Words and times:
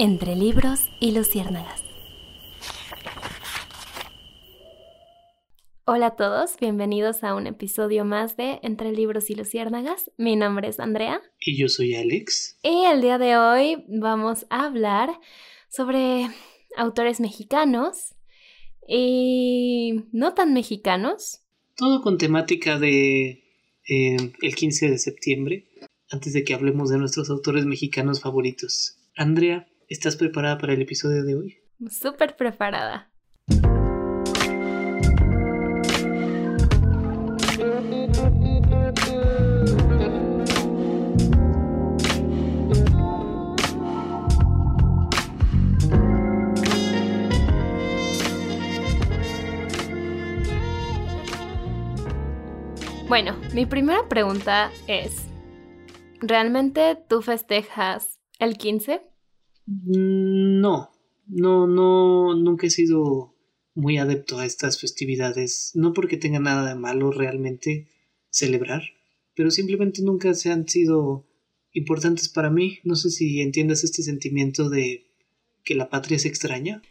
Entre 0.00 0.36
libros 0.36 0.82
y 1.00 1.10
luciérnagas. 1.10 1.82
Hola 5.86 6.06
a 6.06 6.14
todos, 6.14 6.56
bienvenidos 6.60 7.24
a 7.24 7.34
un 7.34 7.48
episodio 7.48 8.04
más 8.04 8.36
de 8.36 8.60
Entre 8.62 8.92
libros 8.92 9.28
y 9.28 9.34
luciérnagas. 9.34 10.12
Mi 10.16 10.36
nombre 10.36 10.68
es 10.68 10.78
Andrea. 10.78 11.20
Y 11.40 11.58
yo 11.58 11.68
soy 11.68 11.96
Alex. 11.96 12.60
Y 12.62 12.84
el 12.84 13.00
día 13.00 13.18
de 13.18 13.38
hoy 13.38 13.84
vamos 13.88 14.46
a 14.50 14.66
hablar 14.66 15.10
sobre 15.68 16.28
autores 16.76 17.18
mexicanos 17.18 18.14
y 18.86 20.04
no 20.12 20.32
tan 20.32 20.54
mexicanos. 20.54 21.40
Todo 21.74 22.02
con 22.02 22.18
temática 22.18 22.78
de 22.78 23.42
eh, 23.88 24.16
el 24.42 24.54
15 24.54 24.90
de 24.90 24.98
septiembre, 24.98 25.66
antes 26.08 26.34
de 26.34 26.44
que 26.44 26.54
hablemos 26.54 26.88
de 26.88 26.98
nuestros 26.98 27.30
autores 27.30 27.66
mexicanos 27.66 28.20
favoritos. 28.20 28.94
Andrea, 29.16 29.66
¿Estás 29.90 30.16
preparada 30.16 30.58
para 30.58 30.74
el 30.74 30.82
episodio 30.82 31.24
de 31.24 31.34
hoy? 31.34 31.56
Súper 31.88 32.36
preparada. 32.36 33.10
Bueno, 53.08 53.40
mi 53.54 53.64
primera 53.64 54.06
pregunta 54.06 54.70
es, 54.86 55.24
¿realmente 56.20 56.98
tú 57.08 57.22
festejas 57.22 58.18
el 58.38 58.58
15? 58.58 59.00
No, 59.70 60.90
no, 61.26 61.66
no, 61.66 62.34
nunca 62.34 62.66
he 62.66 62.70
sido 62.70 63.34
muy 63.74 63.98
adepto 63.98 64.38
a 64.38 64.46
estas 64.46 64.80
festividades, 64.80 65.72
no 65.74 65.92
porque 65.92 66.16
tenga 66.16 66.40
nada 66.40 66.66
de 66.66 66.74
malo 66.74 67.10
realmente 67.10 67.86
celebrar, 68.30 68.82
pero 69.34 69.50
simplemente 69.50 70.02
nunca 70.02 70.32
se 70.34 70.50
han 70.50 70.66
sido 70.66 71.26
importantes 71.72 72.28
para 72.30 72.50
mí. 72.50 72.78
No 72.82 72.96
sé 72.96 73.10
si 73.10 73.40
entiendas 73.40 73.84
este 73.84 74.02
sentimiento 74.02 74.70
de 74.70 75.06
que 75.64 75.74
la 75.74 75.90
patria 75.90 76.18
se 76.18 76.28
extraña. 76.28 76.82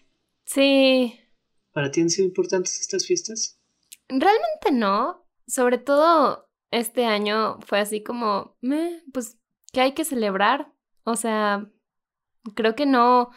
Sí. 0.45 1.15
¿Para 1.73 1.91
ti 1.91 2.01
han 2.01 2.09
sido 2.09 2.27
importantes 2.27 2.79
estas 2.79 3.05
fiestas? 3.05 3.59
Realmente 4.07 4.71
no. 4.71 5.25
Sobre 5.47 5.77
todo 5.77 6.47
este 6.71 7.05
año 7.05 7.59
fue 7.65 7.79
así 7.79 8.03
como, 8.03 8.55
pues, 9.11 9.37
que 9.73 9.81
hay 9.81 9.93
que 9.93 10.05
celebrar. 10.05 10.71
O 11.03 11.15
sea, 11.15 11.69
creo 12.55 12.75
que 12.75 12.85
no, 12.85 13.29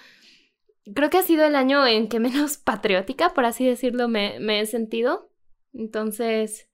creo 0.94 1.10
que 1.10 1.18
ha 1.18 1.22
sido 1.22 1.44
el 1.44 1.56
año 1.56 1.86
en 1.86 2.08
que 2.08 2.20
menos 2.20 2.56
patriótica, 2.64 3.34
por 3.34 3.44
así 3.44 3.66
decirlo, 3.66 4.08
me, 4.08 4.60
he 4.60 4.66
sentido. 4.66 5.30
Entonces, 5.72 6.68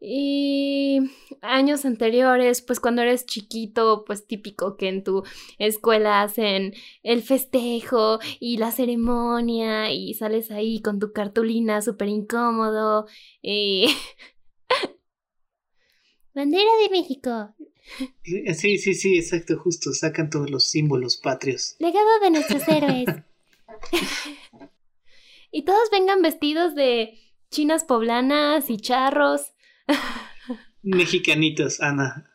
y 0.00 0.98
años 1.40 1.84
anteriores, 1.84 2.62
pues 2.62 2.80
cuando 2.80 3.02
eres 3.02 3.26
chiquito, 3.26 4.04
pues 4.04 4.26
típico 4.26 4.76
que 4.76 4.88
en 4.88 5.04
tu 5.04 5.22
escuela 5.58 6.22
hacen 6.22 6.74
el 7.02 7.22
festejo 7.22 8.18
y 8.40 8.58
la 8.58 8.70
ceremonia 8.72 9.92
y 9.92 10.14
sales 10.14 10.50
ahí 10.50 10.82
con 10.82 10.98
tu 10.98 11.12
cartulina 11.12 11.80
súper 11.80 12.08
incómodo. 12.08 13.06
Bandera 16.34 16.70
de 16.82 16.90
México, 16.90 17.54
sí, 18.54 18.78
sí, 18.78 18.94
sí, 18.94 19.18
exacto, 19.18 19.58
justo. 19.58 19.92
Sacan 19.92 20.30
todos 20.30 20.50
los 20.50 20.64
símbolos 20.64 21.16
patrios. 21.16 21.76
Legado 21.78 22.20
de 22.22 22.30
nuestros 22.30 22.66
héroes. 22.68 23.06
y 25.50 25.64
todos 25.64 25.90
vengan 25.90 26.22
vestidos 26.22 26.74
de 26.74 27.18
chinas 27.50 27.84
poblanas 27.84 28.70
y 28.70 28.78
charros. 28.78 29.52
Mexicanitos, 30.82 31.80
Ana. 31.80 32.30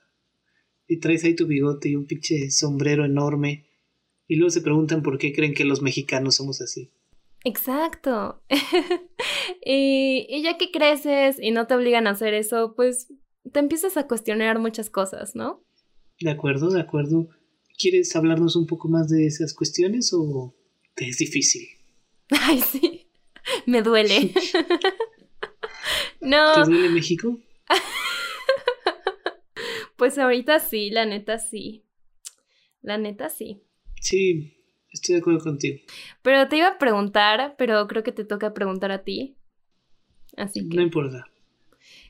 Y 0.87 0.99
traes 0.99 1.23
ahí 1.23 1.35
tu 1.35 1.45
bigote 1.45 1.89
y 1.89 1.95
un 1.95 2.05
pinche 2.05 2.49
sombrero 2.49 3.05
enorme. 3.05 3.67
Y 4.27 4.35
luego 4.35 4.49
se 4.51 4.61
preguntan 4.61 5.03
por 5.03 5.17
qué 5.17 5.33
creen 5.33 5.53
que 5.53 5.65
los 5.65 5.81
mexicanos 5.81 6.35
somos 6.35 6.61
así. 6.61 6.91
Exacto. 7.43 8.43
y, 9.65 10.25
y 10.29 10.41
ya 10.41 10.57
que 10.57 10.71
creces 10.71 11.37
y 11.41 11.51
no 11.51 11.67
te 11.67 11.75
obligan 11.75 12.07
a 12.07 12.11
hacer 12.11 12.33
eso, 12.33 12.73
pues 12.75 13.07
te 13.51 13.59
empiezas 13.59 13.97
a 13.97 14.07
cuestionar 14.07 14.59
muchas 14.59 14.89
cosas, 14.89 15.35
¿no? 15.35 15.63
De 16.19 16.29
acuerdo, 16.29 16.69
de 16.69 16.81
acuerdo. 16.81 17.29
¿Quieres 17.77 18.15
hablarnos 18.15 18.55
un 18.55 18.67
poco 18.67 18.89
más 18.89 19.09
de 19.09 19.25
esas 19.25 19.53
cuestiones 19.53 20.11
o 20.13 20.53
te 20.95 21.07
es 21.07 21.17
difícil? 21.17 21.67
Ay, 22.29 22.61
sí. 22.61 23.07
Me 23.65 23.81
duele. 23.81 24.33
no. 26.21 26.53
¿Te 26.53 26.69
duele 26.69 26.89
México? 26.89 27.39
pues 29.95 30.17
ahorita 30.17 30.59
sí, 30.59 30.89
la 30.89 31.05
neta 31.05 31.39
sí. 31.39 31.85
La 32.81 32.97
neta 32.97 33.29
sí. 33.29 33.61
Sí, 34.01 34.53
estoy 34.91 35.15
de 35.15 35.21
acuerdo 35.21 35.39
contigo. 35.39 35.79
Pero 36.21 36.47
te 36.47 36.57
iba 36.57 36.67
a 36.67 36.77
preguntar, 36.77 37.55
pero 37.57 37.87
creo 37.87 38.03
que 38.03 38.11
te 38.11 38.25
toca 38.25 38.53
preguntar 38.53 38.91
a 38.91 39.03
ti. 39.03 39.37
Así 40.37 40.67
que. 40.67 40.75
No 40.75 40.81
importa. 40.81 41.25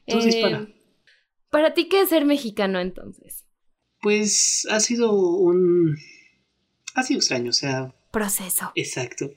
Entonces, 0.06 0.36
para. 0.38 0.68
¿Para 1.50 1.74
ti 1.74 1.88
qué 1.90 2.02
es 2.02 2.10
ser 2.10 2.26
mexicano 2.26 2.80
entonces? 2.80 3.46
Pues 4.02 4.68
ha 4.70 4.80
sido 4.80 5.12
un... 5.14 5.98
Ha 6.94 7.04
sido 7.04 7.20
extraño, 7.20 7.50
o 7.50 7.54
sea... 7.54 7.94
Proceso. 8.12 8.72
Exacto. 8.76 9.32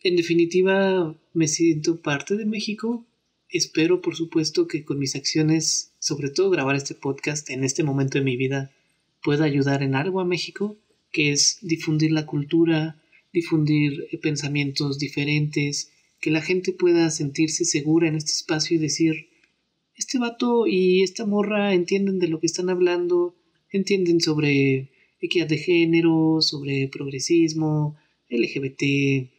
En 0.00 0.16
definitiva, 0.16 1.16
me 1.32 1.48
siento 1.48 2.00
parte 2.00 2.36
de 2.36 2.44
México. 2.44 3.06
Espero, 3.48 4.00
por 4.00 4.16
supuesto, 4.16 4.68
que 4.68 4.84
con 4.84 4.98
mis 4.98 5.16
acciones, 5.16 5.92
sobre 5.98 6.30
todo 6.30 6.50
grabar 6.50 6.76
este 6.76 6.94
podcast 6.94 7.50
en 7.50 7.64
este 7.64 7.82
momento 7.82 8.18
de 8.18 8.24
mi 8.24 8.36
vida, 8.36 8.70
pueda 9.22 9.44
ayudar 9.44 9.82
en 9.82 9.94
algo 9.94 10.20
a 10.20 10.24
México, 10.24 10.76
que 11.10 11.32
es 11.32 11.58
difundir 11.62 12.12
la 12.12 12.26
cultura, 12.26 13.00
difundir 13.32 14.08
pensamientos 14.22 14.98
diferentes, 14.98 15.90
que 16.20 16.30
la 16.30 16.42
gente 16.42 16.72
pueda 16.72 17.10
sentirse 17.10 17.64
segura 17.64 18.08
en 18.08 18.16
este 18.16 18.32
espacio 18.32 18.76
y 18.76 18.80
decir, 18.80 19.28
este 19.94 20.18
vato 20.18 20.66
y 20.66 21.02
esta 21.02 21.26
morra 21.26 21.74
entienden 21.74 22.18
de 22.18 22.28
lo 22.28 22.40
que 22.40 22.46
están 22.46 22.70
hablando, 22.70 23.36
entienden 23.70 24.20
sobre 24.20 24.90
equidad 25.20 25.46
de 25.46 25.58
género, 25.58 26.38
sobre 26.40 26.88
progresismo, 26.88 27.96
LGBT. 28.28 29.30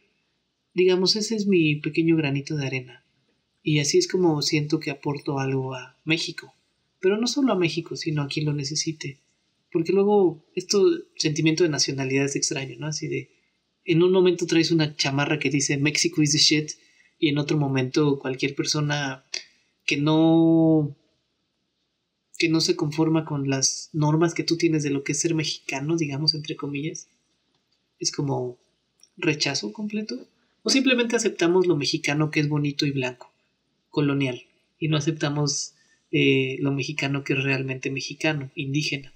Digamos, 0.74 1.16
ese 1.16 1.36
es 1.36 1.46
mi 1.46 1.76
pequeño 1.76 2.16
granito 2.16 2.56
de 2.56 2.66
arena. 2.66 3.04
Y 3.62 3.80
así 3.80 3.98
es 3.98 4.08
como 4.08 4.42
siento 4.42 4.78
que 4.80 4.90
aporto 4.90 5.38
algo 5.38 5.74
a 5.74 5.98
México. 6.04 6.54
Pero 7.00 7.18
no 7.18 7.26
solo 7.26 7.52
a 7.52 7.58
México, 7.58 7.96
sino 7.96 8.22
a 8.22 8.28
quien 8.28 8.46
lo 8.46 8.52
necesite. 8.52 9.18
Porque 9.70 9.92
luego, 9.92 10.44
esto 10.54 10.84
sentimiento 11.16 11.64
de 11.64 11.70
nacionalidad 11.70 12.24
es 12.24 12.36
extraño, 12.36 12.76
¿no? 12.78 12.86
Así 12.86 13.08
de, 13.08 13.30
en 13.84 14.02
un 14.02 14.12
momento 14.12 14.46
traes 14.46 14.70
una 14.70 14.96
chamarra 14.96 15.38
que 15.38 15.50
dice 15.50 15.76
Mexico 15.78 16.22
is 16.22 16.32
the 16.32 16.38
shit, 16.38 16.70
y 17.18 17.28
en 17.28 17.38
otro 17.38 17.56
momento 17.56 18.18
cualquier 18.18 18.54
persona 18.54 19.24
que 19.86 19.96
no 19.96 20.94
que 22.38 22.48
no 22.48 22.60
se 22.60 22.76
conforma 22.76 23.24
con 23.24 23.48
las 23.48 23.88
normas 23.92 24.34
que 24.34 24.44
tú 24.44 24.58
tienes 24.58 24.82
de 24.82 24.90
lo 24.90 25.04
que 25.04 25.12
es 25.12 25.20
ser 25.20 25.34
mexicano, 25.34 25.96
digamos, 25.96 26.34
entre 26.34 26.54
comillas, 26.54 27.08
es 27.98 28.12
como 28.12 28.58
rechazo 29.16 29.72
completo. 29.72 30.16
O 30.62 30.68
simplemente 30.68 31.16
aceptamos 31.16 31.66
lo 31.66 31.76
mexicano 31.76 32.30
que 32.30 32.40
es 32.40 32.48
bonito 32.48 32.84
y 32.84 32.90
blanco, 32.90 33.32
colonial, 33.88 34.42
y 34.78 34.88
no 34.88 34.96
aceptamos 34.96 35.74
eh, 36.10 36.56
lo 36.60 36.72
mexicano 36.72 37.24
que 37.24 37.34
es 37.34 37.42
realmente 37.42 37.90
mexicano, 37.90 38.50
indígena. 38.54 39.12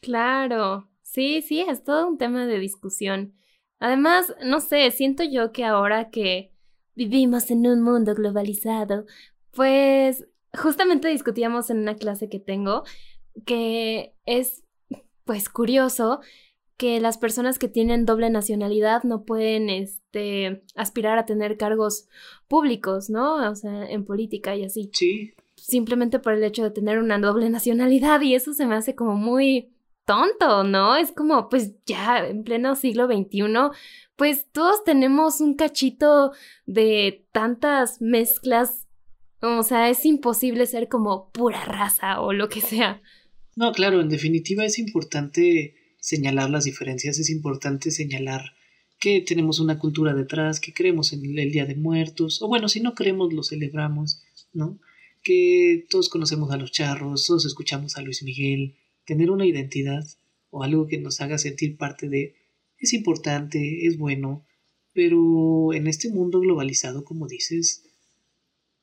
Claro, 0.00 0.88
sí, 1.02 1.42
sí, 1.42 1.60
es 1.60 1.84
todo 1.84 2.08
un 2.08 2.18
tema 2.18 2.46
de 2.46 2.58
discusión. 2.58 3.34
Además, 3.78 4.34
no 4.44 4.60
sé, 4.60 4.90
siento 4.90 5.22
yo 5.22 5.52
que 5.52 5.64
ahora 5.64 6.10
que 6.10 6.50
vivimos 6.94 7.50
en 7.50 7.66
un 7.66 7.82
mundo 7.82 8.14
globalizado, 8.14 9.06
pues 9.52 10.26
justamente 10.56 11.08
discutíamos 11.08 11.70
en 11.70 11.78
una 11.78 11.96
clase 11.96 12.28
que 12.28 12.38
tengo 12.38 12.84
que 13.44 14.14
es 14.26 14.64
pues 15.24 15.48
curioso 15.48 16.20
que 16.78 17.00
las 17.00 17.18
personas 17.18 17.58
que 17.58 17.68
tienen 17.68 18.06
doble 18.06 18.30
nacionalidad 18.30 19.02
no 19.02 19.24
pueden 19.24 19.68
este 19.68 20.62
aspirar 20.76 21.18
a 21.18 21.26
tener 21.26 21.56
cargos 21.56 22.08
públicos, 22.46 23.10
¿no? 23.10 23.50
O 23.50 23.54
sea, 23.56 23.90
en 23.90 24.04
política 24.04 24.54
y 24.54 24.64
así. 24.64 24.90
Sí. 24.94 25.34
Simplemente 25.56 26.20
por 26.20 26.34
el 26.34 26.44
hecho 26.44 26.62
de 26.62 26.70
tener 26.70 27.00
una 27.00 27.18
doble 27.18 27.50
nacionalidad 27.50 28.20
y 28.20 28.36
eso 28.36 28.54
se 28.54 28.64
me 28.64 28.76
hace 28.76 28.94
como 28.94 29.16
muy 29.16 29.74
tonto, 30.06 30.62
¿no? 30.64 30.96
Es 30.96 31.12
como, 31.12 31.48
pues 31.48 31.74
ya 31.84 32.26
en 32.26 32.44
pleno 32.44 32.76
siglo 32.76 33.06
XXI, 33.06 33.42
pues 34.16 34.50
todos 34.52 34.82
tenemos 34.84 35.40
un 35.40 35.54
cachito 35.54 36.32
de 36.64 37.26
tantas 37.32 38.00
mezclas 38.00 38.87
o 39.40 39.62
sea, 39.62 39.88
es 39.90 40.04
imposible 40.04 40.66
ser 40.66 40.88
como 40.88 41.30
pura 41.30 41.64
raza 41.64 42.20
o 42.20 42.32
lo 42.32 42.48
que 42.48 42.60
sea. 42.60 43.00
No, 43.56 43.72
claro, 43.72 44.00
en 44.00 44.08
definitiva 44.08 44.64
es 44.64 44.78
importante 44.78 45.74
señalar 46.00 46.50
las 46.50 46.64
diferencias, 46.64 47.18
es 47.18 47.30
importante 47.30 47.90
señalar 47.90 48.52
que 49.00 49.20
tenemos 49.20 49.60
una 49.60 49.78
cultura 49.78 50.14
detrás, 50.14 50.60
que 50.60 50.72
creemos 50.72 51.12
en 51.12 51.38
el 51.38 51.52
Día 51.52 51.66
de 51.66 51.76
Muertos, 51.76 52.42
o 52.42 52.48
bueno, 52.48 52.68
si 52.68 52.80
no 52.80 52.94
creemos, 52.94 53.32
lo 53.32 53.42
celebramos, 53.42 54.22
¿no? 54.52 54.78
Que 55.22 55.86
todos 55.88 56.08
conocemos 56.08 56.50
a 56.50 56.56
los 56.56 56.72
charros, 56.72 57.26
todos 57.26 57.46
escuchamos 57.46 57.96
a 57.96 58.02
Luis 58.02 58.22
Miguel, 58.22 58.76
tener 59.04 59.30
una 59.30 59.46
identidad 59.46 60.04
o 60.50 60.62
algo 60.62 60.86
que 60.86 60.98
nos 60.98 61.20
haga 61.20 61.38
sentir 61.38 61.76
parte 61.76 62.08
de 62.08 62.34
es 62.78 62.92
importante, 62.92 63.86
es 63.86 63.98
bueno, 63.98 64.44
pero 64.92 65.72
en 65.72 65.86
este 65.86 66.10
mundo 66.10 66.40
globalizado, 66.40 67.04
como 67.04 67.26
dices, 67.26 67.84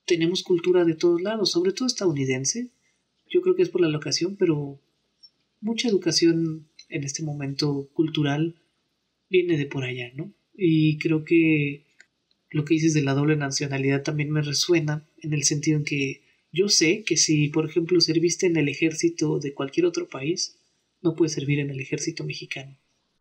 tenemos 0.06 0.44
cultura 0.44 0.86
de 0.86 0.96
todos 0.96 1.22
lados, 1.22 1.52
sobre 1.52 1.72
todo 1.72 1.88
estadounidense. 1.88 2.70
Yo 3.30 3.42
creo 3.42 3.56
que 3.56 3.64
es 3.64 3.70
por 3.70 3.82
la 3.82 3.90
locación, 3.90 4.36
pero 4.36 4.80
mucha 5.62 5.90
educación 5.90 6.68
en 6.90 7.04
este 7.04 7.24
momento 7.24 7.90
cultural 7.94 8.56
viene 9.30 9.58
de 9.58 9.66
por 9.66 9.84
allá, 9.84 10.12
¿no? 10.16 10.32
Y 10.56 10.98
creo 11.00 11.24
que 11.26 11.84
lo 12.52 12.64
que 12.64 12.76
dices 12.76 12.94
de 12.94 13.02
la 13.02 13.14
doble 13.14 13.36
nacionalidad 13.36 14.04
también 14.04 14.32
me 14.32 14.42
resuena 14.42 15.06
en 15.22 15.34
el 15.34 15.44
sentido 15.44 15.78
en 15.78 15.84
que 15.84 16.22
yo 16.52 16.70
sé 16.70 17.04
que 17.04 17.18
si, 17.18 17.50
por 17.50 17.66
ejemplo, 17.66 18.00
serviste 18.00 18.46
en 18.46 18.56
el 18.56 18.70
ejército 18.70 19.40
de 19.40 19.54
cualquier 19.54 19.86
otro 19.86 20.08
país, 20.08 20.58
no 21.02 21.16
puedes 21.16 21.34
servir 21.34 21.60
en 21.60 21.70
el 21.70 21.82
ejército 21.82 22.24
mexicano. 22.24 22.78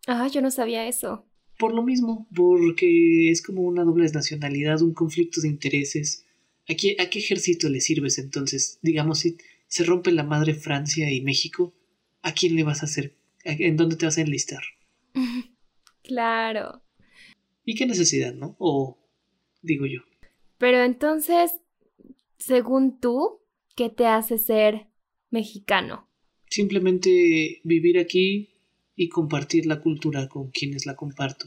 Ah, 0.07 0.29
yo 0.29 0.41
no 0.41 0.51
sabía 0.51 0.87
eso. 0.87 1.25
Por 1.59 1.75
lo 1.75 1.83
mismo, 1.83 2.29
porque 2.35 3.31
es 3.31 3.43
como 3.43 3.63
una 3.63 3.83
doble 3.85 4.09
nacionalidad, 4.11 4.83
un 4.83 4.95
conflicto 4.95 5.41
de 5.41 5.49
intereses. 5.49 6.25
¿A 6.69 6.75
qué, 6.75 6.97
¿A 6.99 7.11
qué 7.11 7.19
ejército 7.19 7.69
le 7.69 7.81
sirves 7.81 8.19
entonces? 8.19 8.79
Digamos, 8.83 9.21
si 9.21 9.37
se 9.67 9.85
rompe 9.85 10.13
la 10.13 10.23
madre 10.23 10.55
Francia 10.55 11.11
y 11.13 11.21
México, 11.21 11.75
¿a 12.23 12.33
quién 12.33 12.57
le 12.57 12.65
vas 12.65 12.83
a 12.83 12.87
hacer? 12.87 13.15
¿En 13.45 13.77
dónde 13.77 13.97
te 13.97 14.07
vas 14.07 14.19
a 14.19 14.23
enlistar? 14.23 14.63
claro. 16.03 16.83
¿Y 17.65 17.75
qué 17.75 17.87
necesidad, 17.87 18.35
no? 18.35 18.57
O 18.59 18.99
digo 19.63 19.87
yo. 19.87 20.01
Pero 20.59 20.83
entonces, 20.83 21.53
según 22.39 23.01
tú, 23.01 23.41
¿qué 23.77 23.91
te 23.91 24.07
hace 24.07 24.39
ser 24.39 24.87
mexicano? 25.31 26.09
Simplemente 26.49 27.61
vivir 27.65 27.99
aquí 27.99 28.51
y 28.97 29.09
compartir 29.09 29.67
la 29.67 29.81
cultura 29.81 30.29
con 30.29 30.51
quienes 30.51 30.87
la 30.87 30.95
comparto. 30.95 31.47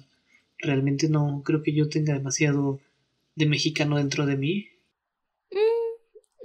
Realmente 0.58 1.08
no 1.08 1.44
creo 1.46 1.62
que 1.64 1.74
yo 1.74 1.88
tenga 1.88 2.14
demasiado 2.14 2.82
de 3.36 3.46
mexicano 3.46 3.98
dentro 3.98 4.26
de 4.26 4.38
mí. 4.38 4.68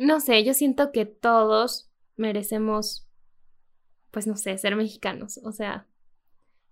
No 0.03 0.19
sé, 0.19 0.43
yo 0.43 0.53
siento 0.53 0.91
que 0.91 1.07
todos 1.07 1.89
merecemos, 2.17 3.07
pues 4.11 4.27
no 4.27 4.37
sé, 4.37 4.59
ser 4.59 4.75
mexicanos. 4.75 5.39
O 5.45 5.53
sea, 5.53 5.87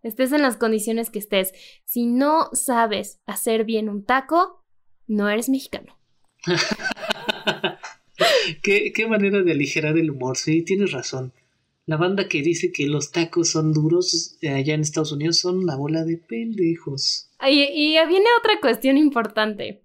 estés 0.03 0.33
en 0.33 0.43
las 0.43 0.57
condiciones 0.57 1.11
que 1.11 1.21
estés. 1.21 1.53
Si 1.85 2.07
no 2.07 2.51
sabes 2.55 3.21
hacer 3.27 3.65
bien 3.65 3.89
un 3.89 4.05
taco, 4.05 4.65
no 5.07 5.29
eres 5.29 5.49
mexicano. 5.49 5.97
¿Qué, 8.65 8.93
qué 8.93 9.07
manera 9.07 9.45
de 9.45 9.53
aligerar 9.53 9.97
el 9.97 10.11
humor, 10.11 10.37
sí, 10.37 10.63
tienes 10.63 10.91
razón. 10.91 11.33
La 11.87 11.97
banda 11.97 12.27
que 12.27 12.43
dice 12.43 12.73
que 12.73 12.89
los 12.89 13.13
tacos 13.13 13.51
son 13.51 13.73
duros 13.73 14.39
eh, 14.41 14.51
allá 14.51 14.75
en 14.75 14.81
Estados 14.81 15.13
Unidos 15.13 15.39
son 15.39 15.59
una 15.59 15.77
bola 15.77 16.05
de 16.05 16.17
pendejos. 16.17 17.31
Y, 17.49 17.63
y 17.63 18.07
viene 18.09 18.27
otra 18.41 18.59
cuestión 18.61 18.99
importante. 18.99 19.85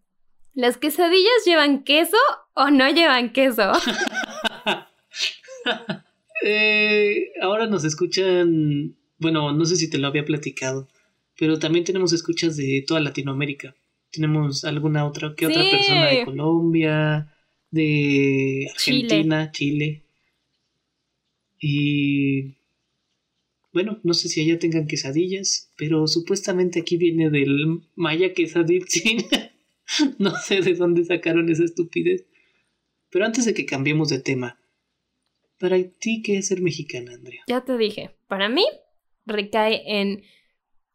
¿Las 0.55 0.77
quesadillas 0.77 1.45
llevan 1.45 1.83
queso 1.83 2.17
o 2.55 2.71
no 2.71 2.89
llevan 2.89 3.31
queso? 3.31 3.71
eh, 6.43 7.31
ahora 7.41 7.67
nos 7.67 7.85
escuchan, 7.85 8.95
bueno, 9.17 9.53
no 9.53 9.65
sé 9.65 9.75
si 9.75 9.89
te 9.89 9.97
lo 9.97 10.07
había 10.07 10.25
platicado, 10.25 10.87
pero 11.37 11.59
también 11.59 11.85
tenemos 11.85 12.13
escuchas 12.13 12.57
de 12.57 12.83
toda 12.87 12.99
Latinoamérica. 12.99 13.75
Tenemos 14.11 14.63
alguna 14.63 15.05
otra 15.05 15.35
que 15.35 15.45
otra 15.45 15.69
persona 15.69 16.07
de 16.07 16.23
Colombia, 16.23 17.33
de 17.69 18.67
Argentina, 18.71 19.51
Chile. 19.51 20.03
Y 21.59 22.55
bueno, 23.73 23.99
no 24.03 24.13
sé 24.13 24.29
si 24.29 24.39
allá 24.39 24.57
tengan 24.57 24.87
quesadillas, 24.87 25.69
pero 25.75 26.07
supuestamente 26.07 26.79
aquí 26.79 26.95
viene 26.95 27.29
del 27.29 27.81
maya 27.95 28.33
quesadillín. 28.33 29.25
no 30.19 30.33
sé 30.37 30.61
de 30.61 30.75
dónde 30.75 31.03
sacaron 31.03 31.49
esa 31.49 31.65
estupidez. 31.65 32.25
Pero 33.15 33.27
antes 33.27 33.45
de 33.45 33.53
que 33.53 33.65
cambiemos 33.65 34.09
de 34.09 34.19
tema, 34.19 34.59
¿para 35.57 35.77
ti 35.81 36.21
qué 36.21 36.37
es 36.37 36.47
ser 36.49 36.61
mexicana, 36.61 37.13
Andrea? 37.13 37.43
Ya 37.47 37.61
te 37.61 37.77
dije, 37.77 38.17
para 38.27 38.49
mí 38.49 38.65
recae 39.25 39.83
en 39.85 40.23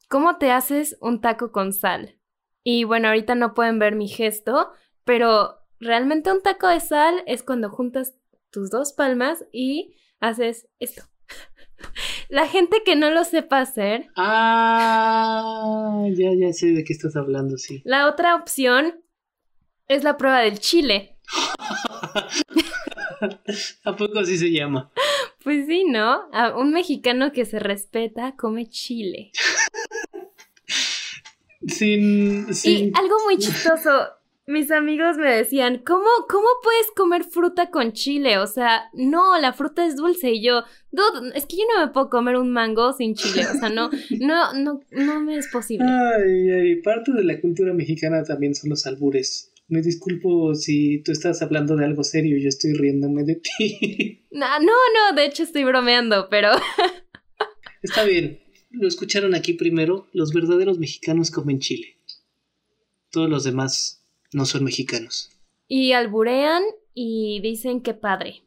cómo 0.07 0.37
te 0.37 0.51
haces 0.51 0.99
un 1.01 1.23
taco 1.23 1.51
con 1.51 1.73
sal. 1.73 2.19
Y 2.63 2.85
bueno, 2.85 3.09
ahorita 3.09 3.37
no 3.37 3.55
pueden 3.55 3.79
ver 3.79 3.97
mi 3.97 4.07
gesto, 4.07 4.71
pero 5.05 5.61
realmente 5.79 6.31
un 6.31 6.43
taco 6.43 6.69
de 6.69 6.81
sal 6.81 7.23
es 7.25 7.43
cuando 7.43 7.71
juntas 7.71 8.15
tus 8.51 8.69
dos 8.69 8.93
palmas 8.93 9.47
y 9.51 9.95
haces 10.21 10.69
esto. 10.79 11.05
La 12.29 12.47
gente 12.47 12.83
que 12.85 12.97
no 12.97 13.11
lo 13.11 13.25
sepa 13.25 13.61
hacer. 13.61 14.11
Ah, 14.15 16.05
ya, 16.13 16.35
ya 16.35 16.53
sé 16.53 16.67
de 16.73 16.85
qué 16.85 16.93
estás 16.93 17.17
hablando, 17.17 17.57
sí. 17.57 17.81
La 17.87 18.07
otra 18.07 18.35
opción 18.35 19.01
es 19.91 20.05
la 20.05 20.17
prueba 20.17 20.41
del 20.41 20.61
chile. 20.61 21.17
¿A 23.85 23.97
poco 23.97 24.21
así 24.21 24.39
se 24.39 24.51
llama? 24.51 24.91
Pues 25.43 25.67
sí, 25.67 25.85
¿no? 25.85 26.29
un 26.57 26.73
mexicano 26.73 27.33
que 27.33 27.45
se 27.45 27.59
respeta 27.59 28.37
come 28.37 28.69
chile. 28.69 29.33
sin, 31.67 32.55
sin... 32.55 32.89
Y 32.89 32.93
algo 32.95 33.17
muy 33.27 33.39
chistoso 33.39 33.91
mis 34.51 34.71
amigos 34.71 35.17
me 35.17 35.31
decían, 35.31 35.81
¿cómo, 35.87 36.09
¿cómo 36.29 36.47
puedes 36.63 36.89
comer 36.97 37.25
fruta 37.25 37.71
con 37.71 37.93
chile? 37.93 38.39
O 38.39 38.47
sea, 38.47 38.83
no, 38.93 39.39
la 39.39 39.53
fruta 39.53 39.87
es 39.87 39.97
dulce. 39.97 40.33
Y 40.33 40.43
yo, 40.43 40.65
es 41.35 41.47
que 41.47 41.57
yo 41.57 41.63
no 41.73 41.87
me 41.87 41.93
puedo 41.93 42.11
comer 42.11 42.37
un 42.37 42.51
mango 42.51 42.93
sin 42.93 43.15
chile. 43.15 43.47
O 43.47 43.59
sea, 43.59 43.69
no, 43.69 43.91
no, 44.19 44.53
no, 44.55 44.81
no 44.91 45.21
me 45.21 45.37
es 45.37 45.49
posible. 45.49 45.87
Ay, 45.87 46.51
ay, 46.51 46.83
parte 46.83 47.13
de 47.13 47.25
la 47.25 47.41
cultura 47.41 47.73
mexicana 47.73 48.25
también 48.25 48.55
son 48.55 48.71
los 48.71 48.87
albures. 48.87 49.50
Me 49.71 49.83
disculpo 49.83 50.55
si 50.57 51.01
tú 51.05 51.13
estás 51.13 51.43
hablando 51.43 51.77
de 51.77 51.85
algo 51.85 52.03
serio 52.03 52.37
y 52.37 52.43
yo 52.43 52.49
estoy 52.49 52.73
riéndome 52.75 53.25
de 53.25 53.37
ti. 53.37 54.17
No, 54.33 54.47
no, 54.61 54.67
no, 54.67 55.17
de 55.17 55.25
hecho 55.25 55.43
estoy 55.43 55.65
bromeando, 55.65 56.29
pero... 56.31 56.51
Está 57.83 58.05
bien, 58.05 58.41
lo 58.71 58.87
escucharon 58.87 59.35
aquí 59.35 59.55
primero, 59.55 60.07
los 60.13 60.33
verdaderos 60.33 60.79
mexicanos 60.79 61.33
comen 61.33 61.59
chile. 61.59 61.99
Todos 63.11 63.29
los 63.29 63.43
demás 63.43 64.07
no 64.33 64.45
son 64.45 64.63
mexicanos. 64.63 65.31
Y 65.67 65.93
alburean 65.93 66.63
y 66.95 67.41
dicen 67.43 67.83
qué 67.83 67.93
padre. 67.93 68.45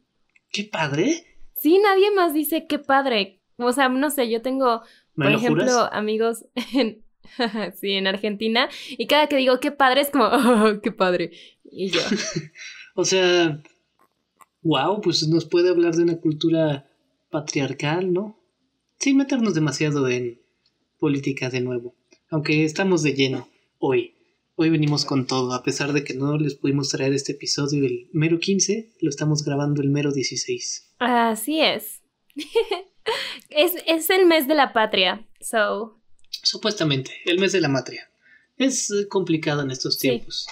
¿Qué 0.51 0.63
padre? 0.63 1.25
Sí, 1.57 1.79
nadie 1.79 2.11
más 2.11 2.33
dice 2.33 2.65
qué 2.65 2.79
padre. 2.79 3.41
O 3.57 3.73
sea, 3.73 3.89
no 3.89 4.09
sé, 4.09 4.29
yo 4.29 4.41
tengo, 4.41 4.83
por 5.15 5.31
ejemplo, 5.31 5.91
amigos 5.91 6.45
en, 6.73 7.03
sí, 7.79 7.91
en 7.93 8.07
Argentina, 8.07 8.69
y 8.89 9.07
cada 9.07 9.27
que 9.27 9.37
digo 9.37 9.59
qué 9.59 9.71
padre 9.71 10.01
es 10.01 10.09
como, 10.09 10.25
oh, 10.25 10.81
qué 10.81 10.91
padre. 10.91 11.31
Y 11.63 11.89
yo. 11.89 12.01
o 12.95 13.05
sea, 13.05 13.61
wow, 14.61 15.01
pues 15.01 15.27
nos 15.27 15.45
puede 15.45 15.69
hablar 15.69 15.95
de 15.95 16.03
una 16.03 16.17
cultura 16.17 16.89
patriarcal, 17.29 18.13
¿no? 18.13 18.39
Sin 18.99 19.17
meternos 19.17 19.53
demasiado 19.53 20.07
en 20.07 20.41
política 20.99 21.49
de 21.49 21.61
nuevo, 21.61 21.95
aunque 22.29 22.63
estamos 22.63 23.03
de 23.03 23.13
lleno 23.13 23.49
hoy. 23.79 24.15
Hoy 24.55 24.69
venimos 24.69 25.03
con 25.03 25.25
todo, 25.25 25.53
a 25.53 25.63
pesar 25.63 25.93
de 25.93 26.03
que 26.03 26.13
no 26.13 26.37
les 26.37 26.53
pudimos 26.53 26.89
traer 26.89 27.11
este 27.11 27.31
episodio 27.31 27.85
el 27.85 28.07
mero 28.13 28.39
15, 28.39 28.93
lo 29.01 29.09
estamos 29.09 29.43
grabando 29.43 29.81
el 29.81 29.89
mero 29.89 30.11
16. 30.11 30.93
Así 30.99 31.59
es. 31.61 32.01
es, 33.49 34.09
el 34.11 34.27
mes 34.27 34.47
de 34.47 34.53
la 34.53 34.71
patria, 34.71 35.27
so. 35.41 35.99
Supuestamente, 36.43 37.11
el 37.25 37.39
mes 37.39 37.53
de 37.53 37.61
la 37.61 37.69
matria. 37.69 38.09
Es 38.57 38.91
eh, 38.91 39.07
complicado 39.07 39.61
en 39.61 39.71
estos 39.71 39.97
tiempos. 39.97 40.45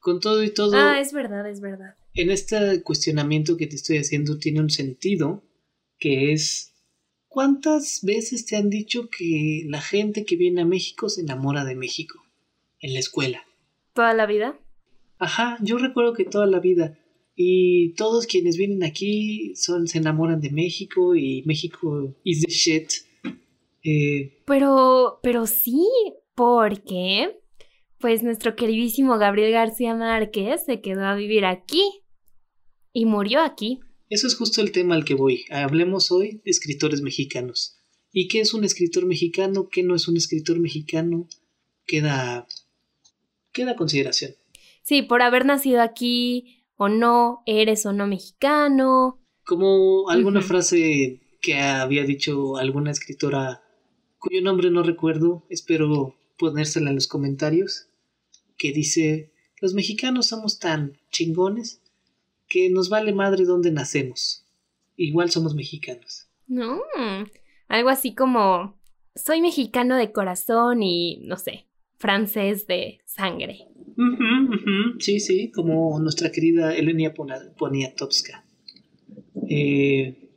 Con 0.00 0.20
todo 0.20 0.42
y 0.42 0.50
todo. 0.50 0.76
Ah, 0.76 1.00
es 1.00 1.12
verdad, 1.12 1.48
es 1.48 1.60
verdad. 1.60 1.94
En 2.14 2.30
este 2.30 2.82
cuestionamiento 2.82 3.56
que 3.56 3.66
te 3.66 3.76
estoy 3.76 3.98
haciendo 3.98 4.38
tiene 4.38 4.60
un 4.60 4.70
sentido 4.70 5.42
que 5.98 6.32
es 6.32 6.74
¿cuántas 7.28 8.00
veces 8.02 8.44
te 8.44 8.56
han 8.56 8.70
dicho 8.70 9.08
que 9.08 9.62
la 9.66 9.80
gente 9.80 10.24
que 10.24 10.36
viene 10.36 10.62
a 10.62 10.66
México 10.66 11.08
se 11.08 11.20
enamora 11.20 11.64
de 11.64 11.76
México? 11.76 12.22
En 12.80 12.92
la 12.92 12.98
escuela. 12.98 13.44
¿Toda 13.94 14.14
la 14.14 14.26
vida? 14.26 14.58
Ajá, 15.18 15.58
yo 15.62 15.78
recuerdo 15.78 16.12
que 16.12 16.24
toda 16.24 16.46
la 16.46 16.60
vida. 16.60 16.98
Y 17.34 17.90
todos 17.94 18.26
quienes 18.26 18.56
vienen 18.56 18.82
aquí 18.82 19.54
son, 19.54 19.86
se 19.86 19.98
enamoran 19.98 20.40
de 20.40 20.50
México 20.50 21.14
y 21.14 21.42
México 21.46 22.14
is 22.24 22.40
the 22.40 22.50
shit. 22.50 22.90
Eh, 23.88 24.42
pero, 24.46 25.20
pero 25.22 25.46
sí, 25.46 25.88
porque 26.34 27.38
pues 27.98 28.24
nuestro 28.24 28.56
queridísimo 28.56 29.16
Gabriel 29.16 29.52
García 29.52 29.94
Márquez 29.94 30.64
se 30.66 30.80
quedó 30.80 31.04
a 31.04 31.14
vivir 31.14 31.44
aquí 31.44 32.02
y 32.92 33.06
murió 33.06 33.40
aquí. 33.40 33.78
Eso 34.10 34.26
es 34.26 34.34
justo 34.34 34.60
el 34.60 34.72
tema 34.72 34.96
al 34.96 35.04
que 35.04 35.14
voy. 35.14 35.44
Hablemos 35.50 36.10
hoy 36.10 36.40
de 36.44 36.50
escritores 36.50 37.00
mexicanos. 37.00 37.78
¿Y 38.12 38.26
qué 38.26 38.40
es 38.40 38.54
un 38.54 38.64
escritor 38.64 39.06
mexicano? 39.06 39.68
¿Qué 39.70 39.84
no 39.84 39.94
es 39.94 40.08
un 40.08 40.16
escritor 40.16 40.58
mexicano? 40.58 41.28
Queda, 41.86 42.46
queda 43.52 43.76
consideración. 43.76 44.32
Sí, 44.82 45.02
por 45.02 45.22
haber 45.22 45.46
nacido 45.46 45.80
aquí 45.80 46.64
o 46.76 46.88
no, 46.88 47.42
eres 47.46 47.86
o 47.86 47.92
no 47.92 48.08
mexicano. 48.08 49.20
Como 49.44 50.10
alguna 50.10 50.42
frase 50.42 51.20
que 51.40 51.54
había 51.54 52.04
dicho 52.04 52.56
alguna 52.56 52.90
escritora 52.90 53.62
cuyo 54.18 54.42
nombre 54.42 54.70
no 54.70 54.82
recuerdo, 54.82 55.46
espero 55.50 56.16
ponérsela 56.38 56.90
en 56.90 56.96
los 56.96 57.08
comentarios, 57.08 57.88
que 58.56 58.72
dice, 58.72 59.32
los 59.60 59.74
mexicanos 59.74 60.26
somos 60.26 60.58
tan 60.58 60.98
chingones 61.10 61.80
que 62.48 62.70
nos 62.70 62.88
vale 62.88 63.12
madre 63.12 63.44
dónde 63.44 63.70
nacemos. 63.70 64.44
Igual 64.96 65.30
somos 65.30 65.54
mexicanos. 65.54 66.28
No, 66.46 66.80
algo 67.68 67.88
así 67.88 68.14
como, 68.14 68.78
soy 69.14 69.40
mexicano 69.40 69.96
de 69.96 70.12
corazón 70.12 70.82
y, 70.82 71.18
no 71.24 71.36
sé, 71.36 71.66
francés 71.98 72.66
de 72.66 73.00
sangre. 73.04 73.66
Sí, 74.98 75.20
sí, 75.20 75.50
como 75.50 75.98
nuestra 76.00 76.30
querida 76.30 76.74
Elenia 76.74 77.14
Poniatowska. 77.14 78.44
Eh, 79.48 80.28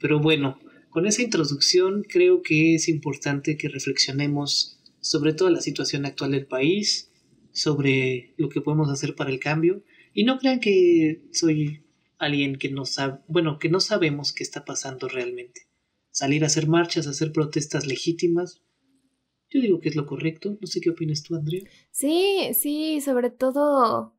pero 0.00 0.18
bueno, 0.18 0.58
con 0.92 1.06
esa 1.06 1.22
introducción 1.22 2.04
creo 2.06 2.42
que 2.42 2.74
es 2.74 2.86
importante 2.86 3.56
que 3.56 3.70
reflexionemos 3.70 4.78
sobre 5.00 5.32
toda 5.32 5.50
la 5.50 5.62
situación 5.62 6.04
actual 6.04 6.32
del 6.32 6.46
país, 6.46 7.10
sobre 7.50 8.34
lo 8.36 8.50
que 8.50 8.60
podemos 8.60 8.90
hacer 8.90 9.14
para 9.16 9.30
el 9.30 9.40
cambio. 9.40 9.82
Y 10.12 10.24
no 10.24 10.38
crean 10.38 10.60
que 10.60 11.22
soy 11.32 11.82
alguien 12.18 12.56
que 12.56 12.70
no 12.70 12.84
sabe, 12.84 13.20
bueno, 13.26 13.58
que 13.58 13.70
no 13.70 13.80
sabemos 13.80 14.34
qué 14.34 14.44
está 14.44 14.66
pasando 14.66 15.08
realmente. 15.08 15.62
Salir 16.10 16.44
a 16.44 16.48
hacer 16.48 16.68
marchas, 16.68 17.06
a 17.06 17.10
hacer 17.10 17.32
protestas 17.32 17.86
legítimas, 17.86 18.60
yo 19.48 19.62
digo 19.62 19.80
que 19.80 19.88
es 19.88 19.96
lo 19.96 20.06
correcto. 20.06 20.58
No 20.60 20.66
sé 20.66 20.82
qué 20.82 20.90
opinas 20.90 21.22
tú, 21.22 21.36
Andrea. 21.36 21.62
Sí, 21.90 22.50
sí, 22.52 23.00
sobre 23.00 23.30
todo, 23.30 24.14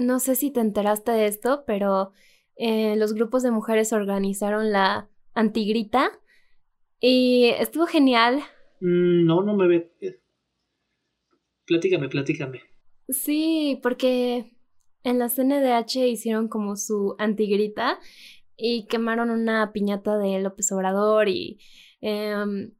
no 0.00 0.18
sé 0.18 0.34
si 0.34 0.50
te 0.50 0.58
enteraste 0.58 1.12
de 1.12 1.26
esto, 1.26 1.62
pero 1.64 2.10
eh, 2.56 2.96
los 2.96 3.14
grupos 3.14 3.44
de 3.44 3.52
mujeres 3.52 3.92
organizaron 3.92 4.72
la 4.72 5.08
antigrita 5.38 6.10
y 7.00 7.50
estuvo 7.58 7.86
genial. 7.86 8.42
Mm, 8.80 9.24
no, 9.24 9.42
no 9.42 9.54
me 9.56 9.68
ve. 9.68 9.92
Platícame, 11.64 12.08
platícame. 12.08 12.62
Sí, 13.08 13.78
porque 13.82 14.56
en 15.04 15.18
la 15.18 15.28
CNDH 15.28 16.08
hicieron 16.08 16.48
como 16.48 16.76
su 16.76 17.14
antigrita 17.18 17.98
y 18.56 18.86
quemaron 18.86 19.30
una 19.30 19.72
piñata 19.72 20.18
de 20.18 20.40
López 20.40 20.72
Obrador 20.72 21.28
y 21.28 21.60
em, 22.00 22.74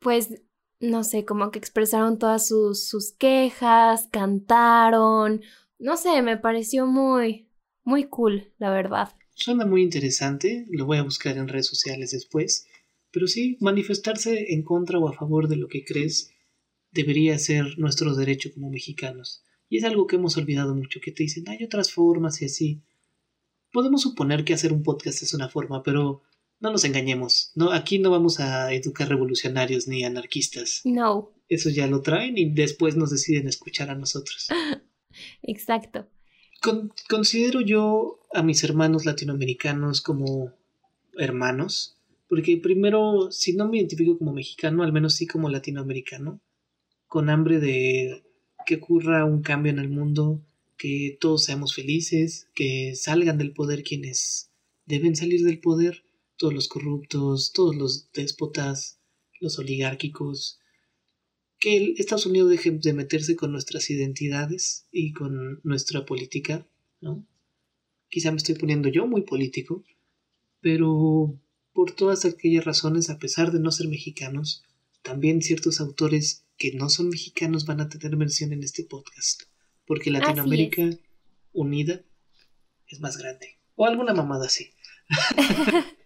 pues 0.00 0.42
no 0.80 1.02
sé, 1.02 1.24
como 1.24 1.50
que 1.50 1.58
expresaron 1.58 2.18
todas 2.18 2.46
sus, 2.46 2.86
sus 2.86 3.12
quejas, 3.12 4.08
cantaron, 4.12 5.40
no 5.78 5.96
sé, 5.96 6.20
me 6.22 6.36
pareció 6.36 6.86
muy, 6.86 7.48
muy 7.84 8.04
cool, 8.04 8.52
la 8.58 8.70
verdad. 8.70 9.10
Suena 9.34 9.66
muy 9.66 9.82
interesante, 9.82 10.66
lo 10.70 10.86
voy 10.86 10.98
a 10.98 11.02
buscar 11.02 11.36
en 11.36 11.48
redes 11.48 11.66
sociales 11.66 12.12
después, 12.12 12.66
pero 13.10 13.26
sí, 13.26 13.56
manifestarse 13.60 14.54
en 14.54 14.62
contra 14.62 14.98
o 14.98 15.08
a 15.08 15.12
favor 15.12 15.48
de 15.48 15.56
lo 15.56 15.68
que 15.68 15.84
crees 15.84 16.32
debería 16.92 17.38
ser 17.38 17.78
nuestro 17.78 18.14
derecho 18.14 18.52
como 18.54 18.70
mexicanos. 18.70 19.44
Y 19.68 19.78
es 19.78 19.84
algo 19.84 20.06
que 20.06 20.16
hemos 20.16 20.36
olvidado 20.36 20.74
mucho, 20.74 21.00
que 21.00 21.12
te 21.12 21.24
dicen, 21.24 21.48
hay 21.48 21.64
otras 21.64 21.92
formas 21.92 22.40
y 22.42 22.44
así. 22.44 22.82
Podemos 23.72 24.02
suponer 24.02 24.44
que 24.44 24.54
hacer 24.54 24.72
un 24.72 24.82
podcast 24.82 25.22
es 25.22 25.34
una 25.34 25.48
forma, 25.48 25.82
pero 25.82 26.22
no 26.60 26.70
nos 26.70 26.84
engañemos, 26.84 27.50
no, 27.54 27.72
aquí 27.72 27.98
no 27.98 28.10
vamos 28.10 28.40
a 28.40 28.72
educar 28.72 29.08
revolucionarios 29.08 29.88
ni 29.88 30.04
anarquistas. 30.04 30.80
No. 30.84 31.32
Eso 31.48 31.70
ya 31.70 31.86
lo 31.86 32.00
traen 32.00 32.38
y 32.38 32.50
después 32.50 32.96
nos 32.96 33.10
deciden 33.10 33.48
escuchar 33.48 33.90
a 33.90 33.94
nosotros. 33.94 34.48
Exacto. 35.42 36.08
considero 37.08 37.60
yo 37.60 38.20
a 38.34 38.42
mis 38.42 38.64
hermanos 38.64 39.06
latinoamericanos 39.06 40.00
como 40.00 40.52
hermanos, 41.16 41.96
porque 42.28 42.56
primero, 42.56 43.30
si 43.30 43.54
no 43.54 43.68
me 43.68 43.78
identifico 43.78 44.18
como 44.18 44.32
mexicano, 44.32 44.82
al 44.82 44.92
menos 44.92 45.14
sí 45.14 45.26
como 45.26 45.48
latinoamericano, 45.48 46.40
con 47.06 47.30
hambre 47.30 47.60
de 47.60 48.24
que 48.66 48.76
ocurra 48.76 49.24
un 49.24 49.42
cambio 49.42 49.70
en 49.70 49.78
el 49.78 49.88
mundo, 49.88 50.44
que 50.76 51.16
todos 51.20 51.44
seamos 51.44 51.74
felices, 51.74 52.48
que 52.54 52.96
salgan 52.96 53.38
del 53.38 53.52
poder 53.52 53.84
quienes 53.84 54.50
deben 54.84 55.14
salir 55.14 55.44
del 55.44 55.60
poder 55.60 56.02
todos 56.36 56.52
los 56.52 56.66
corruptos, 56.66 57.52
todos 57.52 57.76
los 57.76 58.10
déspotas, 58.12 58.98
los 59.40 59.60
oligárquicos, 59.60 60.58
que 61.60 61.94
Estados 61.98 62.26
Unidos 62.26 62.50
deje 62.50 62.72
de 62.72 62.92
meterse 62.94 63.36
con 63.36 63.52
nuestras 63.52 63.88
identidades 63.90 64.88
y 64.90 65.12
con 65.12 65.60
nuestra 65.62 66.04
política, 66.04 66.66
¿no? 67.00 67.24
Quizá 68.14 68.30
me 68.30 68.36
estoy 68.36 68.54
poniendo 68.54 68.88
yo 68.88 69.08
muy 69.08 69.22
político, 69.22 69.82
pero 70.60 71.36
por 71.72 71.96
todas 71.96 72.24
aquellas 72.24 72.64
razones, 72.64 73.10
a 73.10 73.18
pesar 73.18 73.50
de 73.50 73.58
no 73.58 73.72
ser 73.72 73.88
mexicanos, 73.88 74.62
también 75.02 75.42
ciertos 75.42 75.80
autores 75.80 76.46
que 76.56 76.70
no 76.74 76.90
son 76.90 77.08
mexicanos 77.08 77.66
van 77.66 77.80
a 77.80 77.88
tener 77.88 78.16
mención 78.16 78.52
en 78.52 78.62
este 78.62 78.84
podcast, 78.84 79.42
porque 79.84 80.12
Latinoamérica 80.12 80.90
unida 81.52 82.04
es 82.86 83.00
más 83.00 83.18
grande. 83.18 83.58
O 83.74 83.84
alguna 83.84 84.14
mamada 84.14 84.46
así. 84.46 84.70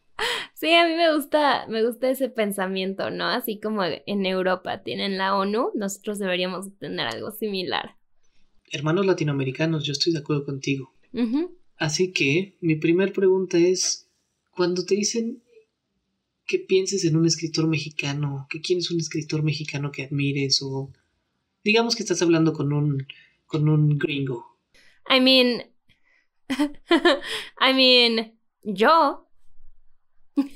Sí, 0.54 0.72
a 0.72 0.88
mí 0.88 0.94
me 0.96 1.14
gusta, 1.14 1.68
me 1.68 1.84
gusta 1.86 2.10
ese 2.10 2.28
pensamiento, 2.28 3.10
¿no? 3.10 3.26
Así 3.26 3.60
como 3.60 3.84
en 3.84 4.26
Europa 4.26 4.82
tienen 4.82 5.16
la 5.16 5.36
ONU, 5.36 5.70
nosotros 5.76 6.18
deberíamos 6.18 6.76
tener 6.80 7.06
algo 7.06 7.30
similar. 7.30 7.94
Hermanos 8.72 9.06
latinoamericanos, 9.06 9.84
yo 9.84 9.92
estoy 9.92 10.14
de 10.14 10.18
acuerdo 10.18 10.44
contigo. 10.44 10.92
Así 11.78 12.12
que 12.12 12.56
mi 12.61 12.76
primera 12.76 13.12
pregunta 13.12 13.58
es, 13.58 14.08
cuando 14.50 14.85
te 14.85 14.97
dicen 14.97 15.42
que 16.47 16.58
pienses 16.58 17.04
en 17.04 17.16
un 17.16 17.26
escritor 17.26 17.68
mexicano, 17.68 18.47
que 18.50 18.61
quién 18.61 18.80
es 18.80 18.90
un 18.90 18.99
escritor 18.99 19.42
mexicano 19.42 19.92
que 19.92 20.04
admires 20.04 20.61
o 20.62 20.90
digamos 21.62 21.94
que 21.94 22.02
estás 22.02 22.23
hablando 22.23 22.52
con 22.52 22.73
un 22.73 23.06
con 23.47 23.68
un 23.68 23.99
gringo. 23.99 24.58
I 25.08 25.20
mean 25.20 25.62
I 27.61 27.75
mean, 27.75 28.38
yo 28.62 29.26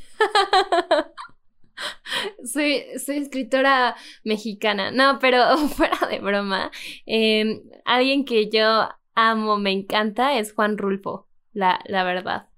soy, 2.44 2.84
soy 3.04 3.16
escritora 3.18 3.96
mexicana. 4.24 4.90
No, 4.90 5.18
pero 5.20 5.56
fuera 5.68 6.08
de 6.08 6.18
broma. 6.18 6.70
Em, 7.06 7.62
alguien 7.84 8.24
que 8.24 8.50
yo 8.50 8.88
amo, 9.14 9.58
me 9.58 9.72
encanta, 9.72 10.38
es 10.38 10.52
Juan 10.52 10.78
Rulfo, 10.78 11.28
la, 11.52 11.80
la 11.86 12.04
verdad. 12.04 12.48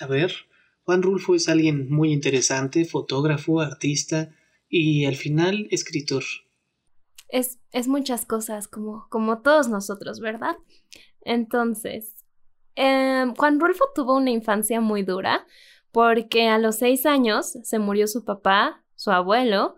A 0.00 0.06
ver, 0.06 0.32
Juan 0.84 1.02
Rulfo 1.02 1.34
es 1.34 1.48
alguien 1.48 1.90
muy 1.90 2.12
interesante, 2.12 2.84
fotógrafo, 2.84 3.60
artista 3.60 4.30
y 4.68 5.04
al 5.04 5.16
final 5.16 5.68
escritor. 5.70 6.24
Es, 7.28 7.58
es 7.72 7.88
muchas 7.88 8.24
cosas, 8.24 8.68
como, 8.68 9.06
como 9.10 9.42
todos 9.42 9.68
nosotros, 9.68 10.20
¿verdad? 10.20 10.56
Entonces, 11.20 12.24
em, 12.74 13.34
Juan 13.34 13.60
Rulfo 13.60 13.84
tuvo 13.94 14.16
una 14.16 14.30
infancia 14.30 14.80
muy 14.80 15.02
dura 15.02 15.46
porque 15.92 16.48
a 16.48 16.58
los 16.58 16.76
seis 16.76 17.06
años 17.06 17.58
se 17.62 17.78
murió 17.78 18.06
su 18.06 18.24
papá, 18.24 18.82
su 18.94 19.10
abuelo, 19.10 19.76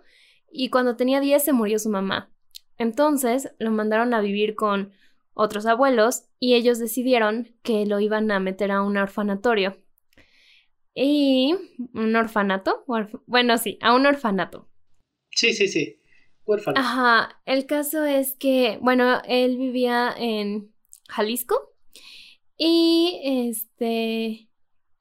y 0.52 0.70
cuando 0.70 0.97
tenía 0.97 1.20
diez 1.20 1.44
se 1.44 1.52
murió 1.52 1.78
su 1.78 1.88
mamá. 1.88 2.30
Entonces 2.78 3.52
lo 3.59 3.70
mandaron 3.70 4.14
a 4.14 4.20
vivir 4.20 4.54
con 4.54 4.92
otros 5.34 5.66
abuelos 5.66 6.25
y 6.38 6.54
ellos 6.54 6.78
decidieron 6.78 7.54
que 7.62 7.87
lo 7.87 8.00
iban 8.00 8.30
a 8.30 8.40
meter 8.40 8.70
a 8.70 8.82
un 8.82 8.96
orfanatorio. 8.96 9.76
Y 10.94 11.54
un 11.94 12.16
orfanato, 12.16 12.84
bueno, 13.26 13.58
sí, 13.58 13.78
a 13.80 13.94
un 13.94 14.06
orfanato. 14.06 14.68
Sí, 15.30 15.54
sí, 15.54 15.68
sí. 15.68 16.00
Huérfano. 16.44 16.80
Ajá, 16.80 17.40
el 17.46 17.66
caso 17.66 18.04
es 18.04 18.34
que, 18.34 18.78
bueno, 18.82 19.22
él 19.26 19.56
vivía 19.56 20.12
en 20.16 20.72
Jalisco 21.08 21.75
y 22.56 23.20
este 23.25 24.49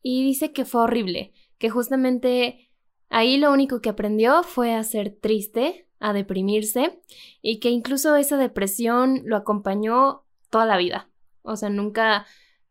y 0.02 0.24
dice 0.24 0.54
que 0.54 0.66
fue 0.66 0.84
horrible, 0.84 1.34
que 1.58 1.70
justamente 1.70 2.70
ahí 3.10 3.38
lo 3.38 3.52
único 3.52 3.82
que 3.82 3.90
aprendió 3.90 4.44
fue 4.44 4.74
a 4.74 4.84
ser 4.84 5.18
triste, 5.20 5.89
a 6.00 6.14
deprimirse 6.14 7.00
y 7.42 7.60
que 7.60 7.70
incluso 7.70 8.16
esa 8.16 8.38
depresión 8.38 9.22
lo 9.26 9.36
acompañó 9.36 10.24
toda 10.50 10.66
la 10.66 10.78
vida. 10.78 11.10
O 11.42 11.56
sea, 11.56 11.70
nunca, 11.70 12.26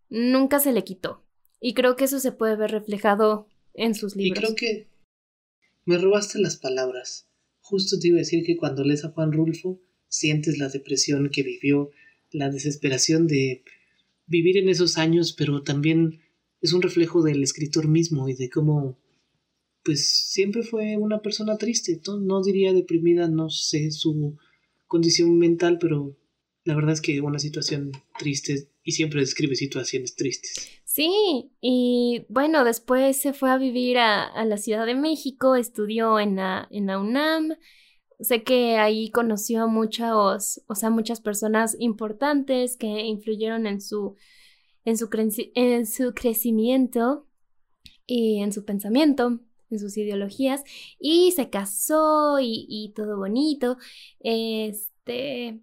nunca 0.09 0.61
se 0.61 0.73
le 0.73 0.85
quitó. 0.85 1.25
Y 1.61 1.75
creo 1.75 1.97
que 1.97 2.05
eso 2.05 2.21
se 2.21 2.33
puede 2.33 2.57
ver 2.57 2.71
reflejado 2.71 3.49
en 3.75 3.95
sus 3.95 4.17
libros. 4.17 4.39
Y 4.39 4.41
creo 4.41 4.55
que 4.55 4.89
me 5.85 5.99
robaste 5.99 6.39
las 6.39 6.57
palabras. 6.57 7.29
Justo 7.61 7.99
te 7.99 8.09
iba 8.09 8.17
a 8.17 8.21
decir 8.21 8.45
que 8.45 8.57
cuando 8.57 8.85
lees 8.85 9.05
a 9.05 9.11
Juan 9.11 9.33
Rulfo, 9.33 9.81
sientes 10.09 10.59
la 10.59 10.69
depresión 10.69 11.29
que 11.31 11.43
vivió, 11.43 11.91
la 12.31 12.51
desesperación 12.51 13.27
de 13.27 13.63
vivir 14.27 14.57
en 14.59 14.69
esos 14.69 14.99
años, 14.99 15.33
pero 15.33 15.63
también 15.63 16.21
es 16.61 16.73
un 16.73 16.83
reflejo 16.83 17.23
del 17.23 17.43
escritor 17.43 17.89
mismo 17.89 18.29
y 18.29 18.35
de 18.35 18.51
cómo 18.51 18.99
pues 19.89 20.07
siempre 20.07 20.63
fue 20.65 20.99
una 20.99 21.23
persona 21.23 21.57
triste. 21.57 21.99
No 22.21 22.43
diría 22.43 22.75
deprimida, 22.75 23.27
no 23.27 23.49
sé 23.49 23.91
su 23.91 24.37
condición 24.87 25.39
mental, 25.39 25.79
pero 25.81 26.15
la 26.65 26.75
verdad 26.75 26.93
es 26.93 27.01
que 27.01 27.23
una 27.23 27.39
situación 27.39 27.93
triste 28.19 28.69
y 28.83 28.93
siempre 28.93 29.21
describe 29.21 29.55
situaciones 29.55 30.15
tristes. 30.15 30.69
Sí, 30.85 31.53
y 31.63 32.27
bueno, 32.29 32.65
después 32.65 33.17
se 33.17 33.33
fue 33.33 33.51
a 33.51 33.57
vivir 33.57 33.97
a, 33.97 34.45
la 34.45 34.59
Ciudad 34.59 34.85
de 34.85 34.95
México, 34.95 35.57
estudió 35.57 36.21
en 36.21 36.37
la, 36.37 36.69
en 36.71 36.85
la 36.85 37.01
UNAM. 37.01 37.55
Sé 38.21 38.43
que 38.43 38.77
ahí 38.77 39.09
conoció 39.11 39.63
a 39.63 39.69
muchos, 39.69 40.61
o 40.67 40.75
sea, 40.75 40.91
muchas 40.91 41.23
personas 41.23 41.79
importantes 41.81 42.77
que 42.77 43.07
influyeron 43.07 43.67
en 43.67 43.81
su, 43.81 44.17
en 44.85 44.99
su, 44.99 45.09
en 45.55 45.87
su 45.87 46.13
crecimiento 46.13 47.27
y 48.05 48.43
en 48.43 48.53
su 48.53 48.67
pensamiento 48.67 49.41
en 49.71 49.79
sus 49.79 49.97
ideologías 49.97 50.63
y 50.99 51.33
se 51.33 51.51
casó 51.51 52.39
y, 52.41 52.93
todo 52.95 53.17
bonito. 53.17 53.77
Este, 54.21 55.61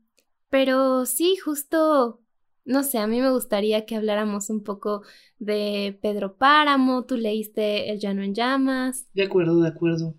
pero 0.50 1.06
sí, 1.06 1.38
justo, 1.38 2.22
no 2.66 2.84
sé, 2.84 2.98
a 2.98 3.08
mí 3.08 3.22
me 3.22 3.32
gustaría 3.32 3.86
que 3.86 3.96
habláramos 3.96 4.50
un 4.50 4.64
poco 4.64 5.04
de 5.40 5.98
Pedro 6.02 6.38
Páramo. 6.38 7.06
Tú 7.06 7.18
leíste 7.18 7.92
El 7.92 8.00
Llano 8.00 8.24
en 8.24 8.34
Llamas. 8.34 9.08
De 9.14 9.24
acuerdo, 9.24 9.62
de 9.62 9.70
acuerdo. 9.70 10.16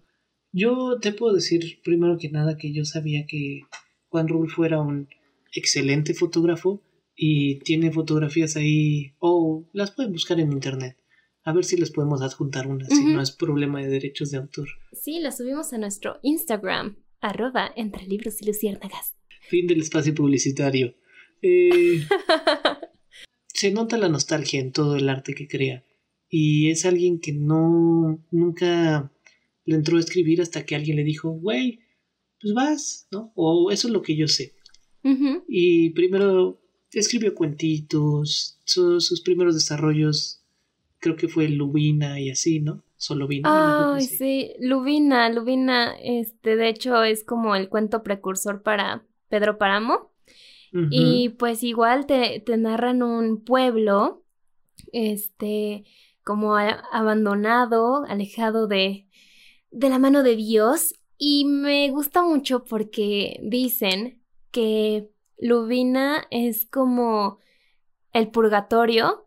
Yo 0.52 0.99
te 1.00 1.12
puedo 1.12 1.35
decir 1.35 1.81
primero 1.85 2.16
que 2.19 2.31
nada 2.31 2.57
que 2.57 2.73
yo 2.73 2.85
sabía 2.85 3.26
que 3.26 3.62
Juan 4.09 4.28
Rulfo 4.28 4.64
era 4.64 4.81
un 4.81 5.09
excelente 5.52 6.14
fotógrafo 6.14 6.81
y 7.16 7.59
tiene 7.61 7.90
fotografías 7.93 8.57
ahí 8.57 9.12
o 9.19 9.64
las 9.73 9.90
pueden 9.90 10.12
buscar 10.12 10.38
en 10.40 10.52
internet. 10.52 10.97
A 11.47 11.53
ver 11.53 11.65
si 11.65 11.76
les 11.76 11.93
podemos 11.93 12.23
adjuntar 12.23 12.67
una, 12.67 12.87
si 12.87 13.05
no 13.05 13.23
es 13.23 13.31
problema 13.31 13.81
de 13.81 13.87
derechos 13.87 14.33
de 14.33 14.38
autor. 14.38 14.67
Sí, 14.93 15.21
las 15.21 15.37
subimos 15.37 15.73
a 15.73 15.79
nuestro 15.79 16.19
Instagram, 16.23 16.97
arroba 17.21 17.71
entre 17.76 18.05
libros 18.05 18.43
y 18.43 18.47
luciérnagas. 18.47 19.15
Fin 19.43 19.69
del 19.69 19.81
espacio 19.81 20.12
publicitario. 20.12 20.97
Eh, 21.43 22.05
se 23.47 23.71
nota 23.71 23.97
la 23.97 24.09
nostalgia 24.09 24.59
en 24.59 24.73
todo 24.73 24.97
el 24.97 25.09
arte 25.09 25.35
que 25.37 25.47
crea. 25.47 25.85
Y 26.29 26.71
es 26.71 26.85
alguien 26.85 27.21
que 27.21 27.33
no, 27.33 28.26
nunca 28.33 29.12
le 29.65 29.76
entró 29.76 29.99
a 29.99 30.00
escribir 30.00 30.43
hasta 30.43 30.67
que 30.67 30.75
alguien 30.75 30.97
le 30.97 31.05
dijo, 31.05 31.31
güey, 31.31 31.79
pues 32.41 32.55
vas, 32.55 33.07
¿no? 33.12 33.33
O 33.37 33.71
eso 33.71 33.87
es 33.87 33.95
lo 33.95 34.03
que 34.03 34.17
yo 34.17 34.26
sé. 34.26 34.57
Y 35.47 35.91
primero 35.91 36.61
escribió 36.91 37.37
cuentitos, 37.37 38.61
sus 38.65 39.21
primeros 39.21 39.55
desarrollos 39.55 40.43
creo 40.99 41.17
que 41.17 41.29
fue 41.29 41.49
Lubina 41.49 42.21
y 42.21 42.31
así, 42.31 42.61
¿no? 42.61 42.83
Solo 42.97 43.26
Vina. 43.26 43.95
Ay, 43.95 44.03
sí, 44.03 44.53
Lubina, 44.59 45.29
Lubina, 45.29 45.95
este, 46.03 46.57
de 46.57 46.69
hecho 46.69 47.03
es 47.03 47.25
como 47.25 47.55
el 47.55 47.69
cuento 47.69 48.03
precursor 48.03 48.62
para 48.62 49.05
Pedro 49.29 49.59
Páramo. 49.59 50.12
Y 50.91 51.31
pues 51.31 51.62
igual 51.62 52.05
te, 52.05 52.41
te, 52.41 52.55
narran 52.59 53.03
un 53.03 53.43
pueblo, 53.43 54.25
este, 54.93 55.85
como 56.23 56.55
abandonado, 56.57 58.05
alejado 58.05 58.67
de, 58.67 59.07
de 59.71 59.88
la 59.88 59.99
mano 59.99 60.23
de 60.23 60.37
Dios. 60.37 60.93
Y 61.17 61.47
me 61.47 61.88
gusta 61.88 62.23
mucho 62.23 62.65
porque 62.65 63.41
dicen 63.43 64.21
que 64.50 65.09
Lubina 65.38 66.26
es 66.31 66.67
como 66.67 67.38
el 68.12 68.29
purgatorio 68.29 69.25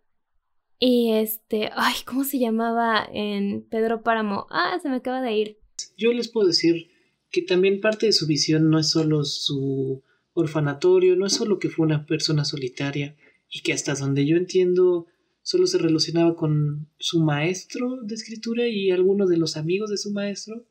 y 0.80 1.12
este, 1.12 1.70
ay, 1.76 1.96
¿cómo 2.06 2.24
se 2.24 2.40
llamaba 2.40 3.08
en 3.14 3.64
Pedro 3.70 4.02
Páramo? 4.02 4.48
Ah, 4.50 4.80
se 4.82 4.90
me 4.90 4.96
acaba 4.96 5.22
de 5.22 5.34
ir. 5.34 5.58
Yo 5.98 6.14
les 6.14 6.30
puedo 6.30 6.48
decir 6.48 6.90
que 7.30 7.42
también 7.42 7.82
parte 7.82 8.06
de 8.06 8.14
su 8.14 8.26
visión 8.26 8.70
no 8.70 8.80
es 8.80 8.90
solo 8.90 9.24
su 9.26 10.04
orfanatorio, 10.34 11.16
no 11.16 11.26
es 11.26 11.34
solo 11.34 11.60
que 11.60 11.70
fue 11.70 11.86
una 11.86 12.06
persona 12.06 12.46
solitaria 12.46 13.16
y 13.50 13.62
que 13.62 13.74
hasta 13.74 13.94
donde 13.94 14.26
yo 14.26 14.38
entiendo 14.38 15.08
solo 15.42 15.68
se 15.68 15.78
relacionaba 15.80 16.36
con 16.36 16.90
su 16.98 17.22
maestro 17.22 18.02
de 18.04 18.16
escritura 18.16 18.68
y 18.68 18.92
algunos 18.92 19.30
de 19.30 19.38
los 19.38 19.58
amigos 19.58 19.90
de 19.90 19.98
su 19.98 20.12
maestro, 20.12 20.66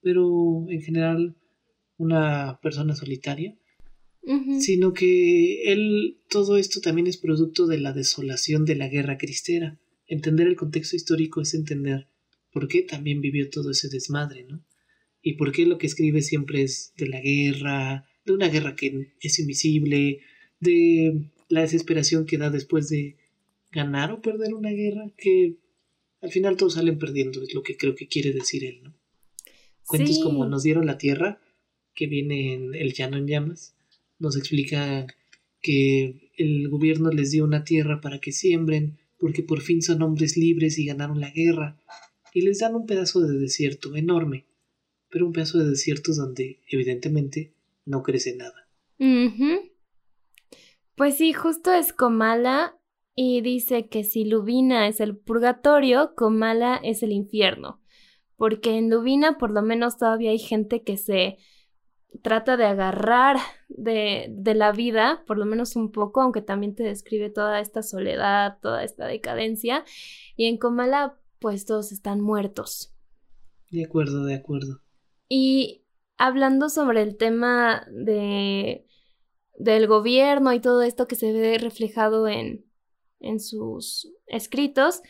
pero 0.00 0.66
en 0.68 0.82
general 0.82 1.36
una 1.96 2.58
persona 2.62 2.94
solitaria 2.94 3.57
sino 4.60 4.92
que 4.92 5.72
él, 5.72 6.18
todo 6.28 6.56
esto 6.58 6.80
también 6.80 7.06
es 7.06 7.16
producto 7.16 7.66
de 7.66 7.78
la 7.78 7.92
desolación 7.92 8.64
de 8.64 8.76
la 8.76 8.88
guerra 8.88 9.16
cristera. 9.16 9.78
Entender 10.06 10.46
el 10.46 10.56
contexto 10.56 10.96
histórico 10.96 11.40
es 11.40 11.54
entender 11.54 12.08
por 12.52 12.68
qué 12.68 12.82
también 12.82 13.20
vivió 13.20 13.48
todo 13.50 13.70
ese 13.70 13.88
desmadre, 13.88 14.44
¿no? 14.44 14.64
Y 15.22 15.34
por 15.34 15.52
qué 15.52 15.66
lo 15.66 15.78
que 15.78 15.86
escribe 15.86 16.22
siempre 16.22 16.62
es 16.62 16.92
de 16.96 17.08
la 17.08 17.20
guerra, 17.20 18.06
de 18.24 18.32
una 18.32 18.48
guerra 18.48 18.76
que 18.76 19.12
es 19.20 19.38
invisible, 19.38 20.20
de 20.60 21.30
la 21.48 21.62
desesperación 21.62 22.26
que 22.26 22.38
da 22.38 22.50
después 22.50 22.88
de 22.88 23.16
ganar 23.70 24.12
o 24.12 24.20
perder 24.20 24.54
una 24.54 24.70
guerra, 24.70 25.10
que 25.16 25.56
al 26.20 26.30
final 26.30 26.56
todos 26.56 26.74
salen 26.74 26.98
perdiendo, 26.98 27.42
es 27.42 27.54
lo 27.54 27.62
que 27.62 27.76
creo 27.76 27.94
que 27.94 28.08
quiere 28.08 28.32
decir 28.32 28.64
él, 28.64 28.82
¿no? 28.82 28.94
Cuentos 29.86 30.18
como 30.18 30.44
Nos 30.46 30.62
dieron 30.62 30.84
la 30.84 30.98
tierra, 30.98 31.40
que 31.94 32.06
viene 32.06 32.52
en 32.52 32.74
El 32.74 32.92
llano 32.92 33.16
en 33.16 33.26
llamas, 33.26 33.74
nos 34.18 34.36
explica 34.36 35.06
que 35.60 36.30
el 36.36 36.68
gobierno 36.68 37.10
les 37.10 37.30
dio 37.30 37.44
una 37.44 37.64
tierra 37.64 38.00
para 38.00 38.20
que 38.20 38.32
siembren, 38.32 38.98
porque 39.18 39.42
por 39.42 39.60
fin 39.60 39.82
son 39.82 40.02
hombres 40.02 40.36
libres 40.36 40.78
y 40.78 40.86
ganaron 40.86 41.20
la 41.20 41.30
guerra, 41.30 41.76
y 42.32 42.42
les 42.42 42.60
dan 42.60 42.74
un 42.74 42.86
pedazo 42.86 43.20
de 43.20 43.38
desierto 43.38 43.96
enorme, 43.96 44.46
pero 45.10 45.26
un 45.26 45.32
pedazo 45.32 45.58
de 45.58 45.70
desierto 45.70 46.12
donde 46.14 46.60
evidentemente 46.68 47.52
no 47.84 48.02
crece 48.02 48.36
nada. 48.36 48.68
Pues 50.94 51.16
sí, 51.16 51.32
justo 51.32 51.72
es 51.72 51.92
Comala 51.92 52.76
y 53.14 53.40
dice 53.40 53.88
que 53.88 54.04
si 54.04 54.24
Lubina 54.24 54.88
es 54.88 55.00
el 55.00 55.16
purgatorio, 55.16 56.14
Comala 56.16 56.80
es 56.82 57.02
el 57.02 57.12
infierno, 57.12 57.80
porque 58.36 58.76
en 58.76 58.90
Lubina 58.90 59.38
por 59.38 59.50
lo 59.50 59.62
menos 59.62 59.96
todavía 59.96 60.30
hay 60.30 60.38
gente 60.38 60.82
que 60.82 60.96
se 60.96 61.38
trata 62.22 62.56
de 62.56 62.64
agarrar 62.64 63.36
de, 63.68 64.26
de, 64.30 64.54
la 64.54 64.72
vida, 64.72 65.22
por 65.26 65.38
lo 65.38 65.44
menos 65.44 65.76
un 65.76 65.92
poco, 65.92 66.20
aunque 66.20 66.42
también 66.42 66.74
te 66.74 66.82
describe 66.82 67.30
toda 67.30 67.60
esta 67.60 67.82
soledad, 67.82 68.58
toda 68.60 68.84
esta 68.84 69.06
decadencia. 69.06 69.84
Y 70.36 70.46
en 70.46 70.58
Comala, 70.58 71.18
pues 71.38 71.64
todos 71.64 71.92
están 71.92 72.20
muertos. 72.20 72.94
De 73.70 73.84
acuerdo, 73.84 74.24
de 74.24 74.34
acuerdo. 74.34 74.80
Y 75.28 75.84
hablando 76.16 76.68
sobre 76.68 77.02
el 77.02 77.16
tema 77.16 77.86
de 77.90 78.84
del 79.58 79.88
gobierno 79.88 80.52
y 80.52 80.60
todo 80.60 80.82
esto 80.82 81.08
que 81.08 81.16
se 81.16 81.32
ve 81.32 81.58
reflejado 81.58 82.28
en, 82.28 82.64
en 83.20 83.40
sus 83.40 84.12
escritos, 84.26 85.02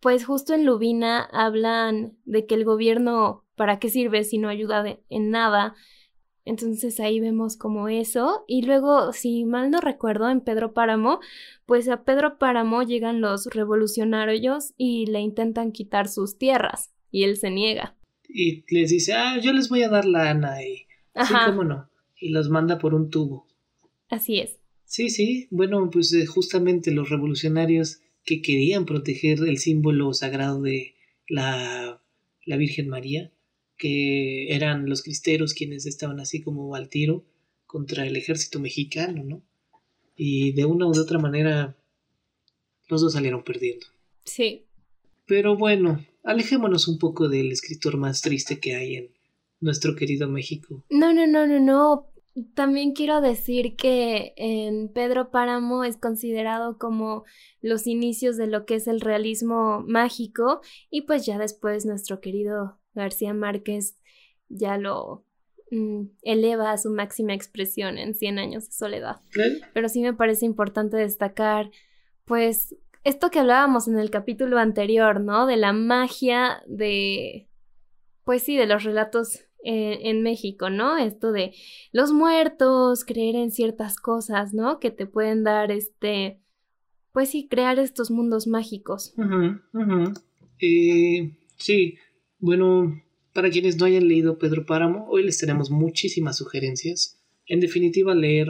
pues 0.00 0.26
justo 0.26 0.54
en 0.54 0.66
Lubina 0.66 1.22
hablan 1.22 2.18
de 2.24 2.46
que 2.46 2.56
el 2.56 2.64
gobierno, 2.64 3.44
¿para 3.54 3.78
qué 3.78 3.88
sirve 3.88 4.24
si 4.24 4.38
no 4.38 4.48
ayuda 4.48 4.98
en 5.08 5.30
nada? 5.30 5.76
Entonces 6.44 6.98
ahí 7.00 7.20
vemos 7.20 7.56
como 7.56 7.88
eso. 7.88 8.44
Y 8.48 8.62
luego, 8.62 9.12
si 9.12 9.44
mal 9.44 9.70
no 9.70 9.80
recuerdo, 9.80 10.28
en 10.28 10.40
Pedro 10.40 10.72
Páramo, 10.72 11.20
pues 11.66 11.88
a 11.88 12.04
Pedro 12.04 12.38
Páramo 12.38 12.82
llegan 12.82 13.20
los 13.20 13.46
revolucionarios 13.46 14.74
y 14.76 15.06
le 15.06 15.20
intentan 15.20 15.72
quitar 15.72 16.08
sus 16.08 16.38
tierras. 16.38 16.92
Y 17.10 17.24
él 17.24 17.36
se 17.36 17.50
niega. 17.50 17.96
Y 18.28 18.64
les 18.74 18.90
dice, 18.90 19.12
ah, 19.12 19.38
yo 19.40 19.52
les 19.52 19.68
voy 19.68 19.82
a 19.82 19.88
dar 19.88 20.04
lana 20.04 20.62
y... 20.62 20.86
Sí, 21.14 21.34
cómo 21.46 21.62
no. 21.62 21.90
Y 22.18 22.30
los 22.30 22.48
manda 22.48 22.78
por 22.78 22.94
un 22.94 23.10
tubo. 23.10 23.46
Así 24.08 24.40
es. 24.40 24.58
Sí, 24.84 25.10
sí. 25.10 25.48
Bueno, 25.50 25.90
pues 25.90 26.12
eh, 26.14 26.26
justamente 26.26 26.90
los 26.90 27.10
revolucionarios 27.10 28.00
que 28.24 28.40
querían 28.40 28.86
proteger 28.86 29.38
el 29.40 29.58
símbolo 29.58 30.12
sagrado 30.14 30.62
de 30.62 30.94
la, 31.28 32.02
la 32.44 32.56
Virgen 32.56 32.88
María, 32.88 33.32
que 33.82 34.54
eran 34.54 34.88
los 34.88 35.02
cristeros 35.02 35.54
quienes 35.54 35.86
estaban 35.86 36.20
así 36.20 36.40
como 36.40 36.76
al 36.76 36.88
tiro 36.88 37.24
contra 37.66 38.06
el 38.06 38.14
ejército 38.14 38.60
mexicano, 38.60 39.24
¿no? 39.24 39.42
Y 40.14 40.52
de 40.52 40.64
una 40.66 40.86
u 40.86 40.90
otra 40.90 41.18
manera 41.18 41.76
los 42.86 43.00
dos 43.00 43.14
salieron 43.14 43.42
perdiendo. 43.42 43.84
Sí. 44.24 44.66
Pero 45.26 45.56
bueno, 45.56 46.00
alejémonos 46.22 46.86
un 46.86 47.00
poco 47.00 47.28
del 47.28 47.50
escritor 47.50 47.96
más 47.96 48.22
triste 48.22 48.60
que 48.60 48.76
hay 48.76 48.94
en 48.94 49.10
nuestro 49.58 49.96
querido 49.96 50.28
México. 50.28 50.84
No, 50.88 51.12
no, 51.12 51.26
no, 51.26 51.48
no, 51.48 51.58
no. 51.58 52.06
También 52.54 52.92
quiero 52.92 53.20
decir 53.20 53.74
que 53.74 54.32
en 54.36 54.92
Pedro 54.92 55.32
Páramo 55.32 55.82
es 55.82 55.96
considerado 55.96 56.78
como 56.78 57.24
los 57.60 57.88
inicios 57.88 58.36
de 58.36 58.46
lo 58.46 58.64
que 58.64 58.76
es 58.76 58.86
el 58.86 59.00
realismo 59.00 59.82
mágico 59.88 60.60
y 60.88 61.02
pues 61.02 61.26
ya 61.26 61.36
después 61.36 61.84
nuestro 61.84 62.20
querido 62.20 62.78
García 62.94 63.34
Márquez 63.34 63.98
ya 64.48 64.76
lo 64.76 65.24
mm, 65.70 66.02
eleva 66.22 66.72
a 66.72 66.78
su 66.78 66.90
máxima 66.90 67.34
expresión 67.34 67.98
en 67.98 68.14
Cien 68.14 68.38
años 68.38 68.66
de 68.66 68.72
soledad. 68.72 69.16
Pero 69.72 69.88
sí 69.88 70.02
me 70.02 70.14
parece 70.14 70.46
importante 70.46 70.96
destacar, 70.96 71.70
pues, 72.24 72.76
esto 73.04 73.30
que 73.30 73.40
hablábamos 73.40 73.88
en 73.88 73.98
el 73.98 74.10
capítulo 74.10 74.58
anterior, 74.58 75.20
¿no? 75.20 75.46
De 75.46 75.56
la 75.56 75.72
magia 75.72 76.62
de, 76.66 77.48
pues 78.24 78.42
sí, 78.42 78.56
de 78.56 78.66
los 78.66 78.84
relatos 78.84 79.40
eh, 79.64 79.98
en 80.08 80.22
México, 80.22 80.70
¿no? 80.70 80.98
Esto 80.98 81.32
de 81.32 81.52
los 81.92 82.12
muertos, 82.12 83.04
creer 83.04 83.36
en 83.36 83.50
ciertas 83.50 83.96
cosas, 83.96 84.54
¿no? 84.54 84.78
Que 84.78 84.90
te 84.90 85.06
pueden 85.06 85.42
dar 85.42 85.70
este, 85.72 86.40
pues 87.12 87.30
sí, 87.30 87.48
crear 87.48 87.78
estos 87.78 88.10
mundos 88.10 88.46
mágicos. 88.46 89.14
Eh, 90.60 91.32
sí, 91.56 91.96
bueno, 92.42 93.00
para 93.32 93.50
quienes 93.50 93.78
no 93.78 93.86
hayan 93.86 94.08
leído 94.08 94.36
Pedro 94.36 94.66
Páramo, 94.66 95.06
hoy 95.08 95.22
les 95.22 95.38
tenemos 95.38 95.70
muchísimas 95.70 96.36
sugerencias. 96.36 97.16
En 97.46 97.60
definitiva, 97.60 98.16
leer 98.16 98.48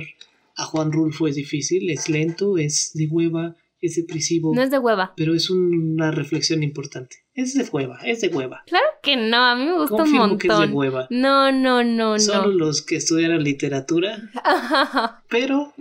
a 0.56 0.64
Juan 0.64 0.92
Rulfo 0.92 1.28
es 1.28 1.36
difícil, 1.36 1.90
es 1.90 2.08
lento, 2.08 2.56
es 2.56 2.92
de 2.94 3.06
hueva, 3.06 3.54
es 3.82 3.96
depresivo. 3.96 4.54
No 4.54 4.62
es 4.62 4.70
de 4.70 4.78
hueva. 4.78 5.12
Pero 5.14 5.34
es 5.34 5.50
una 5.50 6.10
reflexión 6.10 6.62
importante. 6.62 7.16
Es 7.34 7.52
de 7.52 7.64
hueva, 7.64 7.98
es 8.02 8.22
de 8.22 8.28
hueva. 8.28 8.62
Claro 8.66 8.86
que 9.02 9.14
no, 9.14 9.36
a 9.36 9.56
mí 9.56 9.66
me 9.66 9.78
gusta 9.78 10.04
un 10.04 10.12
montón. 10.12 10.38
que 10.38 10.48
es 10.48 10.58
de 10.58 10.66
hueva. 10.74 11.06
No, 11.10 11.52
no, 11.52 11.84
no, 11.84 12.12
no. 12.12 12.18
Solo 12.18 12.50
los 12.50 12.80
que 12.80 12.96
estudiaron 12.96 13.44
literatura. 13.44 14.30
pero, 15.28 15.74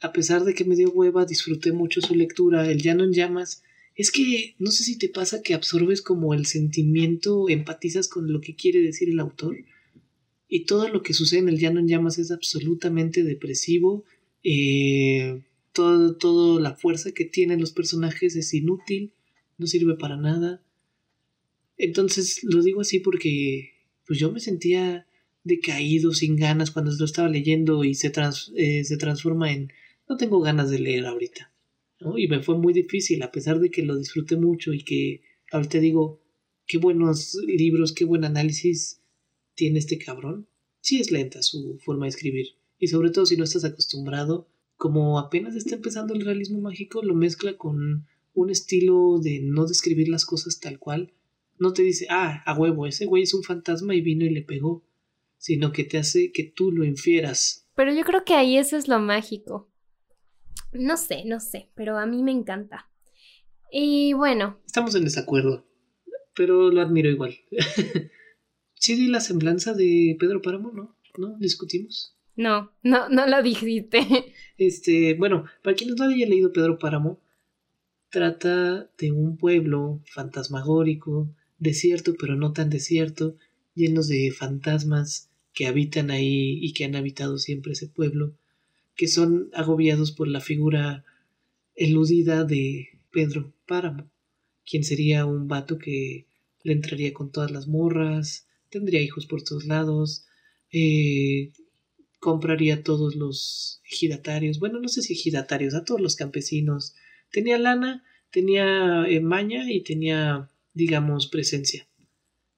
a 0.00 0.12
pesar 0.12 0.44
de 0.44 0.54
que 0.54 0.64
me 0.64 0.76
dio 0.76 0.90
hueva, 0.90 1.24
disfruté 1.24 1.72
mucho 1.72 2.00
su 2.00 2.14
lectura. 2.14 2.70
El 2.70 2.80
Llano 2.80 3.02
en 3.02 3.12
Llamas. 3.12 3.64
Es 3.96 4.10
que 4.10 4.54
no 4.58 4.70
sé 4.70 4.84
si 4.84 4.98
te 4.98 5.08
pasa 5.08 5.42
que 5.42 5.54
absorbes 5.54 6.02
como 6.02 6.34
el 6.34 6.44
sentimiento, 6.44 7.48
empatizas 7.48 8.08
con 8.08 8.30
lo 8.30 8.42
que 8.42 8.54
quiere 8.54 8.80
decir 8.80 9.08
el 9.08 9.18
autor. 9.18 9.56
Y 10.48 10.64
todo 10.64 10.88
lo 10.88 11.02
que 11.02 11.14
sucede 11.14 11.40
en 11.40 11.48
el 11.48 11.58
Llano 11.58 11.80
en 11.80 11.88
Llamas 11.88 12.18
es 12.18 12.30
absolutamente 12.30 13.24
depresivo. 13.24 14.04
Eh, 14.44 15.42
todo, 15.72 16.14
toda 16.16 16.60
la 16.60 16.76
fuerza 16.76 17.12
que 17.12 17.24
tienen 17.24 17.58
los 17.58 17.72
personajes 17.72 18.36
es 18.36 18.52
inútil, 18.52 19.14
no 19.56 19.66
sirve 19.66 19.96
para 19.96 20.16
nada. 20.16 20.62
Entonces 21.78 22.44
lo 22.44 22.62
digo 22.62 22.82
así 22.82 23.00
porque 23.00 23.72
pues 24.06 24.18
yo 24.18 24.30
me 24.30 24.40
sentía 24.40 25.06
decaído, 25.42 26.12
sin 26.12 26.36
ganas 26.36 26.70
cuando 26.70 26.92
lo 26.92 27.04
estaba 27.04 27.28
leyendo 27.28 27.82
y 27.84 27.94
se, 27.94 28.12
eh, 28.56 28.84
se 28.84 28.96
transforma 28.98 29.52
en 29.52 29.72
no 30.08 30.16
tengo 30.16 30.40
ganas 30.40 30.70
de 30.70 30.78
leer 30.78 31.06
ahorita. 31.06 31.52
Y 32.16 32.28
me 32.28 32.42
fue 32.42 32.58
muy 32.58 32.72
difícil, 32.72 33.22
a 33.22 33.32
pesar 33.32 33.58
de 33.58 33.70
que 33.70 33.82
lo 33.82 33.96
disfruté 33.96 34.36
mucho 34.36 34.72
y 34.72 34.84
que 34.84 35.22
ahorita 35.50 35.78
digo, 35.78 36.20
qué 36.66 36.78
buenos 36.78 37.34
libros, 37.46 37.92
qué 37.92 38.04
buen 38.04 38.24
análisis 38.24 39.00
tiene 39.54 39.78
este 39.78 39.98
cabrón. 39.98 40.48
Sí 40.80 41.00
es 41.00 41.10
lenta 41.10 41.42
su 41.42 41.78
forma 41.84 42.06
de 42.06 42.10
escribir. 42.10 42.48
Y 42.78 42.88
sobre 42.88 43.10
todo 43.10 43.24
si 43.24 43.36
no 43.36 43.44
estás 43.44 43.64
acostumbrado 43.64 44.48
como 44.76 45.18
apenas 45.18 45.56
está 45.56 45.74
empezando 45.74 46.14
el 46.14 46.24
realismo 46.24 46.60
mágico, 46.60 47.02
lo 47.02 47.14
mezcla 47.14 47.56
con 47.56 48.06
un 48.34 48.50
estilo 48.50 49.18
de 49.18 49.40
no 49.42 49.66
describir 49.66 50.08
las 50.08 50.26
cosas 50.26 50.60
tal 50.60 50.78
cual. 50.78 51.14
No 51.58 51.72
te 51.72 51.82
dice, 51.82 52.06
ah, 52.10 52.42
a 52.44 52.54
huevo, 52.54 52.86
ese 52.86 53.06
güey 53.06 53.22
es 53.22 53.32
un 53.32 53.42
fantasma 53.42 53.94
y 53.94 54.02
vino 54.02 54.26
y 54.26 54.30
le 54.30 54.42
pegó, 54.42 54.84
sino 55.38 55.72
que 55.72 55.84
te 55.84 55.96
hace 55.96 56.30
que 56.32 56.44
tú 56.44 56.70
lo 56.70 56.84
infieras. 56.84 57.66
Pero 57.74 57.94
yo 57.94 58.04
creo 58.04 58.24
que 58.24 58.34
ahí 58.34 58.58
eso 58.58 58.76
es 58.76 58.88
lo 58.88 58.98
mágico. 58.98 59.70
No 60.78 60.96
sé, 60.96 61.24
no 61.24 61.40
sé, 61.40 61.70
pero 61.74 61.98
a 61.98 62.06
mí 62.06 62.22
me 62.22 62.32
encanta. 62.32 62.88
Y 63.70 64.12
bueno. 64.12 64.58
Estamos 64.66 64.94
en 64.94 65.04
desacuerdo, 65.04 65.66
pero 66.34 66.70
lo 66.70 66.80
admiro 66.80 67.10
igual. 67.10 67.36
sí 68.74 68.94
di 68.96 69.08
la 69.08 69.20
semblanza 69.20 69.74
de 69.74 70.16
Pedro 70.18 70.42
Páramo, 70.42 70.72
¿no? 70.72 70.96
¿No? 71.18 71.36
¿Discutimos? 71.38 72.16
No, 72.36 72.72
no, 72.82 73.08
no 73.08 73.26
lo 73.26 73.42
dijiste. 73.42 74.00
Este, 74.58 75.12
bueno, 75.12 75.44
para 75.62 75.76
quienes 75.76 75.96
no 75.96 76.04
hayan 76.04 76.30
leído 76.30 76.50
Pedro 76.50 76.78
Páramo, 76.78 77.20
trata 78.08 78.90
de 78.96 79.12
un 79.12 79.36
pueblo 79.36 80.02
fantasmagórico, 80.06 81.30
desierto 81.58 82.14
pero 82.18 82.36
no 82.36 82.54
tan 82.54 82.70
desierto, 82.70 83.36
llenos 83.74 84.08
de 84.08 84.30
fantasmas 84.30 85.30
que 85.52 85.66
habitan 85.66 86.10
ahí 86.10 86.58
y 86.62 86.72
que 86.72 86.84
han 86.86 86.96
habitado 86.96 87.36
siempre 87.36 87.72
ese 87.72 87.88
pueblo, 87.88 88.34
que 88.96 89.08
son 89.08 89.50
agobiados 89.52 90.10
por 90.12 90.26
la 90.26 90.40
figura 90.40 91.04
eludida 91.74 92.44
de 92.44 92.88
Pedro 93.12 93.52
Páramo, 93.66 94.10
quien 94.64 94.82
sería 94.82 95.26
un 95.26 95.46
vato 95.48 95.78
que 95.78 96.26
le 96.62 96.72
entraría 96.72 97.12
con 97.12 97.30
todas 97.30 97.50
las 97.50 97.68
morras, 97.68 98.48
tendría 98.70 99.02
hijos 99.02 99.26
por 99.26 99.42
todos 99.42 99.66
lados, 99.66 100.26
eh, 100.72 101.52
compraría 102.18 102.76
a 102.76 102.82
todos 102.82 103.14
los 103.14 103.80
ejidatarios, 103.88 104.58
bueno, 104.58 104.80
no 104.80 104.88
sé 104.88 105.02
si 105.02 105.12
ejidatarios, 105.12 105.74
a 105.74 105.84
todos 105.84 106.00
los 106.00 106.16
campesinos. 106.16 106.94
Tenía 107.30 107.58
lana, 107.58 108.04
tenía 108.30 109.06
eh, 109.06 109.20
maña 109.20 109.70
y 109.70 109.82
tenía, 109.82 110.50
digamos, 110.74 111.28
presencia. 111.28 111.86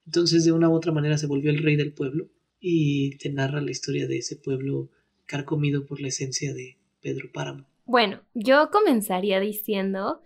Entonces, 0.05 0.43
de 0.43 0.53
una 0.53 0.69
u 0.69 0.73
otra 0.73 0.91
manera, 0.91 1.17
se 1.17 1.27
volvió 1.27 1.51
el 1.51 1.61
rey 1.61 1.75
del 1.75 1.93
pueblo 1.93 2.29
y 2.59 3.17
te 3.17 3.29
narra 3.29 3.61
la 3.61 3.71
historia 3.71 4.07
de 4.07 4.17
ese 4.17 4.35
pueblo 4.35 4.89
carcomido 5.29 5.85
por 5.85 6.01
la 6.01 6.07
esencia 6.07 6.53
de 6.53 6.77
Pedro 7.01 7.29
Páramo. 7.31 7.65
Bueno, 7.85 8.21
yo 8.33 8.71
comenzaría 8.71 9.39
diciendo 9.39 10.21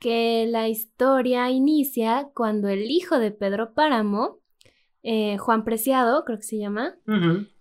que 0.00 0.46
la 0.48 0.68
historia 0.68 1.50
inicia 1.50 2.30
cuando 2.34 2.68
el 2.68 2.90
hijo 2.90 3.18
de 3.18 3.30
Pedro 3.30 3.74
Páramo 3.74 4.40
eh, 5.02 5.38
Juan 5.38 5.64
Preciado, 5.64 6.24
creo 6.24 6.38
que 6.38 6.44
se 6.44 6.58
llama, 6.58 6.94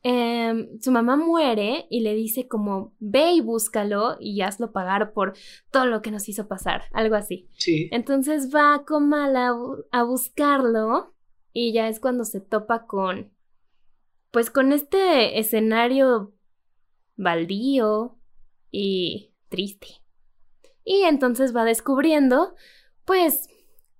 em, 0.04 0.68
su 0.82 0.92
mamá 0.92 1.16
muere 1.16 1.86
y 1.90 2.02
le 2.02 2.14
dice 2.14 2.50
como, 2.50 2.94
ve 3.00 3.32
y 3.32 3.42
búscalo 3.42 4.18
y 4.20 4.42
hazlo 4.42 4.74
pagar 4.74 5.14
por 5.14 5.34
todo 5.72 5.86
lo 5.86 6.02
que 6.02 6.12
nos 6.12 6.28
hizo 6.28 6.48
pasar, 6.48 6.84
algo 6.92 7.16
así. 7.16 7.48
Sí. 7.54 7.88
Entonces 7.92 8.54
va 8.54 8.84
con 8.86 9.14
a, 9.14 9.54
a 9.92 10.04
buscarlo 10.04 11.14
y 11.54 11.72
ya 11.72 11.88
es 11.88 12.02
cuando 12.02 12.26
se 12.26 12.42
topa 12.42 12.86
con, 12.86 13.32
pues 14.32 14.50
con 14.50 14.74
este 14.74 15.40
escenario 15.40 16.34
baldío 17.20 18.18
y 18.72 19.32
triste. 19.50 19.88
Y 20.84 21.04
entonces 21.04 21.56
va 21.56 21.66
descubriendo, 21.66 22.56
pues, 23.06 23.48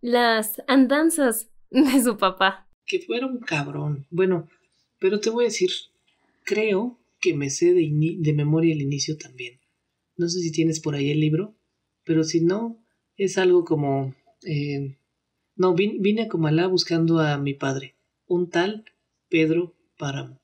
las 0.02 0.62
andanzas 0.68 1.52
de 1.70 2.04
su 2.04 2.18
papá 2.18 2.70
que 2.90 3.00
fuera 3.00 3.28
un 3.28 3.40
cabrón. 3.40 4.08
Bueno, 4.10 4.50
pero 5.00 5.22
te 5.22 5.30
voy 5.30 5.46
a 5.46 5.48
decir, 5.48 5.70
creo 6.44 7.00
que 7.22 7.36
me 7.36 7.50
sé 7.50 7.74
de, 7.74 7.88
de 8.20 8.34
memoria 8.34 8.74
el 8.74 8.82
inicio 8.82 9.16
también. 9.18 9.62
No 10.18 10.28
sé 10.28 10.40
si 10.40 10.52
tienes 10.52 10.82
por 10.82 10.96
ahí 10.96 11.12
el 11.12 11.22
libro, 11.22 11.56
pero 12.04 12.26
si 12.26 12.42
no, 12.42 12.84
es 13.16 13.38
algo 13.38 13.64
como... 13.64 14.16
Eh, 14.44 14.98
no, 15.56 15.76
vine, 15.76 16.24
a 16.24 16.28
Comalá 16.28 16.68
buscando 16.68 17.20
a 17.20 17.38
mi 17.38 17.54
padre, 17.54 17.96
un 18.28 18.50
tal 18.50 18.86
Pedro 19.30 19.76
Páramo. 19.98 20.39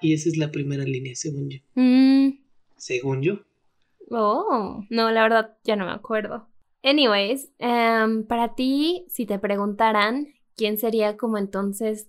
Y 0.00 0.14
esa 0.14 0.28
es 0.28 0.36
la 0.36 0.50
primera 0.50 0.84
línea, 0.84 1.14
según 1.14 1.50
yo. 1.50 1.58
Mm. 1.74 2.38
Según 2.76 3.22
yo. 3.22 3.40
Oh, 4.10 4.84
no, 4.90 5.10
la 5.10 5.22
verdad 5.22 5.56
ya 5.64 5.76
no 5.76 5.86
me 5.86 5.92
acuerdo. 5.92 6.48
Anyways, 6.82 7.50
em, 7.58 8.24
para 8.24 8.54
ti, 8.54 9.04
si 9.08 9.26
te 9.26 9.38
preguntaran 9.38 10.28
¿quién 10.60 10.76
sería 10.76 11.16
como 11.16 11.38
entonces 11.38 12.06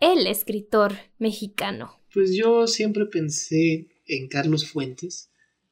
el 0.00 0.26
escritor 0.26 0.92
mexicano? 1.18 1.92
Pues 2.12 2.34
yo 2.36 2.66
siempre 2.66 3.06
pensé 3.06 3.86
en 4.08 4.26
Carlos 4.26 4.68
Fuentes, 4.68 5.30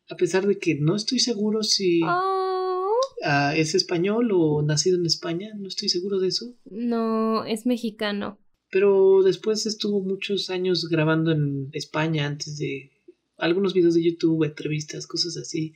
a 0.09 0.15
pesar 0.15 0.47
de 0.47 0.59
que 0.59 0.77
no 0.77 0.95
estoy 0.95 1.19
seguro 1.19 1.65
si 1.65 2.01
oh. 2.05 2.89
ah, 3.25 3.53
es 3.57 3.75
español 3.75 4.31
o 4.33 4.63
nacido 4.63 4.97
en 4.97 5.07
España, 5.07 5.51
no 5.57 5.67
estoy 5.67 5.89
seguro 5.89 6.21
de 6.21 6.29
eso. 6.29 6.55
No, 6.71 7.45
es 7.45 7.67
mexicano. 7.67 8.39
Pero 8.73 9.23
después 9.23 9.67
estuvo 9.67 10.01
muchos 10.01 10.49
años 10.49 10.89
grabando 10.89 11.31
en 11.31 11.69
España 11.75 12.27
antes 12.27 12.57
de 12.57 12.91
algunos 13.37 13.75
videos 13.75 13.93
de 13.93 14.03
YouTube, 14.03 14.45
entrevistas, 14.45 15.07
cosas 15.07 15.37
así, 15.37 15.75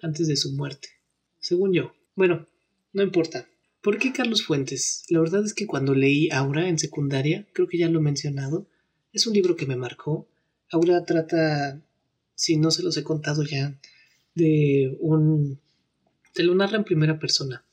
antes 0.00 0.28
de 0.28 0.36
su 0.36 0.52
muerte, 0.52 0.90
según 1.40 1.72
yo. 1.72 1.92
Bueno, 2.14 2.46
no 2.92 3.02
importa. 3.02 3.48
¿Por 3.80 3.98
qué 3.98 4.12
Carlos 4.12 4.44
Fuentes? 4.44 5.02
La 5.08 5.18
verdad 5.18 5.44
es 5.44 5.54
que 5.54 5.66
cuando 5.66 5.96
leí 5.96 6.30
Aura 6.30 6.68
en 6.68 6.78
secundaria, 6.78 7.48
creo 7.52 7.66
que 7.66 7.78
ya 7.78 7.88
lo 7.88 7.98
he 7.98 8.02
mencionado, 8.02 8.68
es 9.12 9.26
un 9.26 9.34
libro 9.34 9.56
que 9.56 9.66
me 9.66 9.74
marcó. 9.74 10.28
Aura 10.70 11.04
trata, 11.04 11.82
si 12.36 12.58
no 12.58 12.70
se 12.70 12.84
los 12.84 12.96
he 12.96 13.02
contado 13.02 13.42
ya, 13.42 13.76
de 14.36 14.96
un... 15.00 15.58
te 16.32 16.44
lo 16.44 16.54
narra 16.54 16.76
en 16.76 16.84
primera 16.84 17.18
persona. 17.18 17.64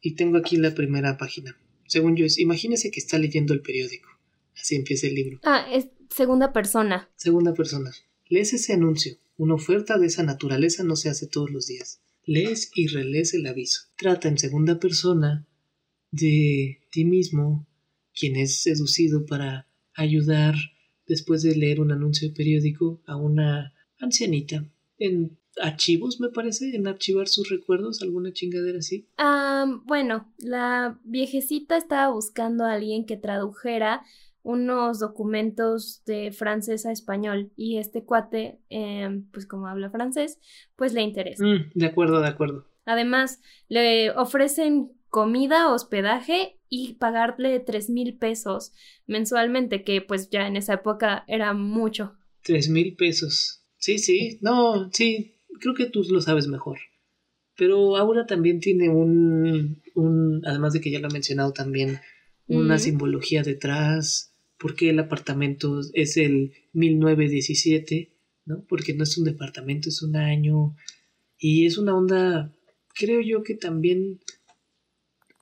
Y 0.00 0.14
tengo 0.14 0.38
aquí 0.38 0.56
la 0.56 0.72
primera 0.72 1.18
página. 1.18 1.56
Según 1.88 2.14
yo 2.14 2.24
es, 2.24 2.38
imagínese 2.38 2.92
que 2.92 3.00
está 3.00 3.18
leyendo 3.18 3.54
el 3.54 3.60
periódico. 3.60 4.19
Así 4.58 4.76
empieza 4.76 5.06
el 5.06 5.14
libro. 5.14 5.40
Ah, 5.42 5.66
es 5.70 5.88
segunda 6.10 6.52
persona. 6.52 7.10
Segunda 7.16 7.54
persona. 7.54 7.90
Lees 8.28 8.52
ese 8.52 8.72
anuncio. 8.72 9.16
Una 9.36 9.54
oferta 9.54 9.98
de 9.98 10.06
esa 10.06 10.22
naturaleza 10.22 10.84
no 10.84 10.96
se 10.96 11.08
hace 11.08 11.26
todos 11.26 11.50
los 11.50 11.66
días. 11.66 12.00
Lees 12.24 12.70
y 12.74 12.88
relees 12.88 13.34
el 13.34 13.46
aviso. 13.46 13.82
Trata 13.96 14.28
en 14.28 14.38
segunda 14.38 14.78
persona 14.78 15.46
de 16.10 16.80
ti 16.90 17.04
mismo, 17.04 17.66
quien 18.14 18.36
es 18.36 18.62
seducido 18.62 19.24
para 19.26 19.68
ayudar 19.94 20.54
después 21.06 21.42
de 21.42 21.56
leer 21.56 21.80
un 21.80 21.92
anuncio 21.92 22.28
de 22.28 22.34
periódico 22.34 23.00
a 23.06 23.16
una 23.16 23.74
ancianita 23.98 24.64
en 24.98 25.38
archivos, 25.60 26.20
me 26.20 26.28
parece, 26.28 26.74
en 26.74 26.86
archivar 26.86 27.28
sus 27.28 27.48
recuerdos, 27.48 28.02
alguna 28.02 28.32
chingadera 28.32 28.78
así. 28.78 29.08
Ah, 29.18 29.66
bueno, 29.84 30.32
la 30.38 31.00
viejecita 31.04 31.76
estaba 31.76 32.12
buscando 32.12 32.64
a 32.64 32.74
alguien 32.74 33.04
que 33.06 33.16
tradujera 33.16 34.02
unos 34.42 34.98
documentos 34.98 36.02
de 36.04 36.32
francés 36.32 36.86
a 36.86 36.92
español 36.92 37.52
y 37.56 37.78
este 37.78 38.04
cuate, 38.04 38.58
em, 38.68 39.26
pues 39.30 39.46
como 39.46 39.66
habla 39.66 39.90
francés, 39.90 40.38
pues 40.76 40.92
le 40.92 41.02
interesa. 41.02 41.44
Mm, 41.44 41.70
de 41.74 41.86
acuerdo, 41.86 42.20
de 42.20 42.28
acuerdo. 42.28 42.66
Además, 42.84 43.40
le 43.68 44.10
ofrecen 44.12 44.92
comida, 45.08 45.72
hospedaje 45.72 46.58
y 46.68 46.94
pagarle 46.94 47.60
tres 47.60 47.90
mil 47.90 48.16
pesos 48.16 48.72
mensualmente, 49.06 49.84
que 49.84 50.00
pues 50.00 50.30
ya 50.30 50.46
en 50.46 50.56
esa 50.56 50.74
época 50.74 51.24
era 51.26 51.52
mucho. 51.52 52.14
Tres 52.42 52.68
mil 52.70 52.96
pesos. 52.96 53.64
Sí, 53.76 53.98
sí, 53.98 54.38
no, 54.40 54.90
sí, 54.92 55.36
creo 55.60 55.74
que 55.74 55.86
tú 55.86 56.02
lo 56.10 56.20
sabes 56.20 56.46
mejor. 56.46 56.78
Pero 57.56 57.96
Aura 57.96 58.24
también 58.26 58.60
tiene 58.60 58.88
un, 58.88 59.82
un 59.94 60.42
además 60.46 60.72
de 60.72 60.80
que 60.80 60.90
ya 60.90 61.00
lo 61.00 61.08
he 61.08 61.12
mencionado 61.12 61.52
también, 61.52 62.00
una 62.46 62.78
simbología 62.78 63.42
detrás, 63.42 64.29
porque 64.60 64.90
el 64.90 64.98
apartamento 64.98 65.80
es 65.94 66.18
el 66.18 66.52
1917, 66.74 68.12
¿no? 68.44 68.62
Porque 68.68 68.94
no 68.94 69.04
es 69.04 69.16
un 69.16 69.24
departamento, 69.24 69.88
es 69.88 70.02
un 70.02 70.16
año. 70.16 70.76
Y 71.38 71.64
es 71.64 71.78
una 71.78 71.96
onda, 71.96 72.52
creo 72.94 73.22
yo 73.22 73.42
que 73.42 73.54
también 73.54 74.20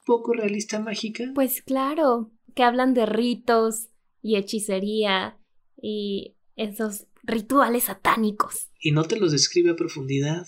poco 0.07 0.33
realista 0.35 0.79
mágica. 0.79 1.33
Pues 1.35 1.63
claro, 1.63 2.31
que 2.55 2.63
hablan 2.63 2.95
de 2.95 3.07
ritos 3.07 3.89
y 4.23 4.37
hechicería 4.37 5.37
y 5.83 6.35
esos 6.55 7.07
rituales 7.25 7.85
satánicos. 7.85 8.69
Y 8.81 8.93
no 8.93 9.03
te 9.03 9.19
los 9.19 9.33
describe 9.33 9.71
a 9.71 9.77
profundidad. 9.77 10.47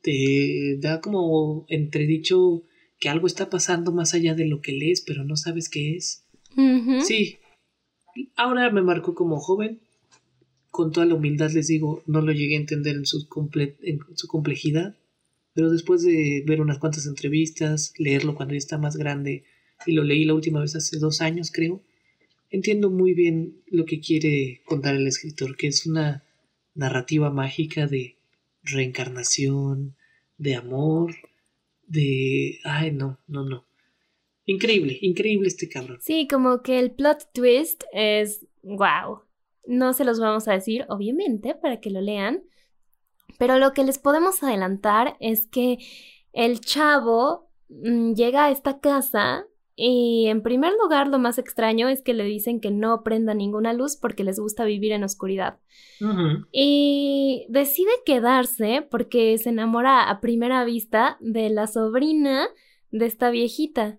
Te 0.00 0.76
da 0.78 1.00
como 1.00 1.66
entredicho 1.68 2.62
que 3.00 3.08
algo 3.08 3.26
está 3.26 3.50
pasando 3.50 3.90
más 3.90 4.14
allá 4.14 4.34
de 4.36 4.46
lo 4.46 4.60
que 4.60 4.72
lees, 4.72 5.00
pero 5.00 5.24
no 5.24 5.36
sabes 5.36 5.68
qué 5.68 5.96
es. 5.96 6.24
Sí. 7.04 7.38
Ahora 8.36 8.70
me 8.70 8.82
marcó 8.82 9.14
como 9.14 9.38
joven. 9.38 9.80
Con 10.70 10.90
toda 10.90 11.06
la 11.06 11.14
humildad 11.14 11.50
les 11.50 11.66
digo, 11.66 12.02
no 12.06 12.22
lo 12.22 12.32
llegué 12.32 12.56
a 12.56 12.60
entender 12.60 12.96
en 12.96 13.06
su, 13.06 13.28
complejidad. 13.28 14.96
Pero 15.54 15.70
después 15.70 16.02
de 16.02 16.42
ver 16.46 16.60
unas 16.60 16.78
cuantas 16.78 17.06
entrevistas, 17.06 17.92
leerlo 17.98 18.34
cuando 18.34 18.54
ya 18.54 18.58
está 18.58 18.78
más 18.78 18.96
grande, 18.96 19.44
y 19.86 19.92
lo 19.92 20.02
leí 20.02 20.24
la 20.24 20.34
última 20.34 20.60
vez 20.60 20.74
hace 20.74 20.98
dos 20.98 21.20
años, 21.20 21.50
creo, 21.52 21.82
entiendo 22.50 22.90
muy 22.90 23.12
bien 23.12 23.60
lo 23.66 23.84
que 23.84 24.00
quiere 24.00 24.62
contar 24.64 24.94
el 24.94 25.06
escritor, 25.06 25.56
que 25.56 25.66
es 25.66 25.84
una 25.84 26.24
narrativa 26.74 27.30
mágica 27.30 27.86
de 27.86 28.16
reencarnación, 28.62 29.96
de 30.38 30.54
amor, 30.54 31.14
de... 31.86 32.58
Ay, 32.64 32.92
no, 32.92 33.18
no, 33.26 33.44
no. 33.44 33.66
Increíble, 34.44 34.98
increíble 35.00 35.48
este 35.48 35.68
cabrón. 35.68 35.98
Sí, 36.00 36.26
como 36.28 36.62
que 36.62 36.78
el 36.78 36.92
plot 36.92 37.30
twist 37.32 37.84
es... 37.92 38.46
¡Wow! 38.62 39.22
No 39.66 39.92
se 39.92 40.04
los 40.04 40.18
vamos 40.18 40.48
a 40.48 40.52
decir, 40.52 40.84
obviamente, 40.88 41.54
para 41.54 41.80
que 41.80 41.90
lo 41.90 42.00
lean, 42.00 42.42
pero 43.38 43.58
lo 43.58 43.72
que 43.72 43.84
les 43.84 43.98
podemos 43.98 44.42
adelantar 44.42 45.16
es 45.20 45.46
que 45.46 45.78
el 46.32 46.60
chavo 46.60 47.50
mm, 47.68 48.14
llega 48.14 48.46
a 48.46 48.50
esta 48.50 48.80
casa 48.80 49.46
y 49.74 50.26
en 50.26 50.42
primer 50.42 50.72
lugar 50.80 51.08
lo 51.08 51.18
más 51.18 51.38
extraño 51.38 51.88
es 51.88 52.02
que 52.02 52.14
le 52.14 52.24
dicen 52.24 52.60
que 52.60 52.70
no 52.70 53.02
prenda 53.02 53.34
ninguna 53.34 53.72
luz 53.72 53.96
porque 53.96 54.22
les 54.22 54.38
gusta 54.38 54.64
vivir 54.64 54.92
en 54.92 55.02
oscuridad. 55.02 55.58
Y 56.50 57.46
decide 57.48 57.90
quedarse 58.04 58.86
porque 58.90 59.38
se 59.38 59.48
enamora 59.48 60.10
a 60.10 60.20
primera 60.20 60.64
vista 60.64 61.16
de 61.20 61.48
la 61.48 61.66
sobrina 61.66 62.48
de 62.90 63.06
esta 63.06 63.30
viejita. 63.30 63.98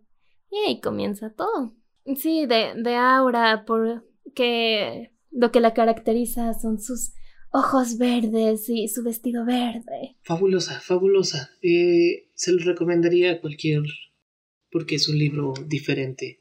Y 0.54 0.70
ahí 0.70 0.80
comienza 0.80 1.34
todo. 1.34 1.74
Sí, 2.16 2.46
de, 2.46 2.74
de 2.76 2.96
Aura, 2.96 3.66
porque 3.66 5.12
lo 5.32 5.52
que 5.52 5.60
la 5.60 5.74
caracteriza 5.74 6.54
son 6.54 6.80
sus 6.80 7.14
ojos 7.52 7.98
verdes 7.98 8.70
y 8.70 8.88
su 8.88 9.04
vestido 9.04 9.46
verde. 9.46 10.16
Fabulosa, 10.22 10.80
fabulosa. 10.80 11.50
Eh, 11.64 12.30
se 12.36 12.52
lo 12.52 12.64
recomendaría 12.64 13.32
a 13.32 13.42
cualquier... 13.42 13.82
porque 14.72 14.96
es 14.96 15.10
un 15.10 15.18
libro 15.18 15.54
diferente. 15.66 16.40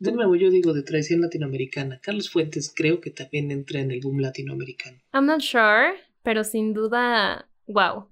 De 0.00 0.10
nuevo, 0.10 0.34
yo 0.34 0.50
digo 0.50 0.72
de 0.72 0.82
tradición 0.82 1.20
latinoamericana. 1.20 2.00
Carlos 2.02 2.30
Fuentes 2.30 2.72
creo 2.74 3.00
que 3.00 3.10
también 3.10 3.52
entra 3.52 3.80
en 3.80 3.92
el 3.92 4.00
boom 4.00 4.18
latinoamericano. 4.18 4.98
I'm 5.12 5.26
not 5.26 5.40
sure, 5.40 5.94
pero 6.24 6.42
sin 6.42 6.74
duda, 6.74 7.48
wow. 7.68 8.08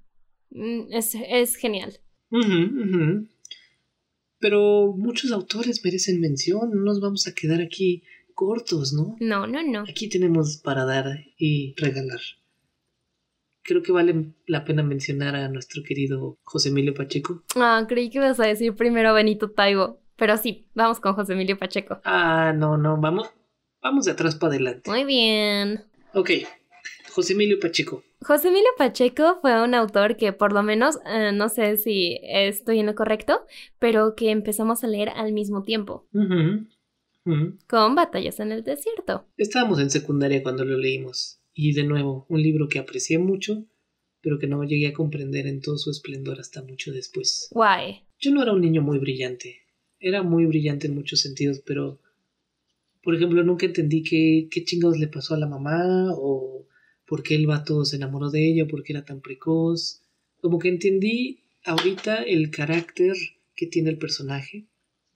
Mm, 0.51 0.93
es, 0.93 1.57
genial. 1.57 1.99
Pero 4.43 4.93
muchos 4.97 5.31
autores 5.31 5.83
merecen 5.85 6.21
mención. 6.21 6.71
No 6.75 6.83
nos 6.83 7.01
vamos 7.01 7.29
a 7.29 7.33
quedar 7.33 7.63
aquí 7.63 8.03
cortos, 8.35 8.93
¿no? 8.93 9.17
No, 9.21 9.47
no, 9.47 9.63
no. 9.63 9.85
Aquí 9.89 10.09
tenemos 10.09 10.57
para 10.57 10.85
dar 10.85 11.07
y 11.39 11.75
regalar. 11.77 12.21
Creo 13.63 13.85
que 13.85 13.93
vale 13.93 14.35
la 14.47 14.65
pena 14.65 14.83
mencionar 14.83 15.37
a 15.37 15.49
nuestro 15.49 15.85
querido 15.85 16.39
José 16.43 16.71
Emilio 16.71 16.93
Pacheco. 16.93 17.45
Ah, 17.55 17.87
creí 17.89 18.11
que 18.11 18.19
ibas 18.19 18.41
a 18.41 18.47
decir 18.47 18.75
primero 18.75 19.15
Benito 19.15 19.53
Taibo. 19.53 20.01
Pero 20.17 20.37
sí, 20.37 20.67
vamos 20.75 20.99
con 20.99 21.15
José 21.15 21.35
Emilio 21.35 21.57
Pacheco. 21.57 22.01
Ah, 22.05 22.53
no, 22.53 22.77
no, 22.77 22.97
vamos. 23.01 23.31
Vamos 23.81 24.07
de 24.07 24.11
atrás 24.11 24.35
para 24.35 24.55
adelante. 24.55 24.91
Muy 24.91 25.05
bien. 25.05 25.85
Ok, 26.15 26.31
José 27.13 27.35
Emilio 27.35 27.61
Pacheco. 27.61 28.03
José 28.23 28.49
Emilio 28.49 28.71
Pacheco 28.79 29.39
fue 29.43 29.63
un 29.63 29.75
autor 29.75 30.17
que 30.17 30.33
por 30.33 30.53
lo 30.53 30.63
menos, 30.63 30.99
eh, 31.07 31.31
no 31.33 31.51
sé 31.51 31.77
si 31.77 32.19
estoy 32.23 32.79
en 32.79 32.87
lo 32.87 32.95
correcto, 32.95 33.45
pero 33.79 34.15
que 34.15 34.31
empezamos 34.31 34.83
a 34.83 34.87
leer 34.87 35.11
al 35.11 35.33
mismo 35.33 35.63
tiempo 35.63 36.07
con 37.69 37.95
Batallas 37.95 38.41
en 38.41 38.51
el 38.51 38.65
Desierto. 38.65 39.27
Estábamos 39.37 39.79
en 39.79 39.91
secundaria 39.91 40.43
cuando 40.43 40.65
lo 40.65 40.77
leímos, 40.77 41.41
y 41.53 41.73
de 41.75 41.85
nuevo, 41.85 42.27
un 42.29 42.43
libro 42.43 42.69
que 42.69 42.79
aprecié 42.79 43.19
mucho, 43.19 43.65
pero 44.23 44.39
que 44.39 44.47
no 44.47 44.65
llegué 44.65 44.89
a 44.89 44.93
comprender 44.93 45.47
en 45.47 45.61
todo 45.61 45.77
su 45.77 45.91
esplendor 45.91 46.41
hasta 46.41 46.63
mucho 46.63 46.93
después. 46.93 47.49
Why? 47.53 48.05
Yo 48.19 48.31
no 48.33 48.43
era 48.43 48.53
un 48.53 48.61
niño 48.63 48.83
muy 48.83 48.99
brillante, 48.99 49.61
era 50.01 50.23
muy 50.23 50.47
brillante 50.47 50.87
en 50.87 50.95
muchos 50.95 51.21
sentidos, 51.21 51.63
pero, 51.65 52.01
por 53.03 53.15
ejemplo, 53.15 53.45
nunca 53.45 53.67
entendí 53.67 54.03
qué, 54.03 54.49
qué 54.51 54.65
chingados 54.65 54.99
le 54.99 55.09
pasó 55.09 55.35
a 55.35 55.39
la 55.39 55.47
mamá, 55.47 56.07
o 56.17 56.67
por 57.13 57.23
qué 57.23 57.35
el 57.35 57.47
vato 57.47 57.85
se 57.85 57.97
enamoró 57.97 58.31
de 58.31 58.49
ella, 58.49 58.67
por 58.67 58.83
qué 58.83 58.95
era 58.95 59.05
tan 59.05 59.21
precoz. 59.21 60.01
Como 60.41 60.59
que 60.59 60.71
entendí 60.71 61.41
ahorita 61.63 62.23
el 62.23 62.51
carácter 62.51 63.15
que 63.55 63.67
tiene 63.67 63.91
el 63.91 63.99
personaje, 63.99 64.65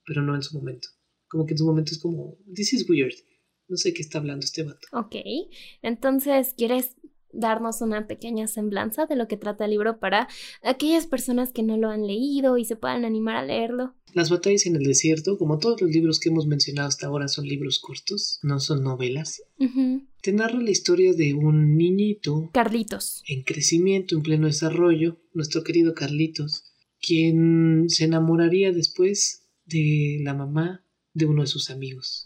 pero 0.05 0.21
no 0.21 0.35
en 0.35 0.43
su 0.43 0.55
momento 0.55 0.89
como 1.27 1.45
que 1.45 1.53
en 1.53 1.57
su 1.57 1.65
momento 1.65 1.91
es 1.91 1.99
como, 1.99 2.37
this 2.53 2.73
is 2.73 2.87
weird. 2.89 3.13
No 3.67 3.75
sé 3.77 3.93
qué 3.93 4.01
está 4.01 4.19
hablando 4.19 4.45
este 4.45 4.63
vato. 4.63 4.87
Ok, 4.93 5.15
entonces, 5.81 6.53
¿quieres 6.55 6.95
darnos 7.31 7.81
una 7.81 8.07
pequeña 8.07 8.47
semblanza 8.47 9.05
de 9.05 9.15
lo 9.15 9.27
que 9.27 9.37
trata 9.37 9.65
el 9.65 9.71
libro 9.71 9.99
para 9.99 10.27
aquellas 10.63 11.07
personas 11.07 11.51
que 11.51 11.63
no 11.63 11.77
lo 11.77 11.89
han 11.89 12.07
leído 12.07 12.57
y 12.57 12.65
se 12.65 12.75
puedan 12.75 13.05
animar 13.05 13.35
a 13.35 13.45
leerlo? 13.45 13.95
Las 14.13 14.29
batallas 14.29 14.65
en 14.65 14.75
el 14.75 14.83
desierto, 14.83 15.37
como 15.37 15.59
todos 15.59 15.81
los 15.81 15.91
libros 15.91 16.19
que 16.19 16.29
hemos 16.29 16.47
mencionado 16.47 16.87
hasta 16.87 17.07
ahora, 17.07 17.27
son 17.27 17.45
libros 17.45 17.79
cortos, 17.79 18.39
no 18.41 18.59
son 18.59 18.83
novelas. 18.83 19.43
Te 20.21 20.33
narra 20.33 20.59
la 20.59 20.71
historia 20.71 21.13
de 21.13 21.33
un 21.33 21.77
niñito. 21.77 22.49
Carlitos. 22.53 23.21
En 23.27 23.43
crecimiento, 23.43 24.15
en 24.15 24.23
pleno 24.23 24.47
desarrollo, 24.47 25.19
nuestro 25.33 25.63
querido 25.63 25.93
Carlitos, 25.93 26.63
quien 26.99 27.85
se 27.89 28.05
enamoraría 28.05 28.71
después 28.71 29.47
de 29.65 30.19
la 30.23 30.33
mamá 30.33 30.83
de 31.13 31.25
uno 31.25 31.41
de 31.41 31.47
sus 31.47 31.69
amigos. 31.69 32.23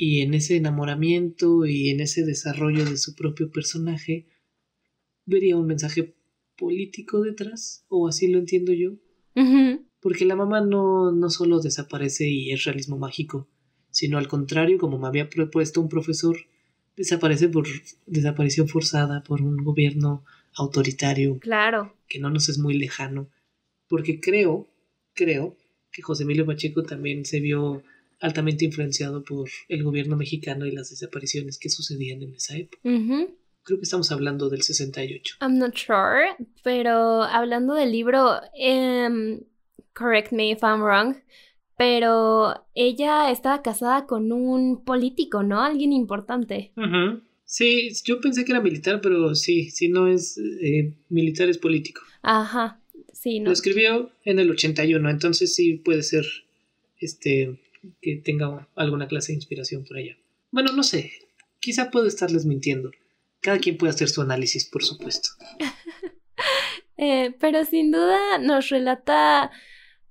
Y 0.00 0.20
en 0.20 0.32
ese 0.32 0.56
enamoramiento 0.56 1.66
y 1.66 1.90
en 1.90 1.98
ese 1.98 2.24
desarrollo 2.24 2.84
de 2.84 2.96
su 2.96 3.16
propio 3.16 3.50
personaje, 3.50 4.26
vería 5.26 5.56
un 5.56 5.66
mensaje 5.66 6.14
político 6.56 7.20
detrás, 7.20 7.84
o 7.88 8.06
así 8.06 8.28
lo 8.28 8.38
entiendo 8.38 8.72
yo. 8.72 8.92
Porque 10.00 10.24
la 10.24 10.36
mamá 10.36 10.60
no, 10.60 11.10
no 11.10 11.30
solo 11.30 11.58
desaparece 11.58 12.28
y 12.28 12.52
es 12.52 12.64
realismo 12.64 12.96
mágico, 12.96 13.48
sino 13.90 14.18
al 14.18 14.28
contrario, 14.28 14.78
como 14.78 14.98
me 14.98 15.08
había 15.08 15.28
propuesto 15.28 15.80
un 15.80 15.88
profesor, 15.88 16.36
desaparece 16.96 17.48
por 17.48 17.66
desaparición 18.06 18.68
forzada 18.68 19.24
por 19.24 19.42
un 19.42 19.56
gobierno 19.64 20.24
autoritario. 20.54 21.38
Claro. 21.40 21.94
Que 22.08 22.20
no 22.20 22.30
nos 22.30 22.48
es 22.48 22.58
muy 22.58 22.74
lejano. 22.74 23.28
Porque 23.88 24.20
creo, 24.20 24.68
creo 25.14 25.56
que 25.90 26.02
José 26.02 26.22
Emilio 26.22 26.46
Pacheco 26.46 26.84
también 26.84 27.24
se 27.24 27.40
vio 27.40 27.82
altamente 28.20 28.64
influenciado 28.64 29.22
por 29.22 29.48
el 29.68 29.82
gobierno 29.82 30.16
mexicano 30.16 30.66
y 30.66 30.72
las 30.72 30.90
desapariciones 30.90 31.58
que 31.58 31.68
sucedían 31.68 32.22
en 32.22 32.34
esa 32.34 32.56
época. 32.56 32.80
Creo 32.82 33.78
que 33.78 33.84
estamos 33.84 34.10
hablando 34.10 34.48
del 34.48 34.62
68. 34.62 35.36
I'm 35.42 35.58
not 35.58 35.76
sure, 35.76 36.34
pero 36.64 37.22
hablando 37.22 37.74
del 37.74 37.92
libro, 37.92 38.40
em, 38.58 39.40
correct 39.94 40.32
me 40.32 40.50
if 40.50 40.62
I'm 40.62 40.82
wrong, 40.82 41.16
pero 41.76 42.66
ella 42.74 43.30
estaba 43.30 43.62
casada 43.62 44.06
con 44.06 44.32
un 44.32 44.84
político, 44.84 45.42
¿no? 45.42 45.62
Alguien 45.62 45.92
importante. 45.92 46.72
Sí, 47.44 47.90
yo 48.04 48.20
pensé 48.20 48.44
que 48.44 48.52
era 48.52 48.60
militar, 48.60 49.00
pero 49.00 49.34
sí, 49.34 49.70
sí 49.70 49.88
no 49.88 50.08
es 50.08 50.38
eh, 50.38 50.94
militar, 51.08 51.48
es 51.48 51.58
político. 51.58 52.02
Ajá, 52.22 52.80
sí, 53.12 53.38
¿no? 53.38 53.46
Lo 53.46 53.52
escribió 53.52 54.10
en 54.24 54.38
el 54.38 54.50
81, 54.50 55.08
entonces 55.08 55.54
sí 55.54 55.74
puede 55.74 56.02
ser 56.02 56.24
este 57.00 57.58
que 58.00 58.16
tenga 58.16 58.68
alguna 58.74 59.08
clase 59.08 59.32
de 59.32 59.36
inspiración 59.36 59.84
por 59.84 59.96
allá. 59.96 60.16
Bueno, 60.50 60.72
no 60.72 60.82
sé, 60.82 61.12
quizá 61.60 61.90
puedo 61.90 62.06
estarles 62.06 62.46
mintiendo. 62.46 62.90
Cada 63.40 63.58
quien 63.58 63.76
puede 63.76 63.92
hacer 63.92 64.08
su 64.08 64.20
análisis, 64.20 64.64
por 64.64 64.84
supuesto. 64.84 65.30
Eh, 67.00 67.32
pero 67.38 67.64
sin 67.64 67.92
duda 67.92 68.38
nos 68.40 68.70
relata 68.70 69.52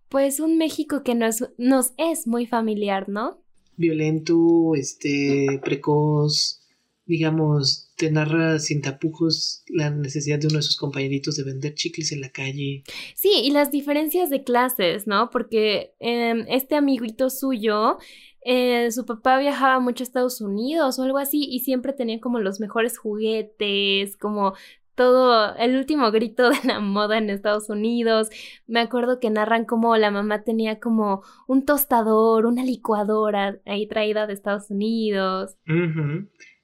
pues 0.08 0.39
un 0.39 0.58
México 0.58 1.03
que 1.03 1.15
nos, 1.15 1.43
nos 1.58 1.91
es 1.97 2.27
muy 2.27 2.45
familiar, 2.45 3.10
¿no? 3.10 3.43
Violento, 3.75 4.73
este, 4.73 5.60
precoz, 5.62 6.62
digamos, 7.08 7.91
te 7.96 8.12
narra 8.12 8.60
sin 8.60 8.82
tapujos 8.82 9.63
la 9.70 9.89
necesidad 9.89 10.39
de 10.39 10.48
uno 10.48 10.58
de 10.58 10.62
sus 10.62 10.78
compañeritos 10.78 11.36
de 11.36 11.43
vender 11.43 11.74
chicles 11.74 12.12
en 12.12 12.22
la 12.22 12.30
calle. 12.30 12.84
Sí, 13.15 13.32
y 13.43 13.52
las 13.52 13.72
diferencias 13.72 14.30
de 14.30 14.43
clases, 14.43 15.08
¿no? 15.08 15.30
Porque 15.30 15.93
em, 16.00 16.46
este 16.50 16.76
amiguito 16.76 17.30
suyo, 17.30 17.98
eh, 18.41 18.91
su 18.91 19.06
papá 19.06 19.39
viajaba 19.39 19.80
mucho 19.80 20.04
a 20.04 20.06
Estados 20.06 20.41
Unidos 20.41 21.00
o 21.00 21.04
algo 21.04 21.17
así 21.17 21.43
y 21.50 21.60
siempre 21.62 21.93
tenía 21.93 22.20
como 22.20 22.39
los 22.39 22.60
mejores 22.60 22.98
juguetes, 22.98 24.15
como 24.17 24.54
todo 24.98 25.56
el 25.56 25.78
último 25.78 26.12
grito 26.12 26.50
de 26.50 26.58
la 26.65 26.80
moda 26.80 27.17
en 27.17 27.30
Estados 27.30 27.70
Unidos. 27.70 28.30
Me 28.65 28.82
acuerdo 28.82 29.20
que 29.20 29.30
narran 29.30 29.63
como 29.63 29.96
la 29.96 30.12
mamá 30.12 30.43
tenía 30.43 30.80
como 30.80 31.22
un 31.48 31.63
tostador, 31.65 32.46
una 32.46 32.63
licuadora 32.63 33.60
ahí 33.65 33.88
traída 33.88 34.28
de 34.28 34.34
Estados 34.34 34.70
Unidos. 34.72 35.56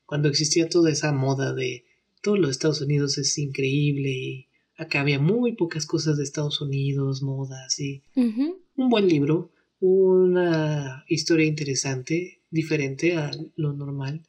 Cuando 0.05 0.29
existía 0.29 0.69
toda 0.69 0.91
esa 0.91 1.11
moda 1.11 1.53
de 1.53 1.85
todos 2.21 2.39
los 2.39 2.51
Estados 2.51 2.81
Unidos 2.81 3.17
es 3.17 3.37
increíble 3.37 4.09
y 4.09 4.47
acá 4.77 5.01
había 5.01 5.19
muy 5.19 5.55
pocas 5.55 5.85
cosas 5.85 6.17
de 6.17 6.23
Estados 6.23 6.61
Unidos, 6.61 7.21
modas 7.21 7.79
y 7.79 8.03
un 8.15 8.89
buen 8.89 9.07
libro, 9.07 9.51
una 9.79 11.03
historia 11.07 11.45
interesante, 11.45 12.43
diferente 12.49 13.15
a 13.15 13.31
lo 13.55 13.73
normal 13.73 14.25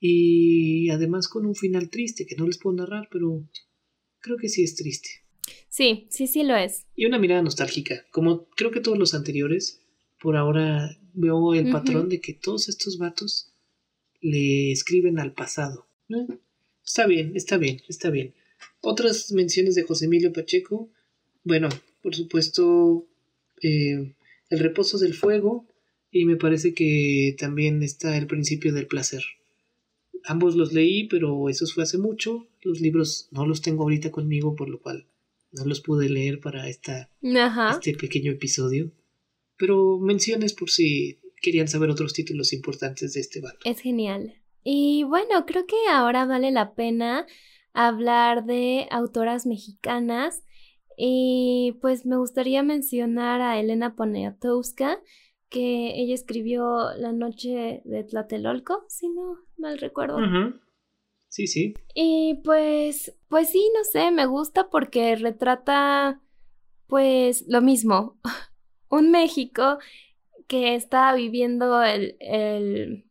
y 0.00 0.90
además 0.90 1.28
con 1.28 1.46
un 1.46 1.54
final 1.54 1.90
triste 1.90 2.26
que 2.26 2.36
no 2.36 2.46
les 2.46 2.58
puedo 2.58 2.76
narrar, 2.76 3.08
pero 3.10 3.48
creo 4.20 4.36
que 4.36 4.48
sí 4.48 4.62
es 4.62 4.76
triste. 4.76 5.08
Sí, 5.68 6.06
sí, 6.10 6.26
sí 6.26 6.44
lo 6.44 6.56
es. 6.56 6.86
Y 6.94 7.06
una 7.06 7.18
mirada 7.18 7.42
nostálgica, 7.42 8.04
como 8.10 8.48
creo 8.50 8.70
que 8.70 8.80
todos 8.80 8.98
los 8.98 9.14
anteriores, 9.14 9.80
por 10.20 10.36
ahora 10.36 10.96
veo 11.14 11.54
el 11.54 11.70
patrón 11.70 12.08
de 12.08 12.20
que 12.20 12.34
todos 12.34 12.68
estos 12.68 12.98
vatos 12.98 13.47
le 14.20 14.72
escriben 14.72 15.18
al 15.18 15.32
pasado. 15.32 15.86
Está 16.84 17.06
bien, 17.06 17.32
está 17.34 17.58
bien, 17.58 17.82
está 17.88 18.10
bien. 18.10 18.34
Otras 18.80 19.32
menciones 19.32 19.74
de 19.74 19.82
José 19.82 20.06
Emilio 20.06 20.32
Pacheco, 20.32 20.88
bueno, 21.44 21.68
por 22.02 22.14
supuesto, 22.14 23.06
eh, 23.62 24.14
El 24.50 24.58
reposo 24.58 24.98
del 24.98 25.14
fuego, 25.14 25.66
y 26.10 26.24
me 26.24 26.36
parece 26.36 26.72
que 26.72 27.36
también 27.38 27.82
está 27.82 28.16
El 28.16 28.26
principio 28.26 28.72
del 28.72 28.86
placer. 28.86 29.22
Ambos 30.24 30.56
los 30.56 30.72
leí, 30.72 31.06
pero 31.08 31.48
eso 31.48 31.66
fue 31.66 31.82
hace 31.84 31.98
mucho. 31.98 32.46
Los 32.62 32.80
libros 32.80 33.28
no 33.30 33.46
los 33.46 33.62
tengo 33.62 33.82
ahorita 33.84 34.10
conmigo, 34.10 34.56
por 34.56 34.68
lo 34.68 34.80
cual 34.80 35.06
no 35.52 35.64
los 35.64 35.80
pude 35.80 36.08
leer 36.08 36.40
para 36.40 36.68
esta, 36.68 37.10
este 37.70 37.94
pequeño 37.94 38.32
episodio. 38.32 38.90
Pero 39.56 39.98
menciones 39.98 40.52
por 40.52 40.70
si 40.70 41.18
querían 41.40 41.68
saber 41.68 41.90
otros 41.90 42.12
títulos 42.12 42.52
importantes 42.52 43.14
de 43.14 43.20
este 43.20 43.40
vato. 43.40 43.58
Es 43.64 43.80
genial. 43.80 44.34
Y 44.64 45.04
bueno, 45.04 45.46
creo 45.46 45.66
que 45.66 45.76
ahora 45.90 46.26
vale 46.26 46.50
la 46.50 46.74
pena 46.74 47.26
hablar 47.72 48.44
de 48.44 48.86
autoras 48.90 49.46
mexicanas. 49.46 50.42
Y 50.96 51.78
pues 51.80 52.04
me 52.06 52.16
gustaría 52.16 52.62
mencionar 52.62 53.40
a 53.40 53.58
Elena 53.60 53.94
Poniatowska, 53.94 55.00
que 55.48 55.92
ella 56.00 56.14
escribió 56.14 56.90
La 56.96 57.12
noche 57.12 57.82
de 57.84 58.04
Tlatelolco, 58.04 58.84
si 58.88 59.08
no 59.08 59.38
mal 59.56 59.78
recuerdo. 59.78 60.18
Sí, 61.28 61.46
sí. 61.46 61.74
Y 61.94 62.40
pues, 62.44 63.16
pues 63.28 63.50
sí, 63.50 63.70
no 63.74 63.84
sé, 63.84 64.10
me 64.10 64.26
gusta 64.26 64.70
porque 64.70 65.14
retrata, 65.14 66.20
pues, 66.86 67.44
lo 67.46 67.60
mismo. 67.60 68.18
Un 68.90 69.10
México 69.10 69.78
que 70.48 70.74
está 70.74 71.14
viviendo 71.14 71.82
el, 71.82 72.16
el... 72.20 73.04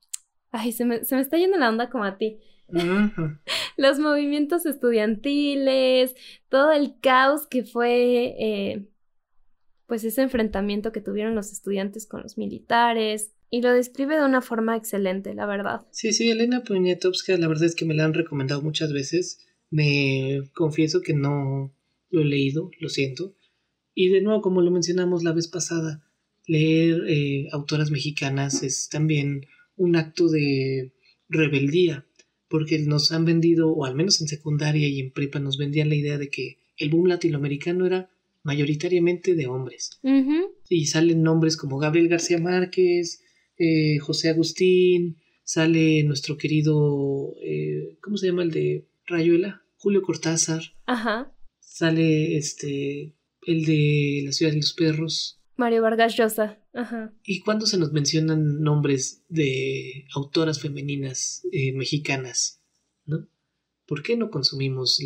Ay, 0.52 0.72
se 0.74 0.86
me, 0.86 1.06
se 1.06 1.16
me 1.16 1.22
está 1.22 1.38
yendo 1.38 1.58
la 1.58 1.70
onda 1.70 1.90
como 1.90 2.04
a 2.04 2.18
ti. 2.18 2.40
Los 3.78 4.00
movimientos 4.00 4.66
estudiantiles, 4.66 6.16
todo 6.50 6.74
el 6.74 7.00
caos 7.00 7.48
que 7.48 7.64
fue 7.64 8.36
eh, 8.38 8.88
pues 9.86 10.04
ese 10.04 10.24
enfrentamiento 10.24 10.92
que 10.92 11.00
tuvieron 11.00 11.34
los 11.34 11.54
estudiantes 11.54 12.06
con 12.06 12.22
los 12.22 12.38
militares, 12.38 13.32
y 13.50 13.62
lo 13.62 13.72
describe 13.72 14.18
de 14.18 14.26
una 14.26 14.42
forma 14.42 14.76
excelente, 14.76 15.34
la 15.34 15.46
verdad. 15.46 15.86
Sí, 15.92 16.12
sí, 16.12 16.30
Elena 16.30 16.64
Poniatowska, 16.64 17.38
la 17.38 17.48
verdad 17.48 17.66
es 17.66 17.76
que 17.76 17.86
me 17.86 17.94
la 17.94 18.04
han 18.04 18.14
recomendado 18.14 18.62
muchas 18.62 18.92
veces. 18.92 19.46
Me 19.70 20.42
confieso 20.54 21.02
que 21.02 21.14
no 21.14 21.74
lo 22.10 22.22
he 22.22 22.26
leído, 22.26 22.72
lo 22.80 22.90
siento. 22.90 23.36
Y 23.94 24.10
de 24.10 24.22
nuevo, 24.22 24.42
como 24.42 24.62
lo 24.62 24.70
mencionamos 24.70 25.24
la 25.24 25.32
vez 25.32 25.48
pasada, 25.48 26.04
leer 26.48 27.04
eh, 27.08 27.48
autoras 27.52 27.92
mexicanas 27.92 28.64
es 28.64 28.90
también 28.90 29.46
un 29.76 29.96
acto 29.96 30.30
de 30.30 30.94
rebeldía, 31.30 32.08
porque 32.48 32.80
nos 32.80 33.12
han 33.12 33.26
vendido, 33.26 33.72
o 33.72 33.86
al 33.86 33.96
menos 33.96 34.22
en 34.22 34.28
secundaria 34.28 34.88
y 34.88 35.00
en 35.00 35.12
prepa, 35.12 35.40
nos 35.40 35.58
vendían 35.58 35.90
la 35.90 35.96
idea 35.96 36.18
de 36.18 36.30
que 36.30 36.58
el 36.78 36.90
boom 36.90 37.08
latinoamericano 37.08 37.86
era 37.86 38.10
mayoritariamente 38.44 39.36
de 39.36 39.48
hombres. 39.48 40.00
Y 40.70 40.86
salen 40.86 41.22
nombres 41.22 41.58
como 41.58 41.80
Gabriel 41.80 42.08
García 42.08 42.40
Márquez, 42.40 43.22
eh, 43.58 43.98
José 44.00 44.30
Agustín, 44.30 45.18
sale 45.44 46.04
nuestro 46.04 46.38
querido, 46.38 47.36
eh, 47.44 47.98
¿cómo 48.02 48.18
se 48.18 48.28
llama 48.28 48.44
el 48.44 48.52
de 48.52 48.88
Rayuela? 49.06 49.64
Julio 49.78 50.02
Cortázar. 50.02 50.62
Ajá. 50.86 51.34
Sale 51.60 52.38
este, 52.38 53.16
el 53.46 53.66
de 53.66 54.22
La 54.26 54.32
ciudad 54.32 54.52
de 54.52 54.58
los 54.58 54.74
perros. 54.74 55.37
Mario 55.58 55.82
Vargas 55.82 56.16
Llosa. 56.16 56.60
Ajá. 56.74 57.14
¿Y 57.24 57.42
cuándo 57.42 57.66
se 57.66 57.78
nos 57.78 57.92
mencionan 57.92 58.62
nombres 58.62 59.26
de 59.28 60.06
autoras 60.16 60.62
femeninas 60.62 61.42
eh, 61.52 61.74
mexicanas? 61.74 62.62
¿No? 63.06 63.28
¿Por 63.86 64.04
qué 64.04 64.18
no 64.18 64.30
consumimos 64.30 65.02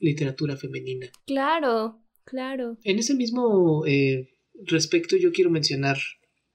literatura 0.00 0.56
femenina? 0.56 1.10
Claro, 1.26 2.02
Claro. 2.24 2.78
En 2.84 2.98
ese 2.98 3.14
mismo 3.14 3.84
eh, 3.86 4.30
respecto 4.66 5.16
yo 5.16 5.32
quiero 5.32 5.50
mencionar, 5.50 5.98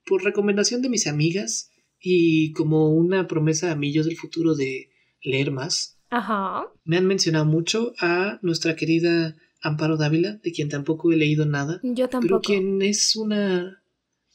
por 0.05 0.23
recomendación 0.23 0.81
de 0.81 0.89
mis 0.89 1.07
amigas 1.07 1.69
y 1.99 2.51
como 2.53 2.93
una 2.93 3.27
promesa 3.27 3.71
a 3.71 3.75
mí 3.75 3.91
yo 3.91 4.03
del 4.03 4.15
futuro 4.15 4.55
de 4.55 4.89
leer 5.21 5.51
más, 5.51 5.99
Ajá. 6.09 6.71
me 6.85 6.97
han 6.97 7.05
mencionado 7.05 7.45
mucho 7.45 7.93
a 7.99 8.39
nuestra 8.41 8.75
querida 8.75 9.35
Amparo 9.61 9.97
Dávila, 9.97 10.39
de 10.43 10.51
quien 10.51 10.69
tampoco 10.69 11.11
he 11.11 11.17
leído 11.17 11.45
nada. 11.45 11.79
Yo 11.83 12.07
tampoco. 12.09 12.27
Pero 12.27 12.41
quien 12.41 12.81
es 12.81 13.15
una 13.15 13.81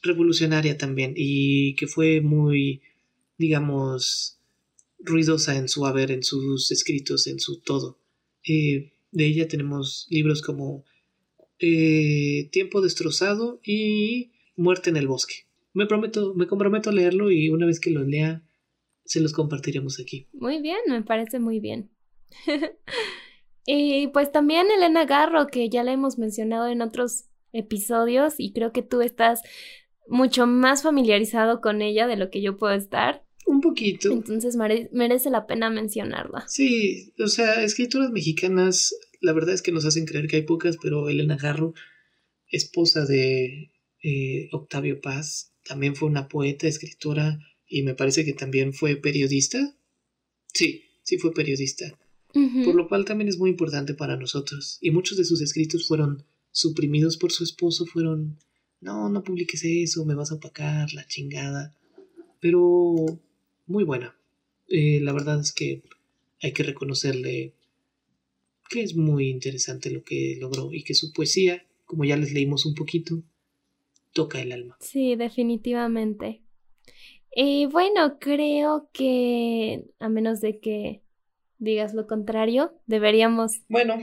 revolucionaria 0.01 0.77
también 0.77 1.13
y 1.15 1.75
que 1.75 1.87
fue 1.87 2.21
muy, 2.21 2.81
digamos, 3.37 4.39
ruidosa 4.99 5.57
en 5.57 5.69
su 5.69 5.85
haber, 5.85 6.11
en 6.11 6.23
sus 6.23 6.71
escritos, 6.71 7.27
en 7.27 7.39
su 7.39 7.61
todo. 7.61 7.99
Eh, 8.47 8.91
de 9.11 9.25
ella 9.25 9.47
tenemos 9.47 10.07
libros 10.09 10.41
como 10.41 10.83
eh, 11.59 12.49
Tiempo 12.51 12.81
destrozado 12.81 13.61
y 13.63 14.31
Muerte 14.55 14.89
en 14.89 14.97
el 14.97 15.07
bosque. 15.07 15.47
Me 15.73 15.87
prometo, 15.87 16.35
me 16.35 16.45
comprometo 16.45 16.89
a 16.89 16.93
leerlo 16.93 17.31
y 17.31 17.49
una 17.49 17.65
vez 17.65 17.79
que 17.79 17.89
lo 17.89 18.03
lea 18.03 18.43
se 19.05 19.19
los 19.19 19.33
compartiremos 19.33 19.99
aquí. 19.99 20.27
Muy 20.33 20.61
bien, 20.61 20.77
me 20.87 21.01
parece 21.01 21.39
muy 21.39 21.59
bien. 21.59 21.89
y 23.65 24.07
pues 24.07 24.31
también 24.31 24.67
Elena 24.71 25.05
Garro, 25.05 25.47
que 25.47 25.69
ya 25.69 25.83
la 25.83 25.93
hemos 25.93 26.17
mencionado 26.17 26.67
en 26.67 26.81
otros 26.81 27.25
episodios 27.53 28.35
y 28.37 28.51
creo 28.51 28.71
que 28.71 28.81
tú 28.81 29.01
estás 29.01 29.41
mucho 30.07 30.47
más 30.47 30.83
familiarizado 30.83 31.61
con 31.61 31.81
ella 31.81 32.07
de 32.07 32.17
lo 32.17 32.29
que 32.29 32.41
yo 32.41 32.57
puedo 32.57 32.73
estar. 32.73 33.23
Un 33.45 33.61
poquito. 33.61 34.11
Entonces 34.11 34.55
merece 34.91 35.29
la 35.29 35.45
pena 35.45 35.69
mencionarla. 35.69 36.45
Sí, 36.47 37.13
o 37.19 37.27
sea, 37.27 37.61
escrituras 37.63 38.09
mexicanas 38.11 38.95
la 39.23 39.31
verdad 39.31 39.55
es 39.55 39.61
que 39.61 39.71
nos 39.71 39.85
hacen 39.85 40.05
creer 40.05 40.27
que 40.27 40.35
hay 40.35 40.41
pocas, 40.41 40.75
pero 40.81 41.07
Elena 41.07 41.37
Garro, 41.37 41.73
esposa 42.51 43.05
de 43.05 43.71
eh, 44.03 44.49
Octavio 44.51 44.99
Paz, 44.99 45.53
también 45.63 45.95
fue 45.95 46.09
una 46.09 46.27
poeta, 46.27 46.67
escritora 46.67 47.39
y 47.65 47.83
me 47.83 47.95
parece 47.95 48.25
que 48.25 48.33
también 48.33 48.73
fue 48.73 48.97
periodista. 48.97 49.77
Sí, 50.53 50.83
sí 51.03 51.17
fue 51.17 51.33
periodista. 51.33 51.97
Por 52.33 52.73
lo 52.73 52.87
cual 52.87 53.05
también 53.05 53.27
es 53.27 53.37
muy 53.37 53.51
importante 53.51 53.93
para 53.93 54.17
nosotros. 54.17 54.79
Y 54.81 54.89
muchos 54.89 55.17
de 55.17 55.25
sus 55.25 55.41
escritos 55.41 55.87
fueron 55.87 56.25
suprimidos 56.51 57.17
por 57.17 57.31
su 57.31 57.43
esposo, 57.43 57.85
fueron, 57.85 58.39
no, 58.81 59.09
no 59.09 59.23
publiques 59.23 59.63
eso, 59.63 60.03
me 60.03 60.15
vas 60.15 60.31
a 60.31 60.35
opacar, 60.35 60.91
la 60.93 61.05
chingada. 61.05 61.75
Pero 62.39 63.05
muy 63.67 63.83
buena. 63.83 64.15
Eh, 64.67 64.99
la 65.01 65.13
verdad 65.13 65.39
es 65.39 65.51
que 65.51 65.83
hay 66.41 66.53
que 66.53 66.63
reconocerle 66.63 67.53
que 68.69 68.81
es 68.81 68.95
muy 68.95 69.29
interesante 69.29 69.91
lo 69.91 70.03
que 70.03 70.37
logró 70.39 70.73
y 70.73 70.83
que 70.83 70.95
su 70.95 71.13
poesía, 71.13 71.63
como 71.85 72.05
ya 72.05 72.17
les 72.17 72.33
leímos 72.33 72.65
un 72.65 72.73
poquito, 72.73 73.21
toca 74.13 74.41
el 74.41 74.51
alma. 74.51 74.77
Sí, 74.79 75.15
definitivamente. 75.15 76.41
Y 77.35 77.67
bueno, 77.67 78.17
creo 78.19 78.89
que 78.91 79.85
a 79.99 80.09
menos 80.09 80.41
de 80.41 80.59
que 80.59 81.02
digas 81.63 81.93
lo 81.93 82.07
contrario, 82.07 82.73
deberíamos... 82.85 83.61
Bueno, 83.69 83.95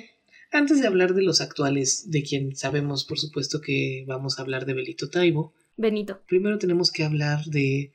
antes 0.51 0.81
de 0.81 0.87
hablar 0.87 1.15
de 1.15 1.23
los 1.23 1.41
actuales, 1.41 2.11
de 2.11 2.23
quien 2.23 2.57
sabemos 2.57 3.05
por 3.05 3.19
supuesto 3.19 3.61
que 3.61 4.05
vamos 4.07 4.39
a 4.39 4.43
hablar 4.43 4.67
de 4.67 4.75
Belito 4.75 5.11
Taibo, 5.11 5.53
Benito. 5.77 6.21
primero 6.27 6.59
tenemos 6.59 6.91
que 6.91 7.05
hablar 7.05 7.45
de 7.45 7.93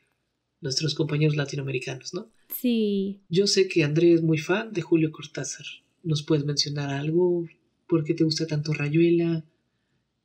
nuestros 0.61 0.95
compañeros 0.95 1.36
latinoamericanos, 1.36 2.13
¿no? 2.13 2.30
Sí. 2.49 3.22
Yo 3.30 3.47
sé 3.47 3.68
que 3.68 3.84
André 3.84 4.13
es 4.13 4.22
muy 4.22 4.38
fan 4.38 4.72
de 4.72 4.82
Julio 4.82 5.11
Cortázar. 5.11 5.66
¿Nos 6.03 6.24
puedes 6.24 6.45
mencionar 6.45 6.89
algo? 6.89 7.45
¿Por 7.88 8.03
qué 8.03 8.13
te 8.13 8.24
gusta 8.24 8.47
tanto 8.47 8.74
Rayuela? 8.74 9.43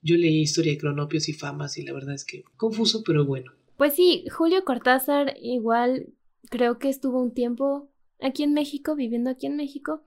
Yo 0.02 0.16
leí 0.16 0.40
Historia 0.40 0.72
de 0.72 0.78
Cronopios 0.78 1.28
y 1.28 1.32
Famas 1.32 1.76
y 1.76 1.82
la 1.82 1.92
verdad 1.92 2.14
es 2.14 2.24
que 2.24 2.44
confuso, 2.56 3.02
pero 3.04 3.24
bueno. 3.26 3.52
Pues 3.76 3.94
sí, 3.94 4.24
Julio 4.30 4.64
Cortázar 4.64 5.34
igual 5.40 6.06
creo 6.48 6.78
que 6.78 6.88
estuvo 6.88 7.20
un 7.20 7.32
tiempo 7.32 7.90
aquí 8.22 8.42
en 8.42 8.54
México, 8.54 8.94
viviendo 8.94 9.30
aquí 9.30 9.46
en 9.46 9.56
México. 9.56 10.02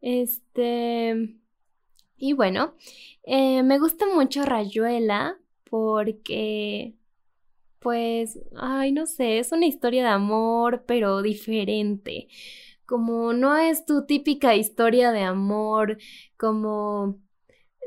Este... 0.00 1.36
Y 2.22 2.34
bueno, 2.34 2.74
eh, 3.22 3.62
me 3.62 3.78
gusta 3.78 4.04
mucho 4.06 4.44
Rayuela 4.44 5.38
porque, 5.70 6.94
pues, 7.78 8.38
ay, 8.56 8.92
no 8.92 9.06
sé, 9.06 9.38
es 9.38 9.52
una 9.52 9.64
historia 9.64 10.02
de 10.02 10.10
amor, 10.10 10.84
pero 10.86 11.22
diferente. 11.22 12.28
Como 12.84 13.32
no 13.32 13.56
es 13.56 13.86
tu 13.86 14.04
típica 14.04 14.54
historia 14.54 15.12
de 15.12 15.22
amor, 15.22 15.96
como 16.36 17.16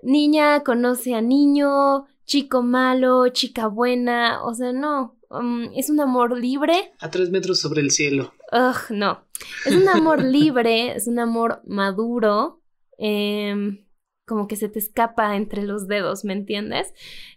niña 0.02 0.64
conoce 0.64 1.14
a 1.14 1.22
niño, 1.22 2.06
chico 2.26 2.64
malo, 2.64 3.28
chica 3.30 3.68
buena, 3.68 4.44
o 4.44 4.56
sea, 4.56 4.74
no, 4.74 5.16
um, 5.30 5.70
es 5.76 5.92
un 5.92 6.00
amor 6.00 6.40
libre. 6.40 6.92
A 7.00 7.12
tres 7.12 7.30
metros 7.30 7.60
sobre 7.60 7.82
el 7.82 7.92
cielo. 7.92 8.34
Ugh, 8.52 8.90
no. 8.90 9.23
Es 9.66 9.76
un 9.76 9.88
amor 9.90 10.24
libre, 10.24 10.96
es 10.96 11.08
un 11.08 11.20
amor 11.20 11.62
maduro, 11.66 12.62
em, 12.98 13.86
como 14.26 14.48
que 14.48 14.56
se 14.56 14.70
te 14.70 14.80
escapa 14.80 15.36
entre 15.36 15.64
los 15.64 15.88
dedos, 15.88 16.24
¿me 16.24 16.34
entiendes? 16.34 16.94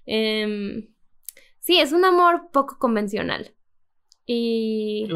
Em, 0.07 0.89
sí, 1.61 1.79
es 1.79 1.93
un 1.93 2.05
amor 2.05 2.51
poco 2.53 2.79
convencional. 2.79 3.55
Y 4.29 5.07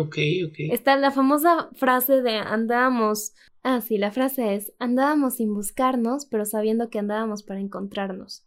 está 0.71 0.97
la 0.97 1.11
famosa 1.11 1.69
frase 1.75 2.23
de 2.23 2.37
andábamos. 2.37 3.33
Ah, 3.65 3.81
sí, 3.81 3.99
la 3.99 4.13
frase 4.13 4.55
es 4.55 4.73
andábamos 4.79 5.35
sin 5.35 5.53
buscarnos, 5.53 6.27
pero 6.27 6.45
sabiendo 6.45 6.91
que 6.91 7.01
andábamos 7.01 7.43
para 7.43 7.59
encontrarnos. 7.59 8.47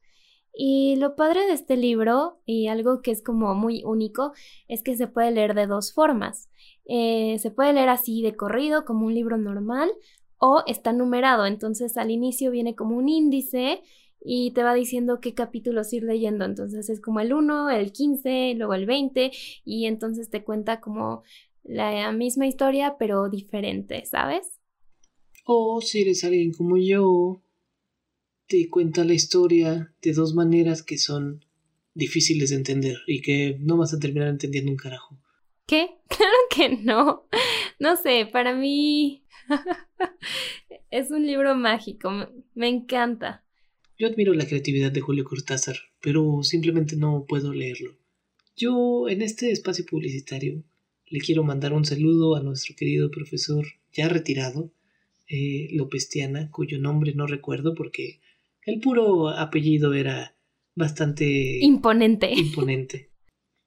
Y 0.56 0.96
lo 0.98 1.16
padre 1.16 1.42
de 1.48 1.54
este 1.54 1.76
libro, 1.76 2.40
y 2.46 2.68
algo 2.68 3.02
que 3.02 3.12
es 3.12 3.24
como 3.24 3.56
muy 3.56 3.84
único, 3.84 4.34
es 4.68 4.84
que 4.84 4.96
se 4.96 5.08
puede 5.08 5.32
leer 5.32 5.54
de 5.56 5.68
dos 5.68 5.94
formas. 5.94 6.50
Eh, 6.86 7.38
se 7.40 7.52
puede 7.52 7.74
leer 7.74 7.90
así 7.90 8.22
de 8.22 8.36
corrido, 8.36 8.86
como 8.86 9.06
un 9.06 9.14
libro 9.14 9.38
normal, 9.38 9.90
o 10.38 10.64
está 10.68 10.92
numerado, 10.92 11.46
entonces 11.46 11.96
al 11.98 12.12
inicio 12.12 12.52
viene 12.52 12.76
como 12.76 12.98
un 12.98 13.08
índice 13.08 13.82
y 14.20 14.52
te 14.52 14.64
va 14.64 14.74
diciendo 14.74 15.20
qué 15.22 15.34
capítulos 15.34 15.94
ir 15.94 16.04
leyendo, 16.04 16.46
entonces 16.46 16.90
es 16.90 17.00
como 17.00 17.20
el 17.22 17.34
1, 17.34 17.70
el 17.70 17.92
15, 17.92 18.54
luego 18.56 18.74
el 18.74 18.86
20 18.86 19.32
y 19.64 19.86
entonces 19.86 20.30
te 20.30 20.44
cuenta 20.44 20.82
como 20.82 21.24
la 21.64 22.12
misma 22.12 22.48
historia 22.48 22.96
pero 23.00 23.30
diferente, 23.30 24.06
¿sabes? 24.06 24.60
O 25.46 25.82
si 25.82 26.02
eres 26.02 26.24
alguien 26.24 26.52
como 26.52 26.78
yo, 26.78 27.42
te 28.48 28.70
cuenta 28.70 29.04
la 29.04 29.14
historia 29.14 29.94
de 30.02 30.14
dos 30.14 30.34
maneras 30.34 30.84
que 30.84 30.98
son 30.98 31.46
difíciles 31.94 32.50
de 32.50 32.58
entender 32.58 32.98
y 33.08 33.22
que 33.22 33.58
no 33.60 33.78
vas 33.78 33.94
a 33.94 34.00
terminar 34.00 34.30
entendiendo 34.30 34.72
un 34.72 34.78
carajo. 34.78 35.18
¿Qué? 35.66 35.90
Claro 36.14 36.38
que 36.56 36.78
no. 36.78 37.28
No 37.80 37.96
sé, 37.96 38.30
para 38.32 38.54
mí 38.54 39.24
es 40.92 41.12
un 41.12 41.26
libro 41.26 41.56
mágico, 41.56 42.12
me, 42.54 42.68
encanta. 42.68 43.44
Yo 43.98 44.08
admiro 44.08 44.34
la 44.34 44.46
creatividad 44.46 44.92
de 44.92 45.02
Julio 45.02 45.24
Cortázar, 45.24 45.78
pero 46.02 46.44
simplemente 46.44 46.96
no 46.96 47.26
puedo 47.28 47.54
leerlo. 47.54 47.96
Yo, 48.56 49.10
en 49.10 49.22
este 49.22 49.52
espacio 49.52 49.86
publicitario, 49.86 50.64
le 51.08 51.20
quiero 51.20 51.44
mandar 51.44 51.74
un 51.74 51.86
saludo 51.86 52.36
a 52.36 52.42
nuestro 52.42 52.76
querido 52.76 53.10
profesor 53.10 53.66
ya 53.92 54.08
retirado, 54.10 54.72
eh, 55.28 55.70
Lopestiana, 55.72 56.52
cuyo 56.52 56.80
nombre 56.80 57.14
no 57.16 57.26
recuerdo 57.26 57.74
porque 57.74 58.20
el 58.66 58.80
puro 58.80 59.30
apellido 59.30 59.94
era 59.94 60.36
bastante 60.76 61.60
Imponente. 61.62 62.32
imponente. 62.32 63.13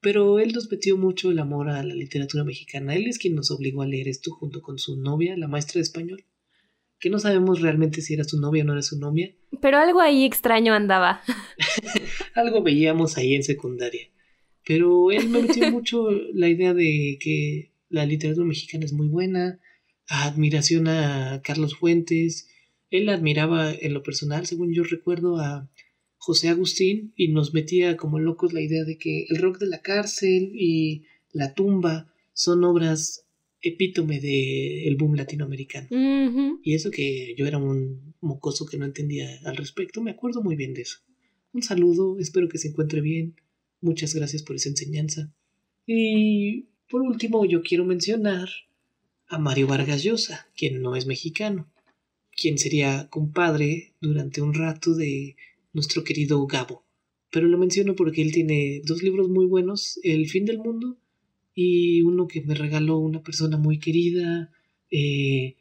Pero 0.07 0.39
él 0.39 0.53
nos 0.53 0.71
metió 0.71 0.97
mucho 0.97 1.33
el 1.33 1.41
amor 1.41 1.69
a 1.69 1.83
la 1.83 1.93
literatura 1.93 2.45
mexicana. 2.45 2.95
Él 2.95 3.09
es 3.09 3.19
quien 3.19 3.35
nos 3.35 3.51
obligó 3.51 3.83
a 3.83 3.89
leer 3.89 4.07
esto 4.07 4.31
junto 4.31 4.63
con 4.63 4.79
su 4.79 4.97
novia, 4.97 5.37
la 5.37 5.49
maestra 5.49 5.81
de 5.81 5.83
español. 5.83 6.25
Que 7.01 7.11
no 7.11 7.19
sabemos 7.19 7.61
realmente 7.61 8.01
si 8.01 8.15
era 8.15 8.23
su 8.23 8.41
novia 8.41 8.63
o 8.63 8.67
no 8.67 8.75
era 8.75 8.83
su 8.83 9.01
novia. 9.01 9.35
Pero 9.61 9.79
algo 9.79 10.01
ahí 10.01 10.25
extraño 10.25 10.75
andaba. 10.75 11.23
Algo 12.37 12.63
veíamos 12.63 13.17
ahí 13.19 13.35
en 13.35 13.43
secundaria. 13.43 14.09
Pero 14.65 15.11
él 15.11 15.29
me 15.29 15.43
metió 15.43 15.69
mucho 15.73 16.09
la 16.33 16.49
idea 16.49 16.73
de 16.73 17.19
que 17.21 17.73
la 17.89 18.07
literatura 18.07 18.47
mexicana 18.47 18.85
es 18.85 18.93
muy 18.93 19.09
buena, 19.09 19.59
admiración 20.07 20.87
a 20.87 21.43
Carlos 21.43 21.75
Fuentes. 21.75 22.49
Él 22.91 23.09
admiraba 23.09 23.73
en 23.73 23.93
lo 23.93 24.05
personal, 24.05 24.47
según 24.47 24.73
yo 24.73 24.85
recuerdo, 24.85 25.41
a 25.41 25.69
José 26.27 26.49
Agustín 26.49 27.13
y 27.15 27.29
nos 27.29 27.55
metía 27.55 27.97
como 27.97 28.19
locos 28.19 28.53
la 28.53 28.61
idea 28.61 28.83
de 28.83 28.99
que 28.99 29.27
el 29.29 29.41
rock 29.41 29.61
de 29.61 29.69
la 29.69 29.81
cárcel 29.81 30.51
y 30.55 31.05
la 31.31 31.55
tumba 31.55 32.13
son 32.33 32.65
obras 32.65 33.27
epítome 33.63 34.19
del 34.19 34.97
boom 34.97 35.15
latinoamericano. 35.15 35.87
Y 36.65 36.75
eso 36.75 36.91
que 36.91 37.37
yo 37.39 37.47
era 37.47 37.59
un 37.59 38.13
mocoso 38.21 38.67
que 38.67 38.77
no 38.77 38.85
entendía 38.85 39.39
al 39.45 39.57
respecto, 39.57 40.03
me 40.03 40.11
acuerdo 40.11 40.43
muy 40.43 40.57
bien 40.57 40.75
de 40.75 40.83
eso. 40.83 40.99
Un 41.53 41.63
saludo, 41.63 42.19
espero 42.19 42.49
que 42.49 42.59
se 42.59 42.71
encuentre 42.71 43.01
bien. 43.01 43.37
Muchas 43.81 44.13
gracias 44.13 44.43
por 44.43 44.57
esa 44.57 44.69
enseñanza. 44.69 45.33
Y 45.87 46.71
por 46.91 47.03
último, 47.03 47.45
yo 47.45 47.63
quiero 47.63 47.85
mencionar 47.85 48.49
a 49.29 49.39
Mario 49.39 49.69
Vargas 49.69 50.03
Llosa, 50.03 50.49
quien 50.57 50.83
no 50.83 50.97
es 50.97 51.07
mexicano, 51.07 51.71
quien 52.33 52.59
sería 52.59 53.07
compadre 53.11 53.95
durante 54.01 54.43
un 54.43 54.55
rato 54.55 54.97
de 54.97 55.37
nuestro 55.77 56.03
querido 56.03 56.45
Gabo. 56.47 56.85
Pero 57.31 57.47
lo 57.47 57.59
menciono 57.59 57.95
porque 57.95 58.23
él 58.23 58.33
tiene 58.33 58.81
dos 58.85 59.03
libros 59.03 59.29
muy 59.29 59.47
buenos, 59.47 60.01
El 60.03 60.29
fin 60.29 60.47
del 60.47 60.59
mundo 60.59 60.97
y 61.55 62.03
uno 62.03 62.27
que 62.29 62.43
me 62.43 62.55
regaló 62.55 62.99
una 62.99 63.23
persona 63.23 63.57
muy 63.57 63.79
querida, 63.79 64.53
eh, 64.91 65.57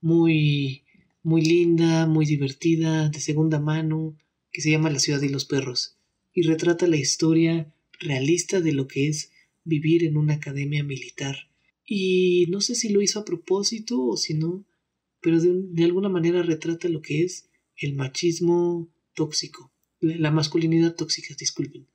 muy, 0.00 0.82
muy 1.22 1.42
linda, 1.42 2.06
muy 2.06 2.26
divertida, 2.26 3.08
de 3.08 3.20
segunda 3.20 3.60
mano, 3.60 4.16
que 4.52 4.60
se 4.60 4.70
llama 4.70 4.90
La 4.90 4.98
ciudad 4.98 5.22
y 5.22 5.28
los 5.28 5.46
perros, 5.46 5.96
y 6.34 6.42
retrata 6.42 6.86
la 6.86 6.96
historia 6.96 7.72
realista 7.98 8.60
de 8.60 8.72
lo 8.72 8.88
que 8.88 9.08
es 9.08 9.32
vivir 9.64 10.04
en 10.04 10.16
una 10.18 10.34
academia 10.34 10.84
militar. 10.84 11.48
Y 11.86 12.46
no 12.50 12.60
sé 12.60 12.74
si 12.74 12.90
lo 12.90 13.00
hizo 13.00 13.20
a 13.20 13.24
propósito 13.24 14.04
o 14.04 14.16
si 14.18 14.34
no, 14.34 14.64
pero 15.22 15.40
de, 15.40 15.62
de 15.62 15.84
alguna 15.84 16.10
manera 16.10 16.42
retrata 16.42 16.88
lo 16.88 17.00
que 17.00 17.24
es 17.24 17.48
el 17.78 17.94
machismo 17.94 18.88
tóxico, 19.20 19.70
la, 20.00 20.30
masculinidad 20.30 20.94
tóxica, 20.94 21.34
disculpen. 21.38 21.86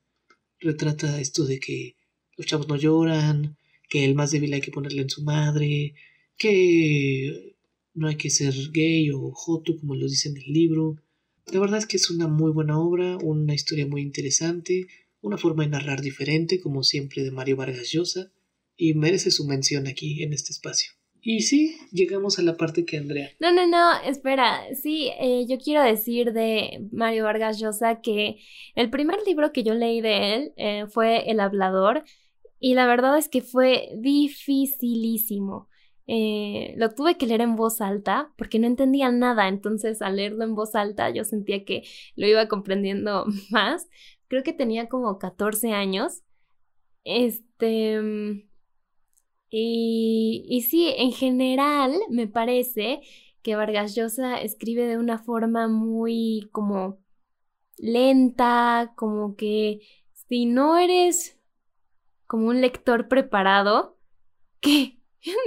Retrata 0.60 1.20
esto 1.20 1.42
de 1.46 1.60
que 1.60 1.96
los 2.38 2.46
chavos 2.46 2.68
no 2.68 2.76
lloran, 2.76 3.58
que 3.90 4.06
el 4.06 4.14
más 4.14 4.30
débil 4.30 4.54
hay 4.54 4.62
que 4.62 4.76
ponerle 4.78 5.02
en 5.02 5.10
su 5.10 5.24
madre, 5.24 5.96
que 6.38 7.56
no 7.96 8.08
hay 8.08 8.18
que 8.18 8.30
ser 8.30 8.54
gay 8.72 9.10
o 9.10 9.32
joto 9.32 9.76
como 9.80 9.96
lo 9.96 10.08
dice 10.08 10.30
en 10.30 10.38
el 10.38 10.54
libro. 10.60 11.02
La 11.52 11.60
verdad 11.60 11.80
es 11.80 11.88
que 11.88 11.98
es 11.98 12.12
una 12.12 12.28
muy 12.28 12.52
buena 12.52 12.80
obra, 12.80 13.18
una 13.18 13.56
historia 13.56 13.88
muy 13.88 14.02
interesante, 14.02 14.86
una 15.22 15.40
forma 15.40 15.64
de 15.64 15.72
narrar 15.72 16.02
diferente, 16.02 16.60
como 16.60 16.84
siempre, 16.84 17.24
de 17.24 17.32
Mario 17.32 17.56
Vargas 17.56 17.90
Llosa, 17.92 18.32
y 18.78 18.94
merece 18.94 19.32
su 19.32 19.48
mención 19.48 19.88
aquí 19.88 20.22
en 20.22 20.32
este 20.34 20.52
espacio. 20.52 20.92
Y 21.28 21.42
sí, 21.42 21.76
llegamos 21.92 22.38
a 22.38 22.44
la 22.44 22.56
parte 22.56 22.86
que 22.86 22.98
Andrea. 22.98 23.32
No, 23.40 23.52
no, 23.52 23.66
no, 23.66 24.00
espera. 24.06 24.62
Sí, 24.76 25.10
eh, 25.20 25.48
yo 25.50 25.58
quiero 25.58 25.82
decir 25.82 26.34
de 26.34 26.88
Mario 26.92 27.24
Vargas 27.24 27.60
Llosa 27.60 28.00
que 28.00 28.38
el 28.76 28.92
primer 28.92 29.18
libro 29.26 29.52
que 29.52 29.64
yo 29.64 29.74
leí 29.74 30.02
de 30.02 30.36
él 30.36 30.54
eh, 30.56 30.86
fue 30.88 31.32
El 31.32 31.40
Hablador 31.40 32.04
y 32.60 32.76
la 32.76 32.86
verdad 32.86 33.18
es 33.18 33.28
que 33.28 33.42
fue 33.42 33.90
dificilísimo. 33.98 35.68
Eh, 36.06 36.76
lo 36.78 36.92
tuve 36.92 37.18
que 37.18 37.26
leer 37.26 37.42
en 37.42 37.56
voz 37.56 37.82
alta 37.82 38.32
porque 38.38 38.60
no 38.60 38.68
entendía 38.68 39.10
nada, 39.12 39.48
entonces 39.48 40.04
al 40.04 40.18
leerlo 40.18 40.44
en 40.44 40.54
voz 40.54 40.76
alta 40.76 41.10
yo 41.10 41.24
sentía 41.24 41.66
que 41.66 41.82
lo 42.16 42.28
iba 42.28 42.48
comprendiendo 42.48 43.26
más. 43.50 43.90
Creo 44.28 44.44
que 44.44 44.54
tenía 44.54 44.90
como 44.90 45.18
14 45.18 45.72
años. 45.72 46.22
Este... 47.04 48.45
Y, 49.50 50.46
y 50.50 50.62
sí, 50.62 50.94
en 50.98 51.12
general 51.12 51.94
me 52.10 52.28
parece 52.28 53.02
que 53.42 53.56
Vargas 53.56 53.96
Llosa 53.96 54.42
escribe 54.42 54.88
de 54.88 54.98
una 54.98 55.20
forma 55.20 55.68
muy 55.68 56.50
como 56.52 57.00
lenta, 57.78 58.94
como 58.96 59.36
que 59.36 59.82
si 60.28 60.46
no 60.46 60.78
eres 60.78 61.40
como 62.28 62.48
un 62.48 62.62
lector 62.62 63.08
preparado, 63.08 63.98
que 64.60 64.98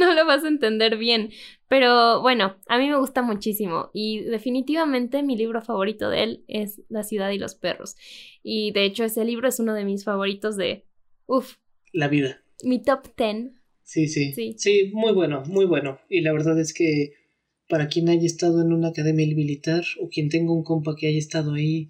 no 0.01 0.15
lo 0.15 0.27
vas 0.27 0.45
a 0.45 0.49
entender 0.49 0.97
bien. 0.97 1.31
Pero 1.69 2.23
bueno, 2.23 2.57
a 2.69 2.79
mí 2.79 2.89
me 2.89 2.97
gusta 2.97 3.23
muchísimo 3.23 3.91
y 3.93 4.21
definitivamente 4.21 5.23
mi 5.23 5.37
libro 5.37 5.61
favorito 5.61 6.09
de 6.09 6.23
él 6.23 6.45
es 6.49 6.81
La 6.89 7.03
ciudad 7.03 7.31
y 7.31 7.39
los 7.39 7.55
perros. 7.55 7.97
Y 8.43 8.73
de 8.73 8.85
hecho 8.85 9.05
ese 9.05 9.25
libro 9.25 9.49
es 9.49 9.61
uno 9.61 9.75
de 9.75 9.85
mis 9.85 10.05
favoritos 10.05 10.57
de... 10.57 10.87
Uf. 11.27 11.57
La 11.93 12.09
vida. 12.09 12.43
Mi 12.63 12.83
top 12.83 13.09
ten. 13.15 13.58
Sí, 13.89 14.07
sí. 14.07 14.33
Sí, 14.35 14.55
sí 14.59 14.91
muy 14.93 15.15
bueno, 15.15 15.43
muy 15.47 15.65
bueno. 15.65 15.99
Y 16.11 16.21
la 16.21 16.35
verdad 16.35 16.61
es 16.61 16.75
que 16.75 17.15
para 17.71 17.89
quien 17.89 18.11
haya 18.11 18.27
estado 18.27 18.61
en 18.61 18.75
una 18.75 18.89
academia 18.89 19.27
militar 19.35 19.83
o 19.99 20.11
quien 20.11 20.29
tenga 20.29 20.53
un 20.53 20.63
compa 20.63 20.95
que 20.95 21.07
haya 21.07 21.17
estado 21.19 21.55
ahí 21.55 21.89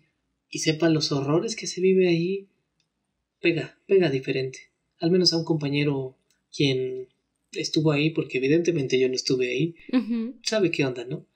y 0.49 0.61
sepa 0.61 0.91
los 0.91 1.11
horrores 1.11 1.57
que 1.57 1.67
se 1.67 1.81
vive 1.81 2.09
ahí, 2.09 2.47
pega, 3.41 3.77
pega 3.89 4.11
diferente. 4.11 4.71
Al 5.01 5.11
menos 5.11 5.33
a 5.33 5.39
un 5.39 5.45
compañero 5.45 6.17
quien 6.57 7.09
estuvo 7.51 7.91
ahí, 7.91 8.11
porque 8.11 8.39
evidentemente 8.39 8.97
yo 9.01 9.09
no 9.09 9.17
estuve 9.17 9.51
ahí, 9.51 9.75
sabe 10.45 10.71
qué 10.71 10.85
onda, 10.85 11.05
¿no? 11.05 11.27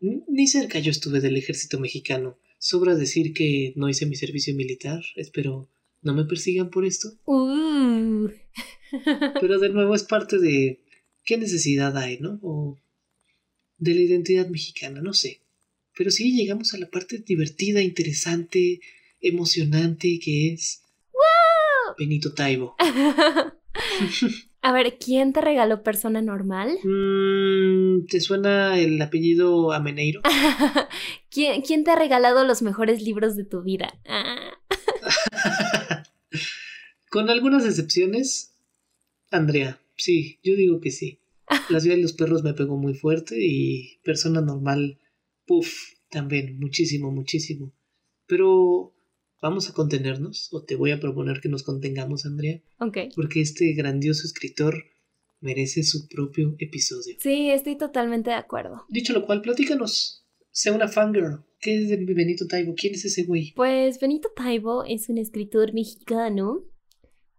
Ni 0.00 0.46
cerca 0.46 0.78
yo 0.78 0.92
estuve 0.92 1.20
del 1.20 1.36
ejército 1.36 1.80
mexicano. 1.80 2.38
Sobra 2.58 2.94
decir 2.94 3.34
que 3.34 3.72
no 3.74 3.88
hice 3.88 4.06
mi 4.06 4.14
servicio 4.14 4.54
militar. 4.54 5.02
Espero 5.16 5.68
no 6.02 6.14
me 6.14 6.24
persigan 6.26 6.70
por 6.70 6.84
esto. 6.84 7.08
Uh. 7.24 8.28
Pero 9.40 9.58
de 9.58 9.68
nuevo 9.70 9.94
es 9.94 10.04
parte 10.04 10.38
de 10.38 10.80
qué 11.24 11.36
necesidad 11.38 11.96
hay, 11.96 12.18
¿no? 12.18 12.38
O 12.42 12.78
de 13.78 13.94
la 13.94 14.00
identidad 14.00 14.48
mexicana, 14.48 15.00
no 15.00 15.12
sé. 15.12 15.40
Pero 15.96 16.10
sí 16.10 16.36
llegamos 16.36 16.74
a 16.74 16.78
la 16.78 16.88
parte 16.88 17.18
divertida, 17.18 17.82
interesante, 17.82 18.80
emocionante 19.20 20.18
que 20.22 20.52
es 20.52 20.82
Benito 21.98 22.32
Taibo. 22.32 22.76
A 24.62 24.72
ver, 24.72 24.98
¿quién 24.98 25.32
te 25.32 25.40
regaló 25.40 25.82
persona 25.82 26.22
normal? 26.22 26.78
Mm, 26.86 28.06
¿Te 28.06 28.20
suena 28.20 28.78
el 28.78 29.00
apellido 29.00 29.72
Ameneiro? 29.72 30.20
¿Quién, 31.30 31.62
¿Quién, 31.62 31.84
te 31.84 31.90
ha 31.90 31.96
regalado 31.96 32.44
los 32.44 32.62
mejores 32.62 33.02
libros 33.02 33.36
de 33.36 33.44
tu 33.44 33.62
vida? 33.62 33.98
Ah. 34.06 34.52
Con 37.10 37.30
algunas 37.30 37.64
excepciones, 37.64 38.55
Andrea, 39.30 39.80
sí, 39.96 40.38
yo 40.42 40.54
digo 40.54 40.80
que 40.80 40.90
sí. 40.90 41.20
La 41.68 41.80
ciudad 41.80 41.96
de 41.96 42.02
los 42.02 42.12
perros 42.12 42.42
me 42.42 42.54
pegó 42.54 42.76
muy 42.76 42.94
fuerte 42.94 43.36
y 43.38 43.98
persona 44.02 44.40
normal, 44.40 44.98
puff, 45.46 45.94
también, 46.10 46.58
muchísimo, 46.58 47.10
muchísimo. 47.10 47.72
Pero 48.26 48.94
vamos 49.40 49.68
a 49.70 49.74
contenernos, 49.74 50.48
o 50.52 50.64
te 50.64 50.76
voy 50.76 50.90
a 50.90 51.00
proponer 51.00 51.40
que 51.40 51.48
nos 51.48 51.62
contengamos, 51.62 52.26
Andrea. 52.26 52.62
Ok. 52.80 52.98
Porque 53.14 53.40
este 53.40 53.72
grandioso 53.74 54.26
escritor 54.26 54.84
merece 55.40 55.82
su 55.82 56.08
propio 56.08 56.56
episodio. 56.58 57.16
Sí, 57.20 57.50
estoy 57.50 57.76
totalmente 57.76 58.30
de 58.30 58.36
acuerdo. 58.36 58.84
Dicho 58.88 59.12
lo 59.12 59.24
cual, 59.24 59.42
platícanos. 59.42 60.26
Sea 60.50 60.72
una 60.72 60.88
fangirl. 60.88 61.44
¿Qué 61.60 61.82
es 61.82 61.88
de 61.88 61.96
Benito 61.96 62.46
Taibo? 62.46 62.74
¿Quién 62.74 62.94
es 62.94 63.04
ese 63.04 63.24
güey? 63.24 63.52
Pues 63.54 64.00
Benito 64.00 64.30
Taibo 64.34 64.84
es 64.84 65.08
un 65.08 65.18
escritor 65.18 65.74
mexicano. 65.74 66.64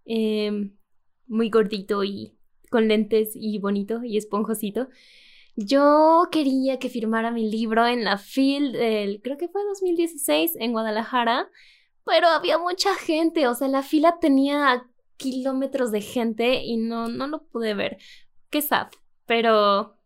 Em, 0.06 0.77
muy 1.28 1.50
gordito 1.50 2.04
y 2.04 2.34
con 2.70 2.88
lentes 2.88 3.32
y 3.36 3.60
bonito 3.60 4.04
y 4.04 4.18
esponjosito. 4.18 4.90
Yo 5.56 6.28
quería 6.32 6.78
que 6.80 6.90
firmara 6.90 7.32
mi 7.32 7.50
libro 7.50 7.88
en 7.88 8.04
la 8.04 8.18
FIL 8.18 8.74
del, 8.74 9.22
creo 9.22 9.38
que 9.38 9.48
fue 9.48 9.64
2016, 9.64 10.58
en 10.60 10.72
Guadalajara 10.72 11.50
pero 12.08 12.28
había 12.28 12.58
mucha 12.58 12.96
gente, 12.96 13.48
o 13.48 13.54
sea, 13.54 13.68
la 13.68 13.84
fila 13.84 14.18
tenía 14.20 14.88
kilómetros 15.18 15.92
de 15.92 16.02
gente 16.02 16.64
y 16.64 16.78
no, 16.78 17.10
no 17.10 17.28
lo 17.28 17.44
pude 17.44 17.74
ver. 17.74 17.98
Qué 18.50 18.62
sad, 18.62 18.88
pero 19.26 19.98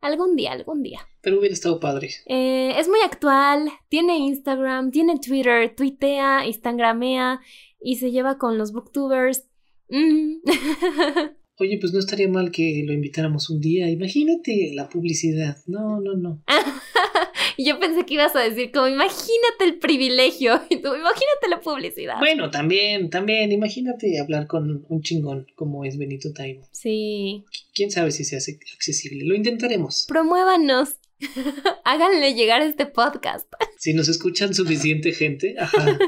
algún 0.00 0.34
día, 0.34 0.52
algún 0.52 0.82
día. 0.82 1.06
Pero 1.20 1.38
hubiera 1.38 1.52
estado 1.52 1.78
padre. 1.78 2.10
Eh, 2.26 2.72
es 2.78 2.88
muy 2.88 3.00
actual, 3.00 3.70
tiene 3.88 4.16
Instagram, 4.16 4.90
tiene 4.90 5.18
Twitter, 5.20 5.74
tuitea, 5.76 6.46
instagramea 6.46 7.40
y 7.78 7.96
se 7.96 8.10
lleva 8.10 8.38
con 8.38 8.56
los 8.56 8.72
booktubers. 8.72 9.46
Mm. 9.92 10.40
Oye, 11.58 11.78
pues 11.78 11.92
no 11.92 12.00
estaría 12.00 12.28
mal 12.28 12.50
que 12.50 12.82
lo 12.84 12.92
invitáramos 12.92 13.50
un 13.50 13.60
día. 13.60 13.88
Imagínate 13.88 14.72
la 14.74 14.88
publicidad. 14.88 15.58
No, 15.66 16.00
no, 16.00 16.14
no. 16.14 16.42
Yo 17.58 17.78
pensé 17.78 18.06
que 18.06 18.14
ibas 18.14 18.34
a 18.34 18.40
decir 18.40 18.72
como, 18.72 18.88
imagínate 18.88 19.64
el 19.64 19.78
privilegio, 19.78 20.60
y 20.70 20.76
tú, 20.76 20.88
imagínate 20.88 21.48
la 21.50 21.60
publicidad. 21.60 22.18
Bueno, 22.18 22.50
también, 22.50 23.10
también, 23.10 23.52
imagínate 23.52 24.18
hablar 24.18 24.46
con 24.46 24.84
un 24.88 25.02
chingón 25.02 25.46
como 25.54 25.84
es 25.84 25.98
Benito 25.98 26.32
Taibo. 26.32 26.66
Sí. 26.72 27.44
¿Quién 27.74 27.90
sabe 27.90 28.10
si 28.10 28.24
se 28.24 28.36
hace 28.36 28.58
accesible? 28.74 29.24
Lo 29.24 29.34
intentaremos. 29.34 30.06
Promuévanos. 30.08 30.96
Háganle 31.84 32.34
llegar 32.34 32.62
este 32.62 32.86
podcast. 32.86 33.46
Si 33.78 33.92
nos 33.92 34.08
escuchan 34.08 34.54
suficiente 34.54 35.12
gente, 35.12 35.54
ajá. 35.58 35.98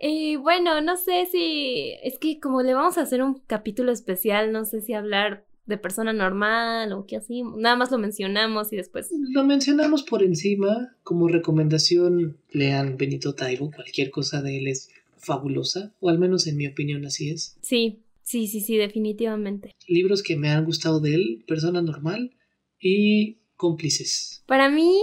Y 0.00 0.36
bueno, 0.36 0.80
no 0.80 0.96
sé 0.96 1.26
si 1.30 1.94
es 2.02 2.18
que 2.18 2.40
como 2.40 2.62
le 2.62 2.74
vamos 2.74 2.96
a 2.96 3.02
hacer 3.02 3.22
un 3.22 3.40
capítulo 3.46 3.92
especial, 3.92 4.50
no 4.50 4.64
sé 4.64 4.80
si 4.80 4.94
hablar 4.94 5.44
de 5.66 5.78
persona 5.78 6.12
normal 6.12 6.92
o 6.92 7.06
qué 7.06 7.16
así. 7.16 7.42
Nada 7.42 7.76
más 7.76 7.90
lo 7.90 7.98
mencionamos 7.98 8.72
y 8.72 8.76
después. 8.76 9.10
Lo 9.12 9.44
mencionamos 9.44 10.02
por 10.02 10.22
encima. 10.22 10.96
Como 11.02 11.28
recomendación, 11.28 12.38
lean 12.50 12.96
Benito 12.96 13.34
Taibo. 13.34 13.70
Cualquier 13.70 14.10
cosa 14.10 14.42
de 14.42 14.58
él 14.58 14.68
es 14.68 14.88
fabulosa. 15.16 15.94
O 16.00 16.08
al 16.08 16.18
menos 16.18 16.46
en 16.46 16.56
mi 16.56 16.66
opinión 16.66 17.04
así 17.04 17.30
es. 17.30 17.56
Sí, 17.60 18.00
sí, 18.22 18.48
sí, 18.48 18.60
sí, 18.60 18.76
definitivamente. 18.76 19.74
Libros 19.86 20.22
que 20.22 20.36
me 20.36 20.50
han 20.50 20.64
gustado 20.64 21.00
de 21.00 21.14
él, 21.14 21.44
Persona 21.46 21.82
Normal 21.82 22.34
y 22.78 23.38
Cómplices. 23.56 24.42
Para 24.46 24.70
mí, 24.70 24.98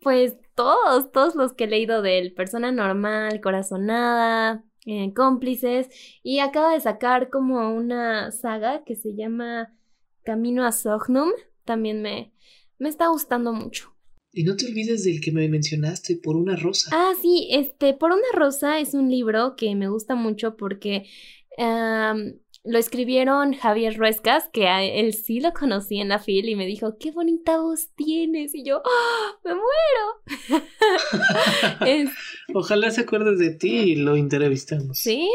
pues 0.00 0.36
todos, 0.58 1.12
todos 1.12 1.36
los 1.36 1.52
que 1.52 1.64
he 1.64 1.68
leído 1.68 2.02
de 2.02 2.18
él. 2.18 2.34
Persona 2.34 2.72
Normal, 2.72 3.40
Corazonada, 3.40 4.64
eh, 4.86 5.12
Cómplices. 5.14 5.88
Y 6.24 6.40
acaba 6.40 6.74
de 6.74 6.80
sacar 6.80 7.30
como 7.30 7.72
una 7.72 8.32
saga 8.32 8.82
que 8.84 8.96
se 8.96 9.14
llama 9.14 9.72
Camino 10.24 10.66
a 10.66 10.72
Sognum 10.72 11.30
también 11.64 12.02
me, 12.02 12.32
me 12.78 12.88
está 12.88 13.06
gustando 13.06 13.52
mucho. 13.52 13.94
Y 14.32 14.42
no 14.42 14.56
te 14.56 14.66
olvides 14.66 15.04
del 15.04 15.20
que 15.20 15.30
me 15.30 15.48
mencionaste, 15.48 16.16
Por 16.16 16.36
una 16.36 16.56
rosa. 16.56 16.90
Ah, 16.92 17.12
sí, 17.22 17.46
este, 17.52 17.94
Por 17.94 18.10
una 18.10 18.32
rosa 18.34 18.80
es 18.80 18.94
un 18.94 19.08
libro 19.08 19.54
que 19.54 19.76
me 19.76 19.88
gusta 19.88 20.16
mucho 20.16 20.56
porque 20.56 21.04
lo 22.64 22.78
escribieron 22.78 23.54
Javier 23.54 23.96
Ruescas, 23.96 24.48
que 24.52 24.68
a 24.68 24.82
él 24.84 25.14
sí 25.14 25.40
lo 25.40 25.52
conocí 25.52 26.00
en 26.00 26.08
la 26.08 26.18
fil 26.18 26.48
y 26.48 26.56
me 26.56 26.66
dijo, 26.66 26.96
qué 26.98 27.10
bonita 27.10 27.60
voz 27.60 27.88
tienes. 27.94 28.54
Y 28.54 28.64
yo, 28.64 28.82
¡Ah, 28.84 29.38
me 29.44 29.54
muero. 29.54 30.68
Ojalá 32.54 32.90
se 32.90 33.02
acuerde 33.02 33.36
de 33.36 33.54
ti 33.54 33.76
y 33.78 33.96
lo 33.96 34.16
entrevistamos. 34.16 34.98
Sí, 34.98 35.28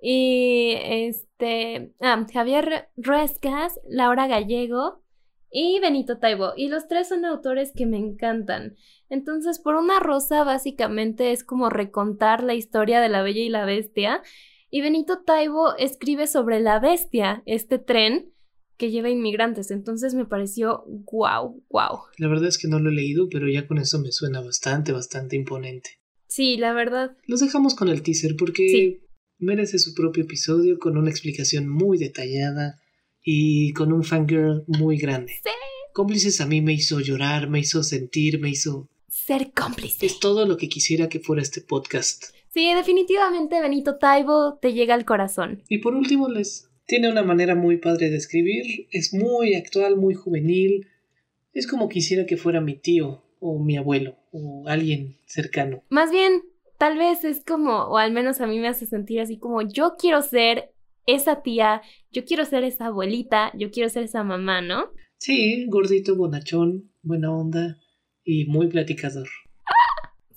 y 0.00 0.76
este, 0.78 1.92
ah, 2.00 2.26
Javier 2.32 2.88
Ruescas, 2.96 3.78
Laura 3.88 4.26
Gallego 4.26 5.02
y 5.50 5.78
Benito 5.80 6.18
Taibo. 6.18 6.52
Y 6.56 6.68
los 6.68 6.88
tres 6.88 7.08
son 7.08 7.24
autores 7.24 7.72
que 7.74 7.86
me 7.86 7.98
encantan. 7.98 8.76
Entonces, 9.08 9.58
por 9.58 9.74
una 9.74 10.00
rosa, 10.00 10.44
básicamente 10.44 11.32
es 11.32 11.44
como 11.44 11.68
recontar 11.68 12.42
la 12.42 12.54
historia 12.54 13.00
de 13.00 13.08
la 13.08 13.22
Bella 13.22 13.40
y 13.40 13.48
la 13.48 13.64
Bestia. 13.64 14.22
Y 14.70 14.82
Benito 14.82 15.22
Taibo 15.26 15.76
escribe 15.76 16.28
sobre 16.28 16.60
la 16.60 16.78
bestia, 16.78 17.42
este 17.44 17.78
tren 17.78 18.32
que 18.76 18.90
lleva 18.90 19.10
inmigrantes. 19.10 19.72
Entonces 19.72 20.14
me 20.14 20.24
pareció 20.24 20.84
wow, 21.10 21.62
wow. 21.68 21.98
La 22.18 22.28
verdad 22.28 22.48
es 22.48 22.56
que 22.56 22.68
no 22.68 22.78
lo 22.78 22.90
he 22.90 22.94
leído, 22.94 23.28
pero 23.28 23.48
ya 23.48 23.66
con 23.66 23.78
eso 23.78 23.98
me 23.98 24.12
suena 24.12 24.40
bastante, 24.40 24.92
bastante 24.92 25.34
imponente. 25.34 25.98
Sí, 26.28 26.56
la 26.56 26.72
verdad. 26.72 27.16
Los 27.26 27.40
dejamos 27.40 27.74
con 27.74 27.88
el 27.88 28.02
teaser 28.02 28.36
porque 28.36 29.00
merece 29.38 29.80
su 29.80 29.92
propio 29.92 30.22
episodio 30.22 30.78
con 30.78 30.96
una 30.96 31.10
explicación 31.10 31.68
muy 31.68 31.98
detallada 31.98 32.80
y 33.24 33.72
con 33.72 33.92
un 33.92 34.04
fangirl 34.04 34.62
muy 34.68 34.98
grande. 34.98 35.34
Sí. 35.42 35.50
Cómplices 35.92 36.40
a 36.40 36.46
mí 36.46 36.62
me 36.62 36.72
hizo 36.72 37.00
llorar, 37.00 37.50
me 37.50 37.58
hizo 37.58 37.82
sentir, 37.82 38.38
me 38.38 38.50
hizo... 38.50 38.88
Ser 39.08 39.50
cómplice. 39.50 40.06
Es 40.06 40.20
todo 40.20 40.46
lo 40.46 40.56
que 40.56 40.68
quisiera 40.68 41.08
que 41.08 41.18
fuera 41.18 41.42
este 41.42 41.60
podcast. 41.60 42.26
Sí, 42.52 42.74
definitivamente 42.74 43.60
Benito 43.60 43.96
Taibo 43.98 44.58
te 44.60 44.72
llega 44.72 44.94
al 44.94 45.04
corazón. 45.04 45.62
Y 45.68 45.78
por 45.78 45.94
último, 45.94 46.28
les 46.28 46.68
tiene 46.86 47.08
una 47.08 47.22
manera 47.22 47.54
muy 47.54 47.76
padre 47.76 48.10
de 48.10 48.16
escribir, 48.16 48.88
es 48.90 49.14
muy 49.14 49.54
actual, 49.54 49.96
muy 49.96 50.14
juvenil. 50.14 50.88
Es 51.52 51.68
como 51.68 51.88
quisiera 51.88 52.26
que 52.26 52.36
fuera 52.36 52.60
mi 52.60 52.76
tío 52.76 53.22
o 53.38 53.62
mi 53.62 53.76
abuelo 53.76 54.16
o 54.32 54.64
alguien 54.66 55.16
cercano. 55.26 55.84
Más 55.90 56.10
bien, 56.10 56.42
tal 56.76 56.98
vez 56.98 57.24
es 57.24 57.44
como, 57.44 57.84
o 57.84 57.98
al 57.98 58.10
menos 58.10 58.40
a 58.40 58.48
mí 58.48 58.58
me 58.58 58.66
hace 58.66 58.86
sentir 58.86 59.20
así 59.20 59.38
como 59.38 59.62
yo 59.62 59.94
quiero 59.96 60.20
ser 60.20 60.72
esa 61.06 61.42
tía, 61.42 61.82
yo 62.10 62.24
quiero 62.24 62.44
ser 62.44 62.64
esa 62.64 62.86
abuelita, 62.86 63.52
yo 63.56 63.70
quiero 63.70 63.88
ser 63.88 64.04
esa 64.04 64.24
mamá, 64.24 64.60
¿no? 64.60 64.90
Sí, 65.18 65.66
gordito, 65.68 66.16
bonachón, 66.16 66.90
buena 67.02 67.32
onda 67.32 67.78
y 68.24 68.46
muy 68.46 68.68
platicador. 68.68 69.28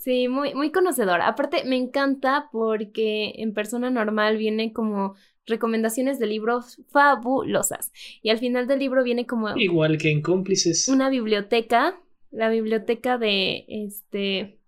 Sí, 0.03 0.27
muy, 0.27 0.53
muy 0.53 0.69
conocedor. 0.73 1.21
Aparte, 1.21 1.63
me 1.63 1.77
encanta 1.77 2.49
porque 2.51 3.35
en 3.37 3.53
persona 3.53 3.89
normal 3.89 4.35
viene 4.35 4.73
como 4.73 5.15
recomendaciones 5.45 6.19
de 6.19 6.27
libros 6.27 6.81
fabulosas. 6.89 7.93
Y 8.21 8.29
al 8.29 8.37
final 8.37 8.67
del 8.67 8.79
libro 8.79 9.01
viene 9.05 9.25
como... 9.25 9.55
Igual 9.57 9.97
que 9.97 10.11
en 10.11 10.21
cómplices. 10.21 10.89
Una 10.89 11.09
biblioteca, 11.09 11.97
la 12.31 12.49
biblioteca 12.49 13.17
de 13.17 13.63
este... 13.69 14.59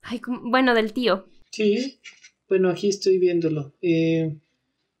Ay, 0.00 0.20
bueno, 0.44 0.74
del 0.74 0.92
tío. 0.92 1.26
Sí, 1.50 1.98
bueno, 2.48 2.70
aquí 2.70 2.88
estoy 2.88 3.18
viéndolo. 3.18 3.74
Eh, 3.82 4.36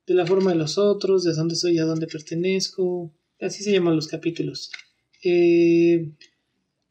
de 0.08 0.14
la 0.14 0.26
forma 0.26 0.50
de 0.50 0.58
los 0.58 0.76
otros, 0.76 1.22
de 1.22 1.34
dónde 1.34 1.54
soy, 1.54 1.78
a 1.78 1.84
dónde 1.84 2.08
pertenezco. 2.08 3.12
Así 3.40 3.62
se 3.62 3.70
llaman 3.70 3.94
los 3.94 4.08
capítulos. 4.08 4.72
Eh, 5.22 6.10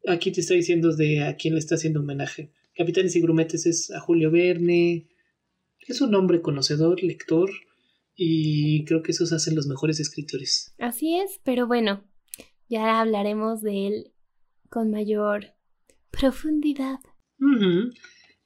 aquí 0.07 0.31
te 0.31 0.39
está 0.39 0.53
diciendo 0.53 0.95
de 0.95 1.23
a 1.25 1.35
quién 1.35 1.53
le 1.53 1.59
está 1.59 1.75
haciendo 1.75 1.99
homenaje. 1.99 2.49
Capitanes 2.81 3.15
y 3.15 3.21
Grumetes 3.21 3.67
es 3.67 3.91
a 3.91 3.99
Julio 3.99 4.31
Verne. 4.31 5.07
Es 5.81 6.01
un 6.01 6.15
hombre 6.15 6.41
conocedor, 6.41 7.03
lector, 7.03 7.51
y 8.15 8.85
creo 8.85 9.03
que 9.03 9.11
esos 9.11 9.31
hacen 9.33 9.53
los 9.53 9.67
mejores 9.67 9.99
escritores. 9.99 10.73
Así 10.79 11.15
es, 11.15 11.39
pero 11.43 11.67
bueno, 11.67 12.03
ya 12.67 12.99
hablaremos 12.99 13.61
de 13.61 13.85
él 13.85 14.13
con 14.71 14.89
mayor 14.89 15.53
profundidad. 16.09 16.97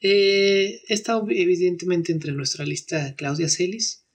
Eh, 0.01 0.81
está 0.89 1.23
evidentemente 1.29 2.11
entre 2.11 2.33
nuestra 2.33 2.65
lista 2.65 3.15
Claudia 3.15 3.47
Celis, 3.47 4.05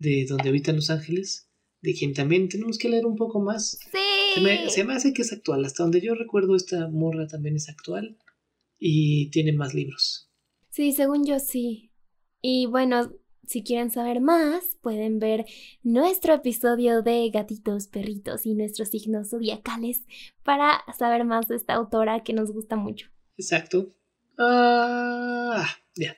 de 0.00 0.26
Donde 0.28 0.48
habitan 0.48 0.74
los 0.74 0.90
ángeles, 0.90 1.52
de 1.82 1.94
quien 1.94 2.14
también 2.14 2.48
tenemos 2.48 2.78
que 2.78 2.88
leer 2.88 3.06
un 3.06 3.14
poco 3.14 3.40
más. 3.40 3.78
Sí. 3.92 3.98
Se 4.34 4.40
me, 4.40 4.70
se 4.70 4.82
me 4.82 4.94
hace 4.94 5.12
que 5.12 5.22
es 5.22 5.32
actual. 5.32 5.64
Hasta 5.64 5.84
donde 5.84 6.00
yo 6.00 6.16
recuerdo, 6.16 6.56
esta 6.56 6.88
morra 6.88 7.28
también 7.28 7.54
es 7.54 7.68
actual 7.68 8.18
y 8.78 9.30
tiene 9.30 9.52
más 9.52 9.74
libros. 9.74 10.30
Sí, 10.70 10.92
según 10.92 11.26
yo 11.26 11.38
sí. 11.40 11.90
Y 12.40 12.66
bueno, 12.66 13.12
si 13.48 13.62
quieren 13.64 13.90
saber 13.90 14.20
más, 14.20 14.76
pueden 14.82 15.18
ver 15.18 15.46
nuestro 15.82 16.34
episodio 16.34 17.02
de 17.02 17.30
gatitos, 17.30 17.88
perritos 17.88 18.44
y 18.46 18.54
nuestros 18.54 18.90
signos 18.90 19.30
zodiacales 19.30 20.02
para 20.42 20.82
saber 20.96 21.24
más 21.24 21.48
de 21.48 21.56
esta 21.56 21.74
autora 21.74 22.22
que 22.22 22.34
nos 22.34 22.52
gusta 22.52 22.76
mucho. 22.76 23.08
Exacto. 23.36 23.94
Ah, 24.38 25.66
ya. 25.96 26.16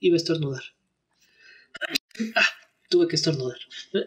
Iba 0.00 0.14
a 0.14 0.16
estornudar. 0.16 0.62
Ah, 2.34 2.48
tuve 2.90 3.08
que 3.08 3.16
estornudar. 3.16 3.58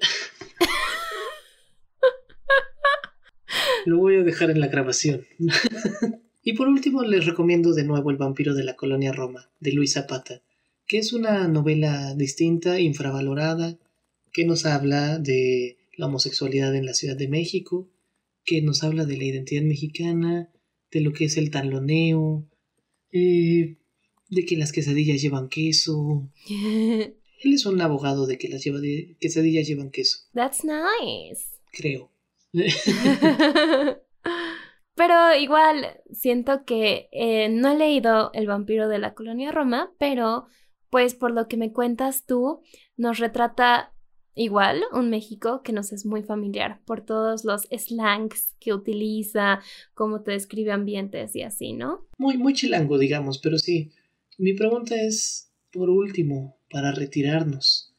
Lo 3.86 3.98
voy 3.98 4.18
a 4.18 4.24
dejar 4.24 4.52
en 4.52 4.60
la 4.60 4.68
grabación. 4.68 5.26
y 6.48 6.54
por 6.54 6.68
último 6.68 7.04
les 7.04 7.26
recomiendo 7.26 7.74
de 7.74 7.84
nuevo 7.84 8.10
El 8.10 8.18
vampiro 8.18 8.54
de 8.54 8.64
la 8.64 8.76
colonia 8.76 9.12
Roma, 9.12 9.50
de 9.60 9.74
Luis 9.74 9.94
Zapata 9.94 10.42
que 10.88 10.98
es 10.98 11.14
una 11.14 11.48
novela 11.48 12.16
distinta, 12.16 12.80
infravalorada, 12.80 13.78
que 14.32 14.46
nos 14.46 14.66
habla 14.66 15.20
de 15.20 15.78
la 15.98 16.06
homosexualidad 16.06 16.74
en 16.76 16.86
la 16.86 16.94
Ciudad 16.94 17.18
de 17.18 17.28
México, 17.28 17.88
que 18.46 18.62
nos 18.62 18.84
habla 18.84 19.06
de 19.06 19.18
la 19.18 19.26
identidad 19.26 19.64
mexicana, 19.64 20.50
de 20.92 21.02
lo 21.02 21.12
que 21.12 21.26
es 21.26 21.36
el 21.36 21.52
taloneo, 21.52 22.46
eh, 23.12 23.76
de 24.30 24.46
que 24.46 24.56
las 24.56 24.72
quesadillas 24.72 25.22
llevan 25.22 25.50
queso. 25.50 26.30
Él 26.50 27.54
es 27.54 27.66
un 27.66 27.82
abogado 27.82 28.26
de 28.26 28.38
que 28.38 28.48
las 28.48 28.64
lleva 28.64 28.80
quesadillas 29.20 29.68
llevan 29.68 29.92
queso. 29.92 30.20
That's 30.34 30.64
nice. 30.64 31.44
Creo. 31.74 32.10
pero 34.98 35.36
igual 35.36 36.02
siento 36.12 36.66
que 36.66 37.08
eh, 37.12 37.50
no 37.50 37.72
he 37.72 37.78
leído 37.78 38.32
El 38.34 38.48
vampiro 38.48 38.90
de 38.90 38.98
la 38.98 39.14
colonia 39.14 39.52
Roma, 39.52 39.94
pero 40.00 40.48
pues 40.90 41.14
por 41.14 41.32
lo 41.32 41.48
que 41.48 41.56
me 41.56 41.72
cuentas 41.72 42.26
tú, 42.26 42.62
nos 42.98 43.20
retrata 43.20 43.94
igual 44.34 44.84
un 44.94 45.12
México 45.12 45.62
que 45.64 45.72
nos 45.72 45.92
es 45.94 46.06
muy 46.06 46.24
familiar 46.24 46.82
por 46.86 47.06
todos 47.06 47.46
los 47.46 47.68
slangs 47.72 48.56
que 48.60 48.74
utiliza, 48.74 49.60
cómo 49.94 50.24
te 50.24 50.32
describe 50.32 50.72
ambientes 50.72 51.36
y 51.36 51.44
así, 51.44 51.74
¿no? 51.74 52.08
Muy, 52.18 52.38
muy 52.38 52.54
chilango, 52.54 52.98
digamos, 52.98 53.38
pero 53.38 53.60
sí. 53.60 53.92
Mi 54.40 54.54
pregunta 54.54 54.96
es, 54.96 55.52
por 55.72 55.92
último, 55.92 56.58
para 56.72 56.92
retirarnos, 56.92 57.96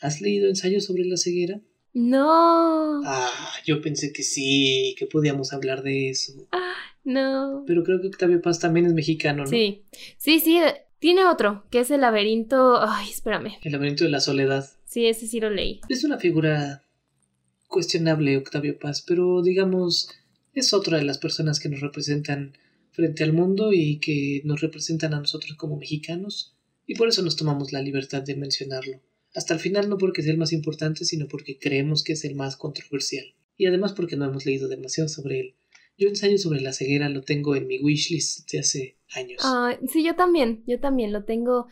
¿has 0.00 0.22
leído 0.22 0.48
ensayos 0.48 0.86
sobre 0.86 1.04
la 1.04 1.18
ceguera? 1.18 1.60
No. 1.94 3.00
Ah, 3.04 3.52
yo 3.64 3.80
pensé 3.80 4.12
que 4.12 4.22
sí, 4.22 4.94
que 4.98 5.06
podíamos 5.06 5.52
hablar 5.52 5.82
de 5.82 6.10
eso. 6.10 6.32
Ah, 6.52 6.74
no. 7.04 7.64
Pero 7.66 7.82
creo 7.84 8.00
que 8.00 8.08
Octavio 8.08 8.40
Paz 8.40 8.60
también 8.60 8.86
es 8.86 8.92
mexicano, 8.92 9.44
¿no? 9.44 9.48
Sí, 9.48 9.84
sí, 10.16 10.40
sí, 10.40 10.60
tiene 10.98 11.24
otro, 11.26 11.64
que 11.70 11.80
es 11.80 11.90
el 11.90 12.02
laberinto. 12.02 12.80
Ay, 12.80 13.10
espérame. 13.10 13.58
El 13.62 13.72
laberinto 13.72 14.04
de 14.04 14.10
la 14.10 14.20
soledad. 14.20 14.68
Sí, 14.84 15.06
ese 15.06 15.26
sí 15.26 15.40
lo 15.40 15.50
leí. 15.50 15.80
Es 15.88 16.04
una 16.04 16.18
figura 16.18 16.82
cuestionable, 17.68 18.36
Octavio 18.36 18.78
Paz, 18.78 19.04
pero 19.06 19.42
digamos, 19.42 20.10
es 20.54 20.72
otra 20.72 20.98
de 20.98 21.04
las 21.04 21.18
personas 21.18 21.60
que 21.60 21.68
nos 21.68 21.80
representan 21.80 22.56
frente 22.92 23.22
al 23.22 23.32
mundo 23.32 23.72
y 23.72 23.98
que 23.98 24.40
nos 24.44 24.60
representan 24.60 25.14
a 25.14 25.20
nosotros 25.20 25.56
como 25.56 25.76
mexicanos, 25.76 26.56
y 26.86 26.94
por 26.94 27.08
eso 27.08 27.22
nos 27.22 27.36
tomamos 27.36 27.72
la 27.72 27.82
libertad 27.82 28.22
de 28.22 28.34
mencionarlo. 28.34 29.00
Hasta 29.34 29.54
el 29.54 29.60
final 29.60 29.88
no 29.88 29.98
porque 29.98 30.22
sea 30.22 30.32
el 30.32 30.38
más 30.38 30.52
importante, 30.52 31.04
sino 31.04 31.28
porque 31.28 31.58
creemos 31.58 32.02
que 32.02 32.14
es 32.14 32.24
el 32.24 32.34
más 32.34 32.56
controversial. 32.56 33.24
Y 33.56 33.66
además 33.66 33.92
porque 33.92 34.16
no 34.16 34.24
hemos 34.24 34.46
leído 34.46 34.68
demasiado 34.68 35.08
sobre 35.08 35.40
él. 35.40 35.56
Yo 35.98 36.08
ensayo 36.08 36.38
sobre 36.38 36.60
la 36.60 36.72
ceguera 36.72 37.08
lo 37.08 37.22
tengo 37.22 37.56
en 37.56 37.66
mi 37.66 37.80
wishlist 37.80 38.48
de 38.50 38.60
hace 38.60 38.98
años. 39.10 39.42
sí, 39.90 40.04
yo 40.04 40.14
también, 40.14 40.62
yo 40.66 40.78
también 40.78 41.12
lo 41.12 41.24
tengo 41.24 41.66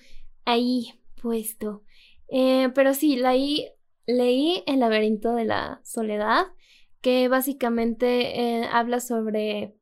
ahí 0.45 0.89
puesto. 1.21 1.85
Eh, 2.29 2.71
pero 2.75 2.93
sí, 2.93 3.17
leí, 3.17 3.69
leí 4.07 4.65
El 4.67 4.81
laberinto 4.81 5.35
de 5.35 5.45
la 5.45 5.81
soledad, 5.85 6.47
que 7.01 7.29
básicamente 7.29 8.41
eh, 8.41 8.69
habla 8.71 8.99
sobre 8.99 9.77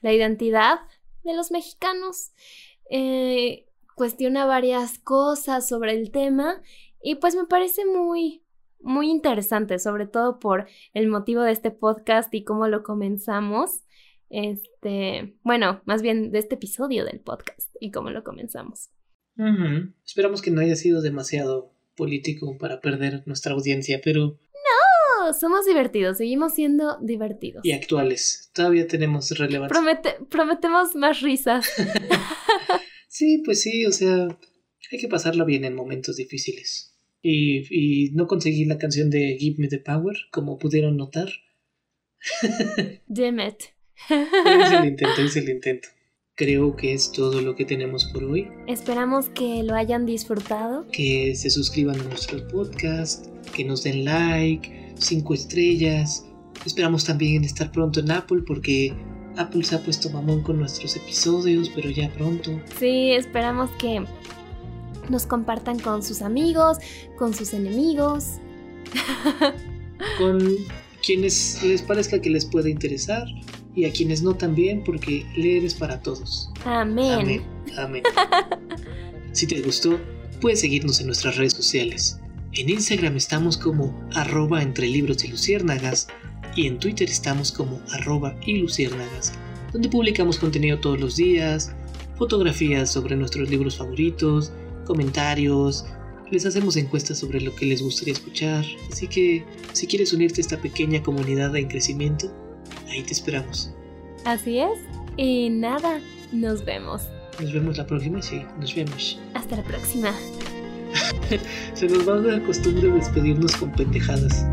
la 0.00 0.12
identidad 0.12 0.80
de 1.22 1.34
los 1.34 1.52
mexicanos, 1.52 2.32
eh, 2.90 3.66
cuestiona 3.94 4.46
varias 4.46 4.98
cosas 4.98 5.66
sobre 5.66 5.92
el 5.92 6.10
tema 6.10 6.60
y 7.06 7.14
pues 7.14 7.36
me 7.36 7.46
parece 7.46 7.84
muy, 7.86 8.42
muy 8.80 9.08
interesante, 9.12 9.78
sobre 9.78 10.08
todo 10.08 10.40
por 10.40 10.66
el 10.92 11.06
motivo 11.06 11.42
de 11.42 11.52
este 11.52 11.70
podcast 11.70 12.34
y 12.34 12.42
cómo 12.42 12.66
lo 12.66 12.82
comenzamos. 12.82 13.84
Este, 14.28 15.36
bueno, 15.44 15.82
más 15.84 16.02
bien 16.02 16.32
de 16.32 16.40
este 16.40 16.56
episodio 16.56 17.04
del 17.04 17.20
podcast 17.20 17.70
y 17.78 17.92
cómo 17.92 18.10
lo 18.10 18.24
comenzamos. 18.24 18.90
Esperamos 20.04 20.42
que 20.42 20.50
no 20.50 20.60
haya 20.60 20.74
sido 20.74 21.00
demasiado 21.00 21.72
político 21.96 22.58
para 22.58 22.80
perder 22.80 23.22
nuestra 23.24 23.52
audiencia, 23.52 24.00
pero... 24.02 24.40
No, 25.20 25.32
somos 25.32 25.64
divertidos, 25.64 26.16
seguimos 26.16 26.54
siendo 26.54 26.98
divertidos. 27.00 27.64
Y 27.64 27.70
actuales, 27.70 28.50
todavía 28.52 28.88
tenemos 28.88 29.30
relevancia. 29.38 29.80
prometemos 30.28 30.96
más 30.96 31.20
risas. 31.20 31.68
sí, 33.08 33.42
pues 33.44 33.62
sí, 33.62 33.86
o 33.86 33.92
sea, 33.92 34.26
hay 34.90 34.98
que 34.98 35.06
pasarla 35.06 35.44
bien 35.44 35.64
en 35.64 35.76
momentos 35.76 36.16
difíciles. 36.16 36.94
Y, 37.28 37.66
y 37.70 38.10
no 38.12 38.28
conseguí 38.28 38.66
la 38.66 38.78
canción 38.78 39.10
de 39.10 39.36
Give 39.36 39.56
Me 39.58 39.66
the 39.66 39.78
Power, 39.78 40.16
como 40.30 40.58
pudieron 40.58 40.96
notar. 40.96 41.28
Damn 43.08 43.40
it. 43.40 43.62
Hice 44.08 44.76
el 44.76 44.84
intento, 44.90 45.22
hice 45.24 45.40
el 45.40 45.48
intento. 45.48 45.88
Creo 46.36 46.76
que 46.76 46.92
es 46.92 47.10
todo 47.10 47.40
lo 47.40 47.56
que 47.56 47.64
tenemos 47.64 48.04
por 48.12 48.22
hoy. 48.22 48.46
Esperamos 48.68 49.28
que 49.30 49.64
lo 49.64 49.74
hayan 49.74 50.06
disfrutado. 50.06 50.86
Que 50.92 51.34
se 51.34 51.50
suscriban 51.50 51.98
a 51.98 52.04
nuestro 52.04 52.46
podcast, 52.46 53.26
que 53.52 53.64
nos 53.64 53.82
den 53.82 54.04
like, 54.04 54.92
cinco 54.96 55.34
estrellas. 55.34 56.24
Esperamos 56.64 57.06
también 57.06 57.42
estar 57.42 57.72
pronto 57.72 57.98
en 57.98 58.12
Apple 58.12 58.42
porque 58.46 58.94
Apple 59.36 59.64
se 59.64 59.74
ha 59.74 59.82
puesto 59.82 60.10
mamón 60.10 60.44
con 60.44 60.60
nuestros 60.60 60.94
episodios, 60.94 61.72
pero 61.74 61.90
ya 61.90 62.08
pronto. 62.12 62.60
Sí, 62.78 63.10
esperamos 63.10 63.70
que 63.80 64.04
nos 65.10 65.26
compartan 65.26 65.78
con 65.78 66.02
sus 66.02 66.22
amigos, 66.22 66.78
con 67.16 67.34
sus 67.34 67.52
enemigos. 67.52 68.34
con 70.18 70.38
quienes 71.04 71.62
les 71.62 71.82
parezca 71.82 72.20
que 72.20 72.30
les 72.30 72.44
pueda 72.44 72.68
interesar 72.68 73.26
y 73.74 73.84
a 73.84 73.92
quienes 73.92 74.22
no 74.22 74.34
también, 74.34 74.82
porque 74.84 75.26
leer 75.36 75.64
es 75.64 75.74
para 75.74 76.00
todos. 76.00 76.50
Amén. 76.64 77.42
Amén. 77.76 78.02
si 79.32 79.46
te 79.46 79.60
gustó, 79.60 80.00
puedes 80.40 80.60
seguirnos 80.60 81.00
en 81.00 81.06
nuestras 81.06 81.36
redes 81.36 81.52
sociales. 81.52 82.18
En 82.52 82.70
Instagram 82.70 83.16
estamos 83.16 83.58
como 83.58 83.94
arroba 84.14 84.62
entre 84.62 84.88
libros 84.88 85.22
y 85.24 85.28
luciérnagas 85.28 86.08
y 86.56 86.66
en 86.66 86.78
Twitter 86.78 87.08
estamos 87.08 87.52
como 87.52 87.80
arroba 87.92 88.34
y 88.46 88.56
luciérnagas, 88.56 89.34
donde 89.72 89.90
publicamos 89.90 90.38
contenido 90.38 90.80
todos 90.80 90.98
los 90.98 91.16
días, 91.16 91.74
fotografías 92.16 92.90
sobre 92.90 93.14
nuestros 93.14 93.50
libros 93.50 93.76
favoritos, 93.76 94.52
comentarios 94.86 95.84
Les 96.30 96.46
hacemos 96.46 96.76
encuestas 96.76 97.18
sobre 97.18 97.40
lo 97.40 97.54
que 97.54 97.66
les 97.66 97.82
gustaría 97.82 98.14
escuchar, 98.14 98.64
así 98.90 99.06
que 99.06 99.44
si 99.72 99.86
quieres 99.86 100.12
unirte 100.12 100.40
a 100.40 100.42
esta 100.42 100.56
pequeña 100.56 101.02
comunidad 101.02 101.54
en 101.54 101.68
crecimiento, 101.68 102.32
ahí 102.88 103.02
te 103.02 103.12
esperamos. 103.12 103.70
Así 104.24 104.58
es. 104.58 104.78
Y 105.16 105.50
nada, 105.50 106.00
nos 106.32 106.64
vemos. 106.64 107.02
Nos 107.40 107.52
vemos 107.52 107.76
la 107.76 107.86
próxima, 107.86 108.20
sí, 108.22 108.42
nos 108.58 108.74
vemos. 108.74 109.20
Hasta 109.34 109.56
la 109.56 109.62
próxima. 109.62 110.12
Se 111.74 111.86
nos 111.86 112.08
va 112.08 112.14
a 112.14 112.20
dar 112.20 112.42
costumbre 112.44 112.90
despedirnos 112.90 113.54
con 113.56 113.70
pendejadas. 113.72 114.44